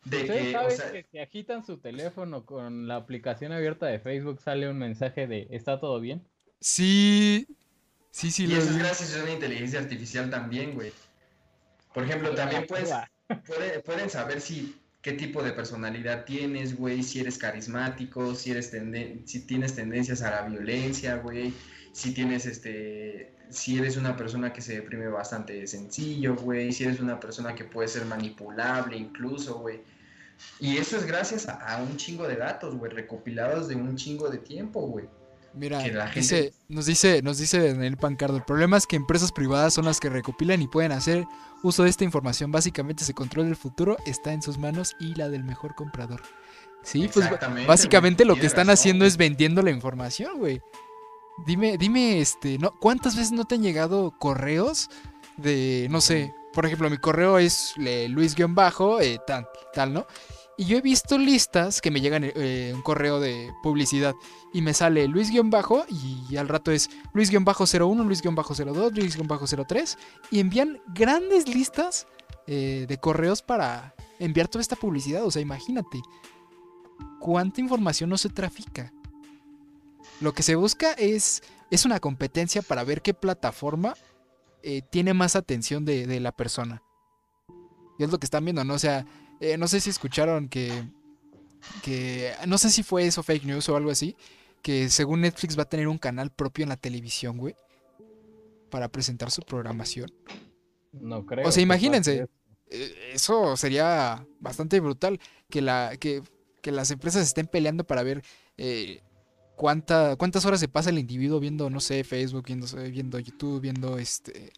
[0.05, 0.91] de que, o sea...
[0.91, 5.47] que si agitan su teléfono con la aplicación abierta de Facebook sale un mensaje de
[5.51, 6.25] ¿está todo bien?
[6.61, 7.47] Sí,
[8.11, 8.45] sí, sí.
[8.45, 10.91] Y eso es gracias a una inteligencia artificial también, güey.
[11.93, 12.91] Por ejemplo, también puedes,
[13.85, 18.71] pueden saber si qué tipo de personalidad tienes, güey, si eres carismático, si eres
[19.25, 21.53] si tienes tendencias a la violencia, güey,
[21.93, 26.99] si tienes este si eres una persona que se deprime bastante sencillo, güey, si eres
[26.99, 29.81] una persona que puede ser manipulable incluso, güey.
[30.59, 34.29] Y eso es gracias a, a un chingo de datos, güey, recopilados de un chingo
[34.29, 35.05] de tiempo, güey.
[35.53, 35.81] Mira,
[36.67, 40.09] nos dice, nos dice Daniel Pancardo, el problema es que empresas privadas son las que
[40.09, 41.25] recopilan y pueden hacer
[41.63, 42.51] uso de esta información.
[42.51, 46.21] Básicamente se controla el futuro, está en sus manos y la del mejor comprador.
[46.83, 47.27] Sí, pues
[47.67, 50.61] básicamente lo que están haciendo es vendiendo la información, güey.
[51.45, 52.71] Dime, dime, este, ¿no?
[52.79, 54.89] ¿cuántas veces no te han llegado correos
[55.37, 60.05] de, no sé, por ejemplo, mi correo es Luis-bajo, eh, tal, tal, ¿no?
[60.57, 64.13] Y yo he visto listas que me llegan eh, un correo de publicidad
[64.53, 69.97] y me sale Luis-bajo y al rato es Luis-01, Luis-02, Luis-03
[70.31, 72.07] y envían grandes listas
[72.45, 75.23] eh, de correos para enviar toda esta publicidad.
[75.23, 76.01] O sea, imagínate
[77.21, 78.91] cuánta información no se trafica.
[80.21, 81.41] Lo que se busca es,
[81.71, 83.95] es una competencia para ver qué plataforma
[84.63, 86.83] eh, tiene más atención de, de la persona.
[87.97, 88.73] Y es lo que están viendo, ¿no?
[88.73, 89.05] O sea,
[89.39, 90.83] eh, no sé si escucharon que,
[91.83, 92.33] que.
[92.47, 94.15] No sé si fue eso fake news o algo así.
[94.61, 97.55] Que según Netflix va a tener un canal propio en la televisión, güey.
[98.69, 100.11] Para presentar su programación.
[100.93, 101.47] No creo.
[101.47, 102.27] O sea, imagínense.
[102.69, 105.19] Eh, eso sería bastante brutal.
[105.49, 106.21] Que, la, que,
[106.61, 108.23] que las empresas estén peleando para ver.
[108.57, 109.01] Eh,
[109.59, 113.97] cuánta, cuántas horas se pasa el individuo viendo, no sé, Facebook, viendo, viendo YouTube, viendo
[113.97, 114.53] este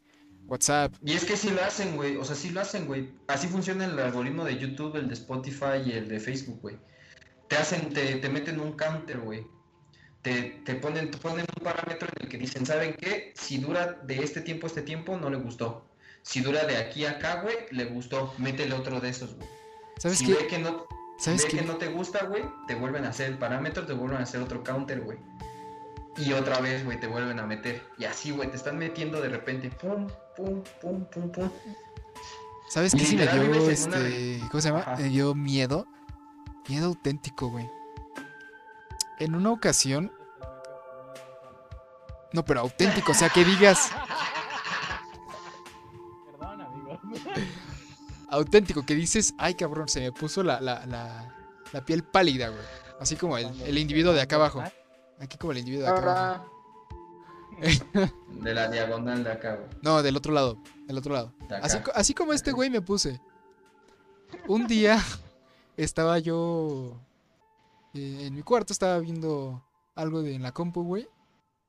[0.45, 0.93] WhatsApp.
[1.03, 2.17] Y es que sí lo hacen, güey.
[2.17, 3.09] O sea, sí lo hacen, güey.
[3.25, 6.77] Así funciona el algoritmo de YouTube, el de Spotify y el de Facebook, güey.
[7.47, 9.43] Te hacen, te, te meten un counter, güey.
[10.21, 13.33] Te, te, ponen, te ponen un parámetro en el que dicen, ¿saben qué?
[13.35, 15.83] Si dura de este tiempo a este tiempo, no le gustó.
[16.21, 18.35] Si dura de aquí a acá, güey, le gustó.
[18.37, 19.49] Métele otro de esos, güey.
[19.97, 20.85] ¿Sabes si Ve que no,
[21.21, 24.17] ¿Sabes ve que no te gusta, güey, te vuelven a hacer el parámetro, te vuelven
[24.17, 25.19] a hacer otro counter, güey.
[26.17, 27.83] Y otra vez, güey, te vuelven a meter.
[27.99, 29.69] Y así, güey, te están metiendo de repente.
[29.69, 31.49] Pum, pum, pum, pum, pum.
[32.69, 34.41] ¿Sabes qué sí me dio este.
[34.49, 34.95] ¿Cómo se llama?
[34.97, 35.85] Me dio miedo.
[36.67, 37.69] Miedo auténtico, güey.
[39.19, 40.11] En una ocasión.
[42.33, 43.91] No, pero auténtico, o sea, que digas.
[46.25, 46.99] Perdón, amigo.
[48.31, 51.35] Auténtico, que dices, ay cabrón, se me puso la, la, la,
[51.71, 52.61] la piel pálida, güey.
[52.99, 54.63] Así como el, el individuo de acá abajo.
[55.19, 56.43] Aquí como el individuo de acá.
[58.41, 59.69] de la diagonal de acá, güey.
[59.81, 60.57] No, del otro lado.
[60.87, 61.33] Del otro lado.
[61.93, 63.21] Así, como este güey me puse.
[64.47, 65.03] Un día
[65.77, 66.99] estaba yo
[67.93, 69.63] eh, en mi cuarto, estaba viendo
[69.95, 71.07] algo de, en la compu, güey.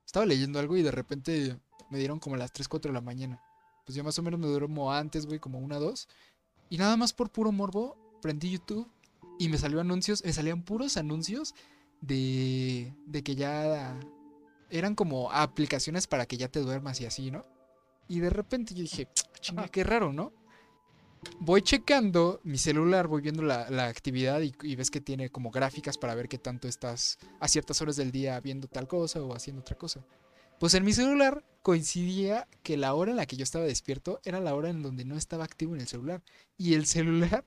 [0.07, 1.59] Estaba leyendo algo y de repente
[1.91, 3.43] me dieron como las 3, 4 de la mañana.
[3.85, 6.09] Pues yo más o menos me duermo antes, güey, como una, dos.
[6.73, 8.91] Y nada más por puro morbo, prendí YouTube
[9.39, 11.55] y me salió anuncios, me salían puros anuncios
[12.01, 14.01] de, de que ya
[14.71, 17.45] eran como aplicaciones para que ya te duermas y así, ¿no?
[18.09, 19.07] Y de repente yo dije,
[19.39, 20.33] chinga, qué raro, ¿no?
[21.41, 25.99] Voy checando mi celular, voy viendo la, actividad y, y, ves que tiene como gráficas
[25.99, 29.61] para ver qué tanto estás a ciertas horas del día viendo tal cosa o haciendo
[29.61, 30.07] otra cosa.
[30.63, 34.39] Pues en mi celular coincidía que la hora en la que yo estaba despierto era
[34.39, 36.23] la hora en donde no estaba activo en el celular.
[36.57, 37.45] Y el celular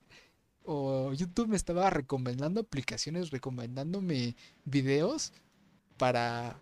[0.64, 4.36] o YouTube me estaba recomendando aplicaciones, recomendándome
[4.66, 5.32] videos
[5.96, 6.60] para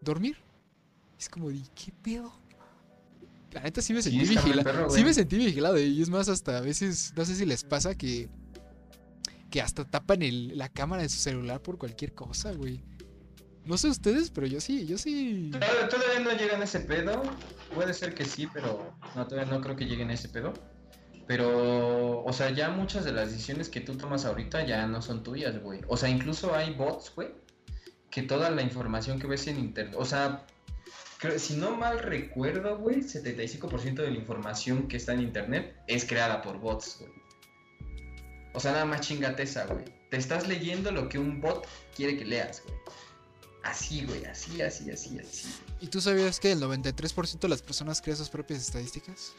[0.00, 0.38] dormir.
[1.18, 2.32] Es como, de, ¿qué pedo?
[3.52, 4.88] La neta sí me sentí vigilado.
[4.88, 5.78] Sí me sentí vigilado.
[5.78, 8.30] Y es más, hasta a veces, no sé si les pasa que,
[9.50, 12.82] que hasta tapan el, la cámara de su celular por cualquier cosa, güey.
[13.64, 15.50] No sé ustedes, pero yo sí, yo sí.
[15.52, 17.22] Todavía no llegan a ese pedo.
[17.74, 20.52] Puede ser que sí, pero no, todavía no creo que lleguen a ese pedo.
[21.26, 25.22] Pero, o sea, ya muchas de las decisiones que tú tomas ahorita ya no son
[25.22, 25.80] tuyas, güey.
[25.86, 27.28] O sea, incluso hay bots, güey,
[28.10, 30.44] que toda la información que ves en internet, o sea,
[31.36, 36.42] si no mal recuerdo, güey, 75% de la información que está en internet es creada
[36.42, 37.12] por bots, güey.
[38.54, 39.84] O sea, nada más chingate esa, güey.
[40.10, 41.64] Te estás leyendo lo que un bot
[41.94, 42.76] quiere que leas, güey.
[43.62, 45.48] Así, güey, así, así, así, así.
[45.80, 49.34] ¿Y tú sabías que el 93% de las personas crea sus propias estadísticas?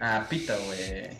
[0.00, 0.78] Ah, pita, güey.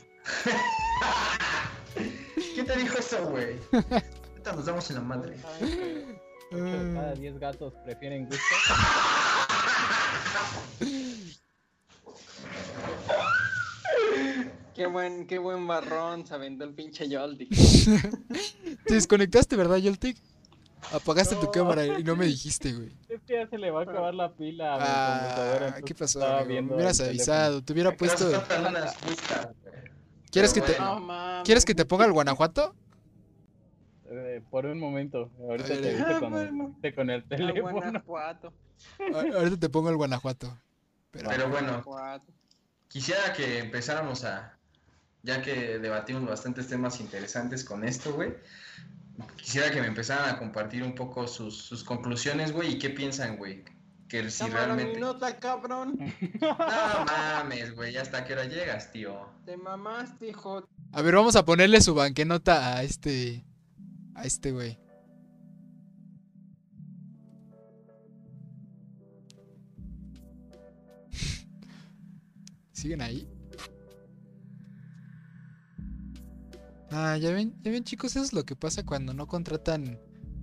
[2.54, 3.56] ¿Qué te dijo eso, güey?
[3.72, 5.36] Ahorita nos damos en la madre.
[6.50, 8.38] cada 10 gatos prefieren gusto.
[14.78, 17.50] Qué buen, qué buen marrón se aventó el pinche Yoltik.
[18.86, 20.16] Te desconectaste, ¿verdad, Yoltik?
[20.92, 22.92] Apagaste tu cámara y no me dijiste, güey.
[23.08, 25.82] Es que ya se le va a acabar la pila a mi Ah, computadora.
[25.82, 26.20] ¿qué pasó?
[26.46, 28.30] Me hubieras avisado, te hubiera puesto.
[30.30, 30.78] ¿Quieres que te.
[30.78, 31.42] No.
[31.44, 32.74] ¿Quieres que te ponga el Guanajuato?
[34.10, 35.30] Eh, por un momento.
[35.40, 36.76] Ahorita te viste ah, con, bueno.
[36.82, 37.72] el, con el Ah, teléfono.
[37.72, 38.52] Guanajuato.
[39.34, 40.56] Ahorita te pongo el Guanajuato.
[41.10, 42.32] Pero, Pero bueno, Guanajuato.
[42.88, 44.54] quisiera que empezáramos a.
[45.22, 48.34] Ya que debatimos bastantes temas interesantes con esto, güey.
[49.36, 53.36] Quisiera que me empezaran a compartir un poco sus, sus conclusiones, güey, y qué piensan,
[53.36, 53.64] güey.
[54.08, 55.00] Que si Cámara, mi realmente.
[55.00, 55.98] nota, cabrón.
[56.40, 56.56] No
[57.04, 59.28] mames, güey, ¿ya hasta qué hora llegas, tío?
[59.44, 60.66] Te mamaste, hijo.
[60.92, 63.44] a ver, vamos a ponerle su banquenota a este.
[64.14, 64.78] A este güey.
[72.72, 73.28] ¿Siguen ahí?
[76.90, 79.98] Ah, ya ven, ya ven chicos, eso es lo que pasa cuando no contratan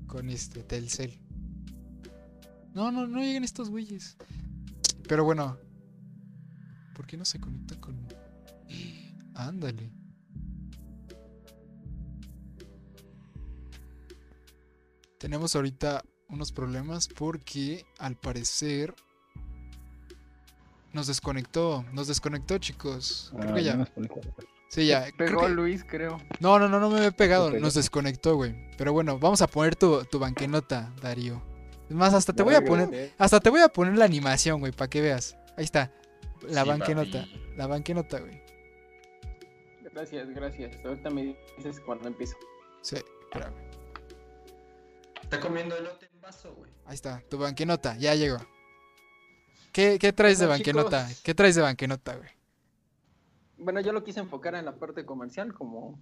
[0.08, 1.20] con este Telcel.
[2.74, 4.18] No, no, no llegan estos güeyes.
[5.08, 5.58] Pero bueno.
[6.96, 8.08] ¿Por qué no se conecta con...
[9.34, 9.92] Ándale.
[15.18, 18.94] Tenemos ahorita unos problemas porque al parecer
[20.94, 23.34] nos desconectó, nos desconectó chicos.
[23.38, 23.92] Creo que ya.
[24.70, 25.04] Sí, ya.
[25.12, 26.18] creo Pegó que- Luis, creo.
[26.40, 28.56] No, no, no, no me he pegado, Te nos desconectó, güey.
[28.78, 31.42] Pero bueno, vamos a poner tu, tu banquenota, Darío.
[31.90, 34.72] Es más, hasta te voy a poner, hasta te voy a poner la animación, güey,
[34.72, 35.38] para que veas.
[35.56, 35.92] Ahí está,
[36.50, 37.42] la Sí, banquenota, papi.
[37.56, 38.42] la banquenota, güey.
[39.94, 40.84] Gracias, gracias.
[40.84, 42.36] Ahorita me dices cuando empiezo.
[42.82, 42.98] Sí,
[43.32, 43.54] espérame.
[45.22, 46.70] Está comiendo elote en vaso, güey.
[46.86, 48.38] Ahí está, tu banquenota, ya llegó.
[49.72, 51.08] ¿Qué, qué traes de banquenota?
[51.08, 51.22] chicos.
[51.24, 52.30] ¿Qué traes de banquenota, güey?
[53.58, 55.98] Bueno, yo lo quise enfocar en la parte comercial, como,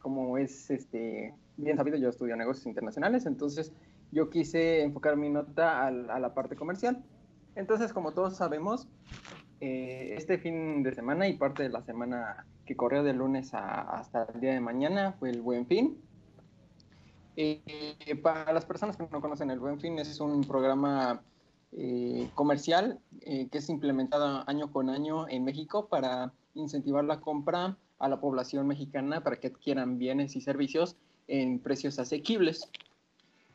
[0.00, 3.72] como es este bien sabido, yo estudio negocios internacionales, entonces
[4.12, 7.02] yo quise enfocar mi nota al- a, la parte comercial.
[7.54, 8.88] Entonces, como todos sabemos,
[9.60, 13.80] eh, este fin de semana y parte de la semana que corrió de lunes a-
[13.82, 15.98] hasta el día de mañana fue el Buen Fin.
[17.36, 21.20] Eh, para las personas que no conocen el Buen Fin, es un programa
[21.72, 27.78] eh, comercial eh, que es implementado año con año en México para incentivar la compra
[27.98, 30.96] a la población mexicana para que adquieran bienes y servicios
[31.28, 32.70] en precios asequibles.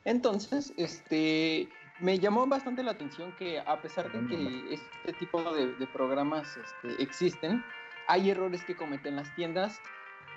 [0.06, 1.70] Entonces, este,
[2.00, 7.02] me llamó bastante la atención que a pesar de que este tipo de, programas este,
[7.02, 7.64] existen,
[8.08, 9.82] hay errores que cometen las tiendas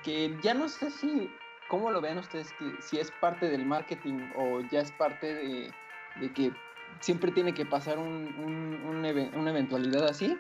[0.03, 1.31] que ya no sé si,
[1.67, 5.75] cómo lo vean ustedes, que si es parte del marketing o ya es parte de,
[6.17, 6.53] de que
[7.01, 10.39] siempre tiene que pasar una eventualidad así.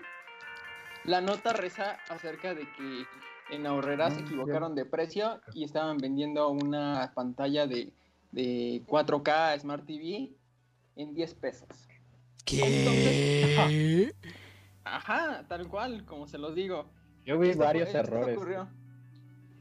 [1.04, 3.04] La nota reza acerca de que
[3.50, 7.92] en Ahorrera se equivocaron de precio y estaban vendiendo una pantalla de,
[8.32, 10.32] de 4K Smart TV
[10.96, 11.68] en 10 pesos.
[12.44, 14.12] ¿Qué?
[14.84, 16.86] Ajá, tal cual, como se los digo.
[17.24, 18.36] Yo vi Esto varios esto errores.
[18.36, 18.68] ocurrió.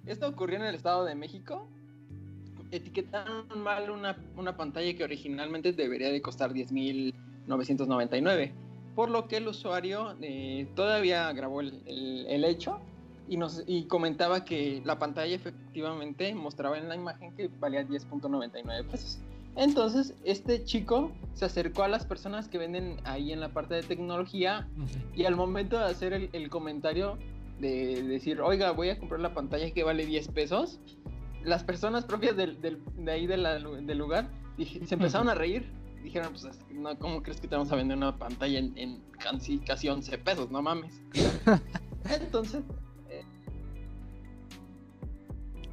[0.06, 1.68] Esto ocurrió en el Estado de México.
[2.72, 8.52] Etiquetaron mal una, una pantalla que originalmente debería de costar 10.999.
[8.96, 12.80] Por lo que el usuario eh, todavía grabó el, el- el hecho
[13.28, 18.86] y, nos, y comentaba que la pantalla efectivamente mostraba en la imagen que valía 10.99
[18.90, 19.20] pesos.
[19.56, 23.84] Entonces, este chico se acercó a las personas que venden ahí en la parte de
[23.84, 24.68] tecnología
[25.16, 27.18] y al momento de hacer el, el comentario
[27.60, 30.80] de decir, oiga, voy a comprar la pantalla que vale 10 pesos,
[31.44, 35.72] las personas propias del, del- de ahí de la- del lugar se empezaron a reír.
[36.04, 39.58] Dijeron, pues, no, ¿cómo crees que te vamos a vender una pantalla en, en casi,
[39.60, 40.52] casi 11 pesos?
[40.52, 40.94] No mames.
[42.10, 42.62] Entonces,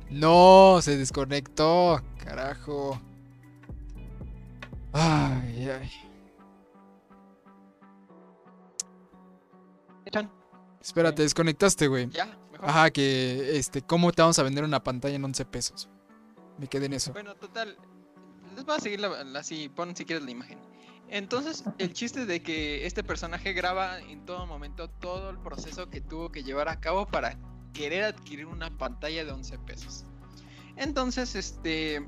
[0.08, 3.00] No, se desconectó, carajo.
[4.92, 5.90] Ay, ay.
[10.04, 10.30] echan,
[10.80, 11.22] Espérate, Sí.
[11.24, 12.08] desconectaste, güey.
[12.10, 12.68] ya, mejor.
[12.68, 15.88] Ajá, que, este, ¿cómo te vamos a vender una pantalla en 11 pesos?
[16.58, 17.12] Me quedé en eso.
[17.12, 17.76] Bueno, total.
[18.60, 20.58] Les voy a seguir la- la- así, pon si quieres la imagen.
[21.08, 26.02] Entonces, el chiste de que este personaje graba en todo momento todo el proceso que
[26.02, 27.38] tuvo que llevar a cabo para
[27.72, 30.04] querer adquirir una pantalla de 11 pesos.
[30.76, 32.06] Entonces, este,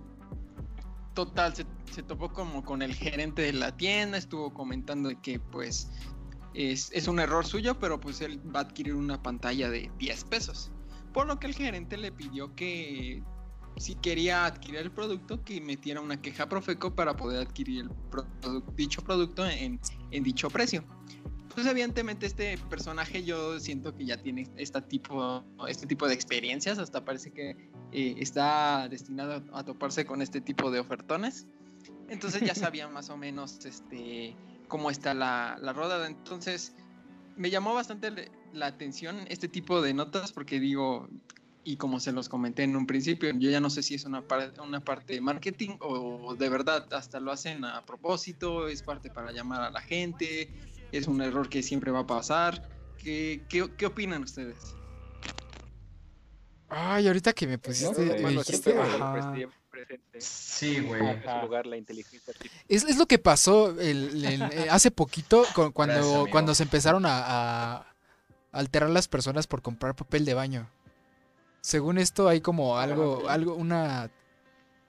[1.15, 5.91] total, se, se topó como con el gerente de la tienda, estuvo comentando que pues
[6.53, 10.25] es, es, un error suyo, pero pues él va a adquirir una pantalla de 10
[10.25, 10.71] pesos.
[11.15, 13.23] Por lo que el gerente le pidió que
[13.77, 17.89] si quería adquirir el producto, que metiera una queja Profeco para poder adquirir
[18.43, 19.81] el dicho producto en,
[20.11, 20.85] en, dicho precio.
[21.55, 26.79] Pues evidentemente este personaje yo siento que ya tiene este tipo, este tipo de experiencias,
[26.79, 31.47] hasta parece que eh, está destinado a toparse con este tipo de ofertones.
[32.09, 34.35] Entonces ya sabía más o menos este,
[34.69, 36.07] cómo está la, la roda.
[36.07, 36.75] Entonces
[37.37, 41.09] me llamó bastante la atención este tipo de notas porque digo,
[41.65, 44.25] y como se los comenté en un principio, yo ya no sé si es una,
[44.63, 49.33] una parte de marketing o de verdad hasta lo hacen a propósito, es parte para
[49.33, 50.51] llamar a la gente,
[50.93, 52.69] es un error que siempre va a pasar.
[52.99, 54.75] ¿Qué, qué, qué opinan ustedes?
[56.69, 58.19] Ay, ahorita que me pusiste...
[60.19, 61.03] Sí, güey.
[61.43, 62.35] lugar la inteligencia
[62.69, 67.23] es, es, lo que pasó el, el, eh, hace poquito cuando, cuando se empezaron a,
[67.79, 67.87] a,
[68.53, 70.69] alterar las personas por comprar papel de baño.
[71.63, 74.11] Según esto hay como algo, algo, una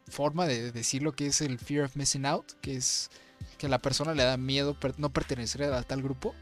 [0.09, 3.11] forma de decir lo que es el fear of missing out, que es
[3.59, 6.33] que a la persona le da miedo no pertenecer a tal grupo.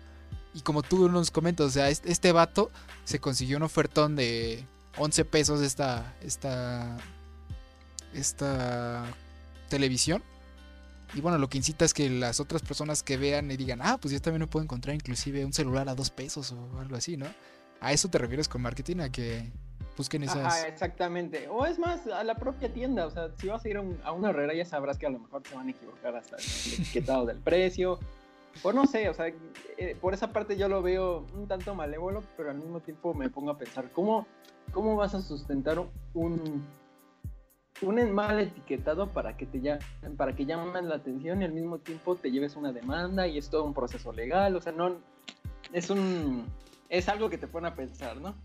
[0.54, 2.72] Y como tú nos comentas, o sea, este, este vato
[3.04, 4.66] se consiguió un ofertón de
[4.98, 6.98] 11 pesos esta, esta,
[8.14, 9.06] esta
[9.70, 10.24] televisión.
[11.14, 13.98] Y bueno, lo que incita es que las otras personas que vean y digan, ah,
[13.98, 17.18] pues yo también me puedo encontrar inclusive un celular a dos pesos o algo así,
[17.18, 17.28] ¿no?
[17.82, 19.52] A eso te refieres con marketing, a que
[19.98, 20.66] busquen esas.
[20.66, 21.48] exactamente.
[21.50, 23.06] O es más, a la propia tienda.
[23.06, 25.42] O sea, si vas a ir a, una herrera, ya sabrás que a lo mejor
[25.44, 26.44] te van a equivocar hasta el
[26.74, 28.00] etiquetado del precio.
[28.64, 29.28] O no sé, o sea,
[29.78, 33.30] eh, por esa parte yo lo veo un tanto malévolo, pero al mismo tiempo me
[33.30, 34.28] pongo a pensar, ¿cómo,
[34.74, 35.80] cómo vas a sustentar
[36.14, 36.68] un,
[37.82, 39.80] un mal etiquetado para que te
[40.18, 43.50] para que llamen la atención y al mismo tiempo te lleves una demanda y es
[43.50, 44.56] todo un proceso legal?
[44.56, 44.98] O sea, no
[45.72, 46.46] es un
[46.90, 48.36] es algo que te pone a pensar, ¿no?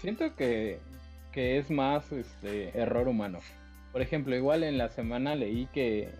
[0.00, 0.78] Siento que,
[1.34, 3.40] es más este, error humano.
[3.92, 6.10] Por ejemplo, igual en la semana leí que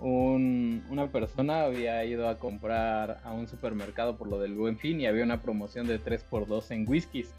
[0.00, 5.06] una persona había ido a comprar a un supermercado por lo del buen fin y
[5.06, 7.34] había una promoción de 3x2 en whiskies.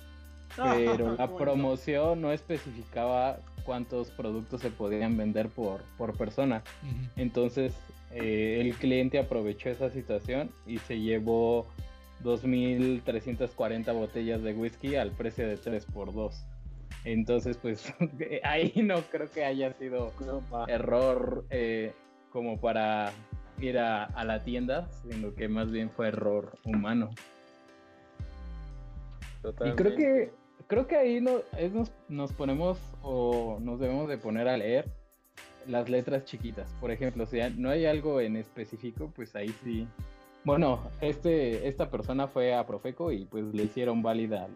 [0.55, 6.63] Pero la promoción no especificaba cuántos productos se podían vender por, por persona.
[7.15, 7.73] Entonces
[8.11, 11.67] eh, el cliente aprovechó esa situación y se llevó
[12.23, 16.33] 2.340 botellas de whisky al precio de 3x2.
[17.05, 17.93] Entonces, pues
[18.43, 20.11] ahí no creo que haya sido
[20.67, 21.93] error eh,
[22.31, 23.13] como para
[23.59, 27.09] ir a, la tienda, sino que más bien fue error humano.
[29.43, 30.31] Y creo que
[30.67, 31.41] creo que ahí no,
[31.73, 34.91] nos, nos ponemos o nos debemos de poner a leer
[35.67, 36.73] las letras chiquitas.
[36.79, 39.87] Por ejemplo, si no hay algo en específico, pues ahí sí
[40.43, 44.47] bueno, este, esta persona fue a Profeco y pues le hicieron válida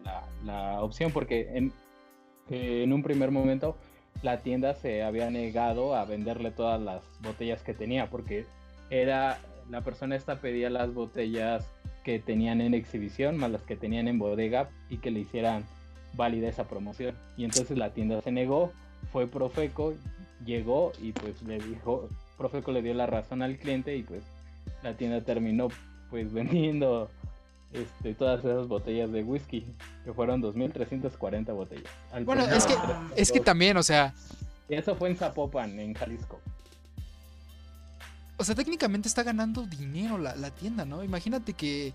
[0.44, 1.72] la, opción porque en,
[2.48, 3.76] en un primer momento
[4.22, 8.46] la tienda se había negado a venderle todas las botellas que tenía porque
[8.90, 9.38] era
[9.70, 11.68] la persona esta pedía las botellas
[12.04, 15.64] que tenían en exhibición más las que tenían en bodega y que le hicieran
[16.14, 17.16] válida esa promoción.
[17.36, 18.72] Y entonces la tienda se negó
[19.12, 19.94] fue Profeco
[20.44, 24.24] llegó y pues le dijo Profeco le dio la razón al cliente y pues
[24.82, 25.68] la tienda terminó
[26.10, 27.10] pues vendiendo
[27.72, 29.66] este, todas esas botellas de whisky,
[30.04, 31.90] que fueron 2.340 botellas.
[32.24, 32.74] Bueno, es que,
[33.16, 34.14] es que también, o sea...
[34.68, 36.40] Eso fue en Zapopan, en Jalisco.
[38.36, 41.04] O sea, técnicamente está ganando dinero la, la tienda, ¿no?
[41.04, 41.92] Imagínate que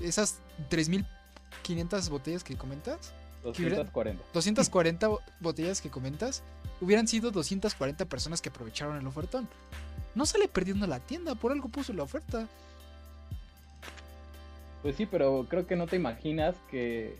[0.00, 0.40] esas
[0.70, 3.12] 3.500 botellas que comentas...
[3.42, 4.22] 240.
[4.32, 5.08] 240
[5.40, 6.42] botellas que comentas
[6.80, 9.48] hubieran sido 240 personas que aprovecharon el ofertón
[10.14, 12.46] no sale perdiendo la tienda, por algo puso la oferta.
[14.82, 17.18] Pues sí, pero creo que no te imaginas que,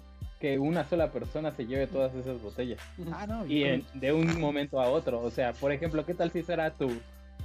[0.59, 2.81] una sola persona se lleve todas esas botellas.
[3.13, 3.47] Ah, no.
[3.47, 5.21] Y de un momento a otro.
[5.21, 6.91] O sea, por ejemplo, ¿qué tal si será tu,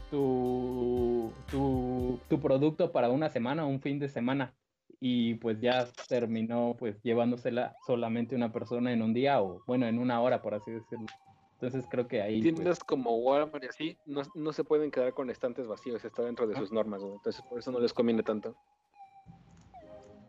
[0.09, 4.53] tu, tu, tu producto para una semana o un fin de semana?
[4.99, 9.99] Y pues ya terminó pues llevándosela solamente una persona en un día o bueno, en
[9.99, 11.07] una hora, por así decirlo.
[11.53, 12.41] Entonces creo que ahí...
[12.41, 16.21] Tiendas pues como Walmart y así no, no, se pueden quedar con estantes vacíos, está
[16.21, 18.55] dentro de sus normas, Entonces por eso no les conviene tanto.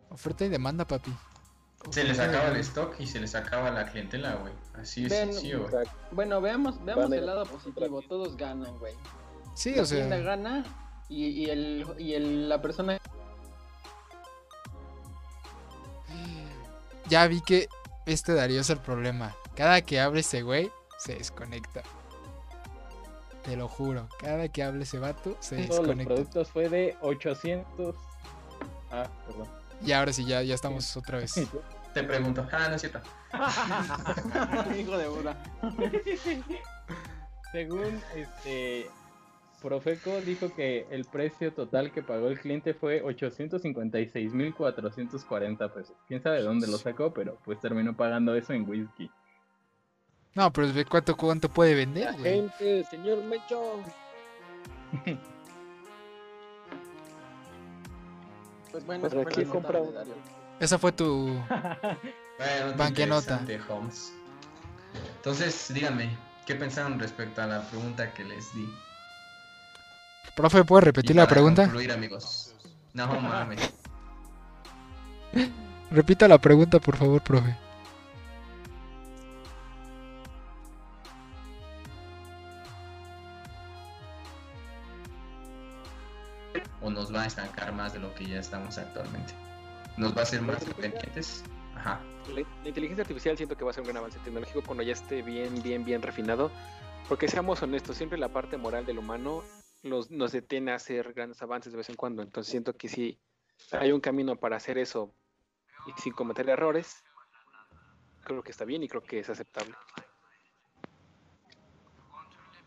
[0.09, 1.13] Oferta y demanda, papi.
[1.91, 4.53] Se les acaba el stock y se les acaba la clientela, güey.
[4.75, 5.67] Así es sencillo.
[6.11, 8.03] Bueno, veamos, veamos el lado positivo.
[8.03, 8.95] Todos ganan, güey.
[9.55, 9.99] Sí, la o sea.
[9.99, 10.65] tienda gana
[11.09, 12.99] y, y, el, y el, la persona.
[17.09, 17.69] Ya vi que
[18.05, 19.35] Este Darío es el problema.
[19.55, 21.83] Cada que hable ese güey, se desconecta.
[23.43, 24.09] Te lo juro.
[24.19, 25.83] Cada que hable ese vato, se desconecta.
[25.83, 27.97] Todos los productos fue de 800.
[28.91, 29.49] Ah, perdón.
[29.85, 31.35] Y ahora sí, ya, ya estamos otra vez.
[31.95, 32.47] Te pregunto.
[32.53, 33.01] Ah, no es cierto.
[34.78, 35.37] Hijo de Buda.
[37.53, 38.91] Según este
[39.67, 45.97] Profeco dijo que el precio total que pagó el cliente fue 856.440 pesos.
[46.07, 49.11] Quién sabe de dónde lo sacó, pero pues terminó pagando eso en whisky.
[50.35, 53.83] No, pero ve cuánto, cuánto puede vender, gente, señor Mecho.
[58.71, 59.81] pues bueno, ¿Para qué compra
[60.61, 61.27] Esa fue tu
[62.39, 62.77] bueno,
[63.09, 63.45] nota.
[65.17, 66.17] Entonces, díganme,
[66.47, 68.73] ¿qué pensaron respecto a la pregunta que les di?
[70.35, 71.62] Profe, ¿puedes repetir la pregunta?
[71.62, 72.55] Concluir, amigos.
[72.93, 73.73] No mames.
[75.90, 77.57] Repita la pregunta, por favor, profe.
[86.81, 89.35] O nos va a estancar más de lo que ya estamos actualmente.
[89.97, 91.44] Nos va a hacer más dependientes.
[91.74, 92.01] Ajá.
[92.35, 95.23] La, inteligencia artificial siento que va a ser un gran avance tecnológico cuando ya esté
[95.23, 96.51] bien, bien, bien refinado.
[97.09, 99.43] Porque seamos honestos, siempre la parte moral del humano
[99.82, 102.23] nos detiene a hacer grandes avances de vez en cuando.
[102.23, 103.20] Entonces siento que si
[103.73, 105.15] hay un camino para hacer eso
[105.86, 107.05] y sin cometer errores,
[108.23, 109.74] creo que está bien y creo que es aceptable.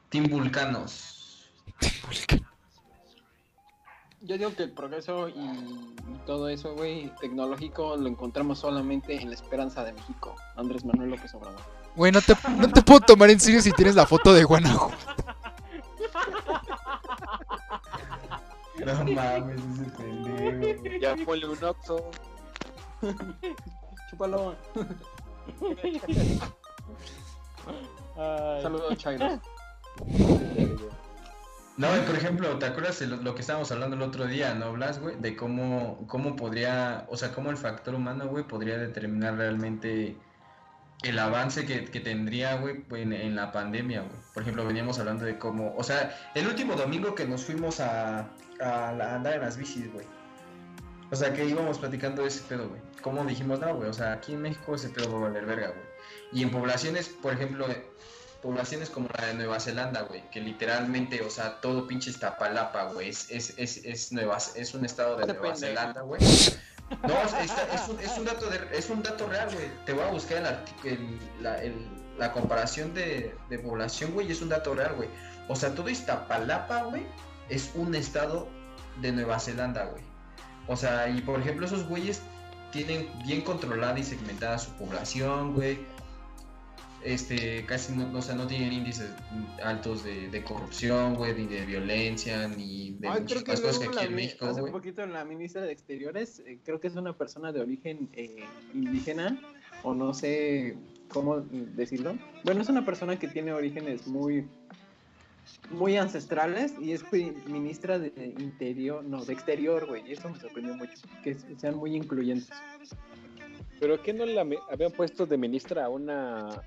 [0.10, 1.52] Team Vulcanos.
[4.22, 5.86] Yo digo que el progreso y
[6.26, 10.36] todo eso, güey, tecnológico lo encontramos solamente en la esperanza de México.
[10.58, 11.62] Andrés Manuel López Obrador.
[11.96, 15.29] Güey, no te, no te puedo tomar en serio si tienes la foto de Guanajuato.
[18.86, 20.98] No mames, ese pendejo.
[21.00, 22.12] Ya ponle un oxo.
[24.10, 24.56] Chúpalo.
[28.62, 29.40] Saludos, Chairo.
[31.78, 35.00] No, por ejemplo, ¿te acuerdas de lo, que estábamos hablando el otro día, no, Blas,
[35.00, 35.16] güey?
[35.16, 40.18] De cómo, cómo podría, o sea, cómo el factor humano, güey, podría determinar realmente
[41.04, 44.22] el avance que, tendría, güey, en, la pandemia, güey.
[44.34, 48.30] Por ejemplo, veníamos hablando de cómo, o sea, el último domingo que nos fuimos a,
[48.60, 50.06] a, andar en las bicis, güey.
[51.12, 52.82] O sea, que íbamos platicando de ese pedo, güey.
[53.02, 55.68] Como dijimos, no, güey, o sea, aquí en México ese pedo va a valer verga,
[55.68, 55.90] güey.
[56.34, 57.66] Y en poblaciones, por ejemplo,
[58.42, 63.10] poblaciones como la de Nueva Zelanda, güey, que literalmente, o sea, todo pinche Iztapalapa, güey,
[63.10, 66.22] es, es, es, es, Nueva, es un estado de Nueva Zelanda, güey.
[67.08, 69.68] No, es, un, es, un, dato es un dato real, güey.
[69.86, 70.64] Te voy a buscar
[71.42, 75.10] la, comparación de, de población, güey, es un dato real, güey.
[75.48, 77.04] O sea, todo Iztapalapa, güey,
[77.50, 78.48] es un estado
[79.02, 80.04] de Nueva Zelanda, güey.
[80.68, 82.22] O sea, y por ejemplo, esos güeyes
[82.72, 85.80] tienen bien controlada y segmentada su población, güey.
[87.04, 89.10] Este, casi no, o sea, no tienen índices
[89.64, 94.16] altos de, de corrupción, güey, ni de violencia, ni de muchas cosas que aquí en
[94.16, 97.62] México, Hace un poquito la ministra de Exteriores, eh, creo que es una persona de
[97.62, 98.44] origen eh,
[98.74, 99.40] indígena,
[99.84, 100.78] o no sé
[101.08, 102.18] cómo decirlo.
[102.44, 104.46] Bueno, es una persona que tiene orígenes muy
[105.72, 107.04] muy ancestrales y es
[107.48, 110.08] ministra de interior, no, de exterior, güey.
[110.08, 110.94] Y eso me sorprendió mucho,
[111.24, 112.50] que sean muy incluyentes.
[113.80, 116.62] ¿Pero qué no la habían puesto de ministra a una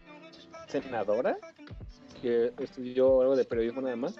[0.80, 1.36] senadora
[2.20, 4.14] que estudió algo de periodismo nada más?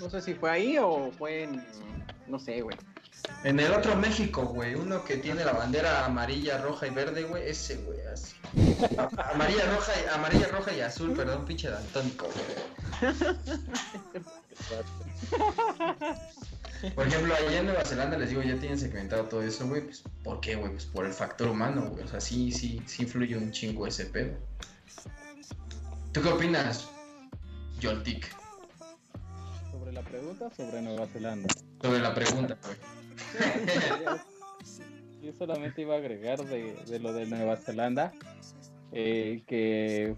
[0.00, 1.64] No sé si fue ahí o fue en,
[2.26, 2.76] no sé, güey.
[3.44, 7.48] En el otro México, güey, uno que tiene la bandera amarilla, roja y verde, güey,
[7.48, 8.34] ese, güey, así.
[9.32, 12.44] amarilla, roja y, amarilla, roja y azul, perdón, pinche daltónico, güey.
[16.94, 20.02] Por ejemplo, allá en Nueva Zelanda les digo, ya tienen segmentado todo eso, güey, pues,
[20.24, 20.72] ¿por qué, güey?
[20.72, 24.06] Pues por el factor humano, güey, o sea, sí, sí, sí influye un chingo ese
[24.06, 24.36] pedo.
[26.12, 26.88] ¿Tú qué opinas,
[27.80, 28.28] Joltik?
[29.70, 31.48] ¿Sobre la pregunta sobre Nueva Zelanda?
[31.80, 33.01] Sobre la pregunta, güey.
[35.22, 38.12] Yo solamente iba a agregar de, lo de Nueva Zelanda
[38.92, 40.16] eh, que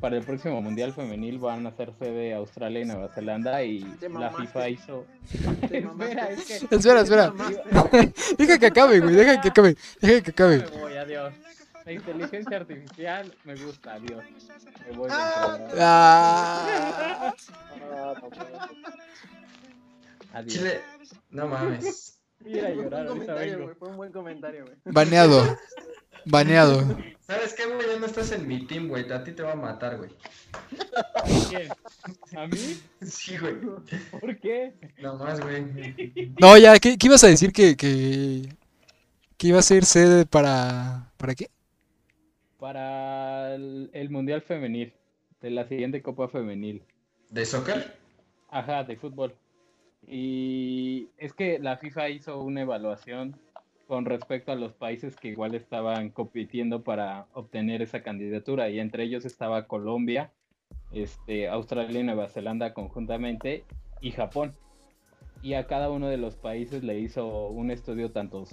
[0.00, 3.80] para el próximo Mundial Femenil van a hacer sede Australia y Nueva Zelanda y
[4.10, 5.06] la FIFA hizo...
[5.62, 6.74] espera, es que...
[6.74, 7.32] espera, espera.
[8.38, 10.58] deja que acabe, güey, deja que acabe, deja que acabe.
[10.58, 11.34] Me voy, adiós.
[11.84, 14.24] La inteligencia artificial me gusta, adiós.
[14.86, 15.08] Me voy.
[15.12, 17.32] Ah.
[20.32, 20.52] Adiós.
[20.52, 20.80] Chile,
[21.30, 22.15] no mames.
[22.46, 24.76] Mira, llorar, fue, un fue un buen comentario, güey.
[24.84, 25.56] Baneado.
[26.24, 26.96] Baneado.
[27.20, 27.86] ¿Sabes qué, güey?
[27.86, 29.10] Ya no estás en mi team, güey.
[29.10, 30.10] A ti te va a matar, güey.
[31.48, 31.68] ¿Quién?
[32.36, 32.80] ¿A mí?
[33.02, 33.56] Sí, güey.
[34.20, 34.74] ¿Por qué?
[34.98, 35.64] No más, güey.
[36.40, 38.48] No, ya, ¿qué, qué ibas a decir que, que,
[39.36, 41.12] que iba a ser sede para...
[41.16, 41.48] ¿Para qué?
[42.58, 44.92] Para el, Mundial Femenil,
[45.40, 46.82] de la siguiente Copa Femenil.
[47.30, 47.96] ¿De soccer?
[48.50, 49.34] Ajá, de fútbol.
[50.06, 53.36] Y es que la FIFA hizo una evaluación
[53.88, 59.04] con respecto a los países que igual estaban compitiendo para obtener esa candidatura y entre
[59.04, 60.32] ellos estaba Colombia,
[60.92, 63.64] este, Australia y Nueva Zelanda conjuntamente
[64.00, 64.52] y Japón.
[65.42, 68.44] Y a cada uno de los países le hizo un estudio tanto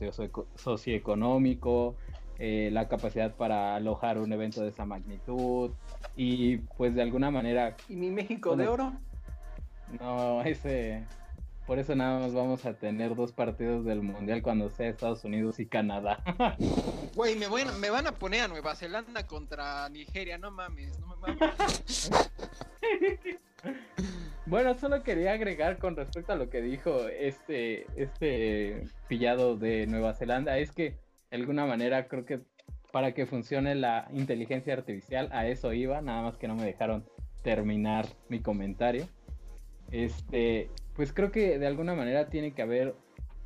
[0.56, 1.96] socioeconómico,
[2.40, 5.72] eh, la capacidad para alojar un evento de esa magnitud
[6.16, 7.76] y pues de alguna manera...
[7.90, 8.94] ¿Y mi México de oro?
[10.00, 11.04] No, ese
[11.74, 15.60] por eso nada más vamos a tener dos partidos del Mundial cuando sea Estados Unidos
[15.60, 16.22] y Canadá.
[17.16, 17.48] Güey, me,
[17.80, 22.12] me van a poner a Nueva Zelanda contra Nigeria, no mames, no me mames.
[24.46, 30.14] bueno, solo quería agregar con respecto a lo que dijo este, este pillado de Nueva
[30.14, 31.00] Zelanda, es que
[31.32, 32.42] de alguna manera creo que
[32.92, 37.04] para que funcione la inteligencia artificial, a eso iba, nada más que no me dejaron
[37.42, 39.08] terminar mi comentario.
[39.90, 42.96] Este, pues creo que de alguna manera tiene que haber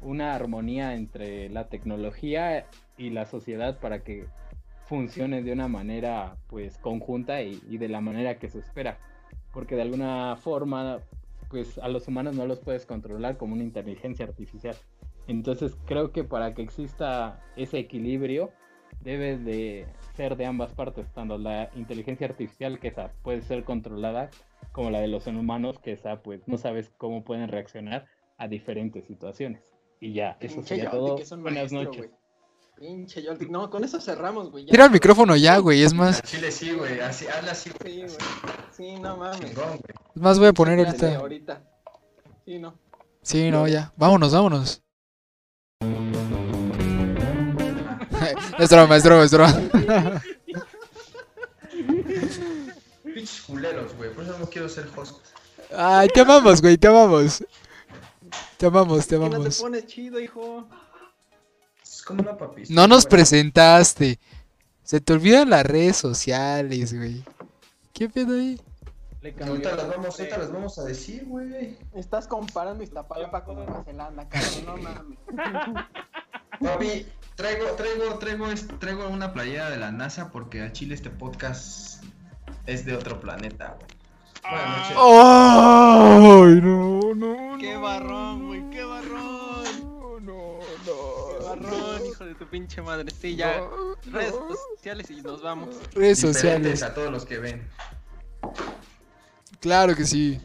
[0.02, 2.68] una armonía entre la tecnología
[2.98, 4.26] y la sociedad para que
[4.86, 8.98] funcione de una manera pues conjunta y, de la manera que se espera.
[9.54, 11.00] Porque de alguna forma
[11.50, 14.76] pues a los humanos no los puedes controlar como una inteligencia artificial.
[15.28, 18.52] Entonces creo que para que exista ese equilibrio
[19.02, 22.94] debe de ser de ambas partes tanto la inteligencia artificial que
[23.24, 24.30] puede ser controlada
[24.72, 28.06] como la de los humanos, que esa pues no sabes cómo pueden reaccionar
[28.38, 29.62] a diferentes situaciones.
[30.00, 31.18] Y ya, eso sería todo.
[31.38, 32.10] Buenas noches.
[32.76, 34.68] Pinche No, con eso cerramos, güey.
[34.68, 36.22] Tira el micrófono ya, güey, es más.
[36.22, 37.00] Chile sí, güey.
[37.00, 38.12] Así, habla así, Sí, güey.
[38.72, 39.42] Sí, no mames.
[39.42, 41.18] es más, voy a poner ahorita.
[41.18, 41.64] ahorita.
[42.46, 42.78] Sí, no.
[43.24, 43.92] Sí, no, ya.
[43.98, 44.84] Vámonos, vámonos.
[48.60, 49.54] es broma, es broma, es broma.
[53.18, 54.14] pinches culeros, güey.
[54.14, 55.18] Por eso no quiero ser host.
[55.76, 57.44] Ay, te amamos, güey, te amamos.
[58.58, 59.40] Te amamos, te amamos.
[59.40, 60.68] no te pones chido, hijo?
[61.82, 62.74] Es como una papista.
[62.74, 64.20] No nos presentaste.
[64.84, 67.24] Se te olvidan las redes sociales, güey.
[67.94, 68.62] ¿Qué pedo ahí?
[69.46, 71.78] Ahorita las, vamos, ahorita las vamos a decir, güey.
[71.94, 75.18] Estás comparando Iztapalapa con Nueva Zelanda, cabrón, no mames.
[76.62, 78.46] Papi, traigo, traigo, traigo,
[78.80, 81.97] traigo una playera de la NASA porque a Chile este podcast
[82.68, 83.88] es de otro planeta, güey.
[84.44, 84.98] Buenas noches.
[85.00, 87.58] ¡Ay, no, no!
[87.58, 88.70] ¡Qué barrón, güey!
[88.70, 89.66] ¡Qué barrón!
[89.82, 91.40] No, no, no.
[91.40, 93.12] ¡Qué barrón, hijo de tu pinche madre!
[93.20, 93.62] Sí, ya.
[94.12, 94.36] Redes
[94.76, 95.76] sociales y nos vamos.
[95.94, 96.84] Redes sociales.
[96.84, 97.68] a todos los que ven.
[99.60, 100.40] Claro que sí.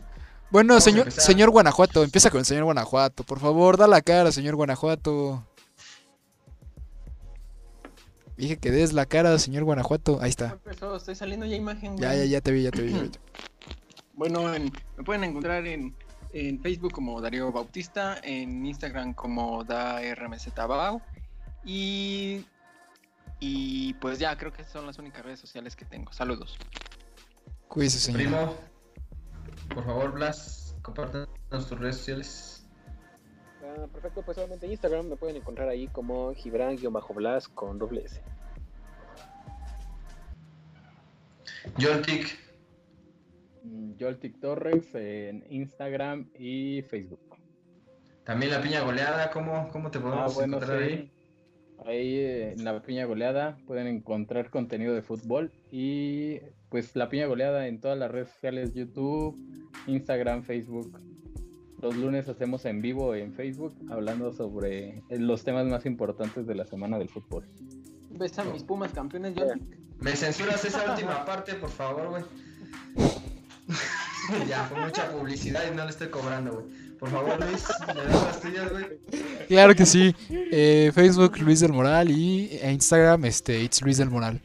[0.51, 3.25] Bueno, señor, señor Guanajuato, empieza con el señor Guanajuato.
[3.25, 5.47] Por favor, da la cara, señor Guanajuato.
[8.43, 10.19] Dije que des la cara, señor Guanajuato.
[10.21, 10.59] Ahí está.
[10.97, 11.97] estoy saliendo ya imagen.
[11.97, 12.93] Ya, ya, ya te vi, ya te vi.
[14.15, 14.43] bueno,
[14.97, 15.95] me pueden encontrar en,
[16.61, 21.01] Facebook como Darío Bautista, en Instagram como DaRMZBau
[21.65, 22.45] y,
[23.39, 26.13] y pues ya, creo que son las únicas redes sociales que tengo.
[26.13, 26.59] Saludos.
[27.69, 28.23] Cuídese, señor.
[28.23, 28.57] Primo,
[29.73, 31.29] por favor, Blas, compártanos
[31.69, 32.52] tus redes sociales.
[33.75, 38.21] Ah, perfecto, pues solamente en Instagram me pueden encontrar ahí como Gibran-Blas con doble S.
[41.81, 42.39] Joltik.
[43.65, 47.21] Mm, Joltik Torres en Instagram y Facebook.
[48.25, 51.11] También la piña goleada, ¿cómo, cómo te podemos ah, encontrar ahí?
[51.87, 57.27] Ahí eh, en la piña goleada pueden encontrar contenido de fútbol y pues la piña
[57.27, 59.37] goleada en todas las redes sociales, YouTube,
[59.87, 61.01] Instagram, Facebook,
[61.83, 66.65] los lunes hacemos en vivo en Facebook hablando sobre los temas más importantes de la
[66.65, 67.45] semana del fútbol.
[68.11, 69.45] ¿Ves a mis Pumas campeones, yo?
[69.99, 72.25] ¿Me censuras esa última parte, por favor, güey?
[74.49, 76.67] ya, fue mucha publicidad y no le estoy cobrando, güey.
[76.99, 78.87] Por favor, Luis, ¿me das las tuyas, güey?
[79.49, 80.15] Claro que sí.
[80.31, 84.41] Eh, Facebook, Luis del Moral y Instagram, este, It's Luis del Moral.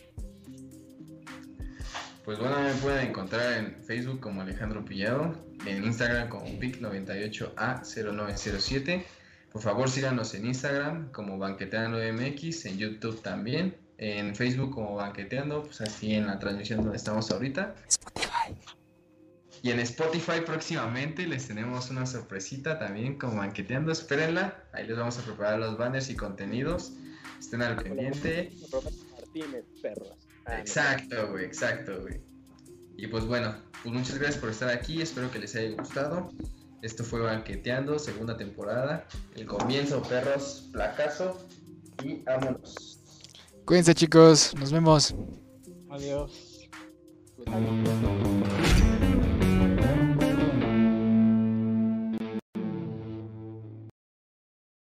[2.28, 5.34] Pues bueno, me pueden encontrar en Facebook como Alejandro Pillado,
[5.66, 9.06] en Instagram como pic98a0907.
[9.54, 15.80] Por favor, síganos en Instagram como Banqueteando.mx, en YouTube también, en Facebook como Banqueteando, pues
[15.80, 17.76] así en la transmisión donde estamos ahorita.
[17.88, 18.54] Spotify.
[19.62, 25.18] Y en Spotify próximamente les tenemos una sorpresita también como Banqueteando, espérenla, ahí les vamos
[25.18, 26.92] a preparar los banners y contenidos,
[27.40, 28.52] estén al pendiente.
[29.16, 30.27] Martínez, perros.
[30.50, 32.22] Exacto, güey, exacto, güey.
[32.98, 36.30] Y pues bueno, pues muchas gracias por estar aquí, espero que les haya gustado.
[36.82, 39.08] Esto fue Banqueteando, segunda temporada.
[39.36, 41.48] El comienzo, perros, placazo.
[42.04, 43.00] y vámonos.
[43.66, 45.16] Cuídense chicos, nos vemos.
[45.90, 46.70] Adiós.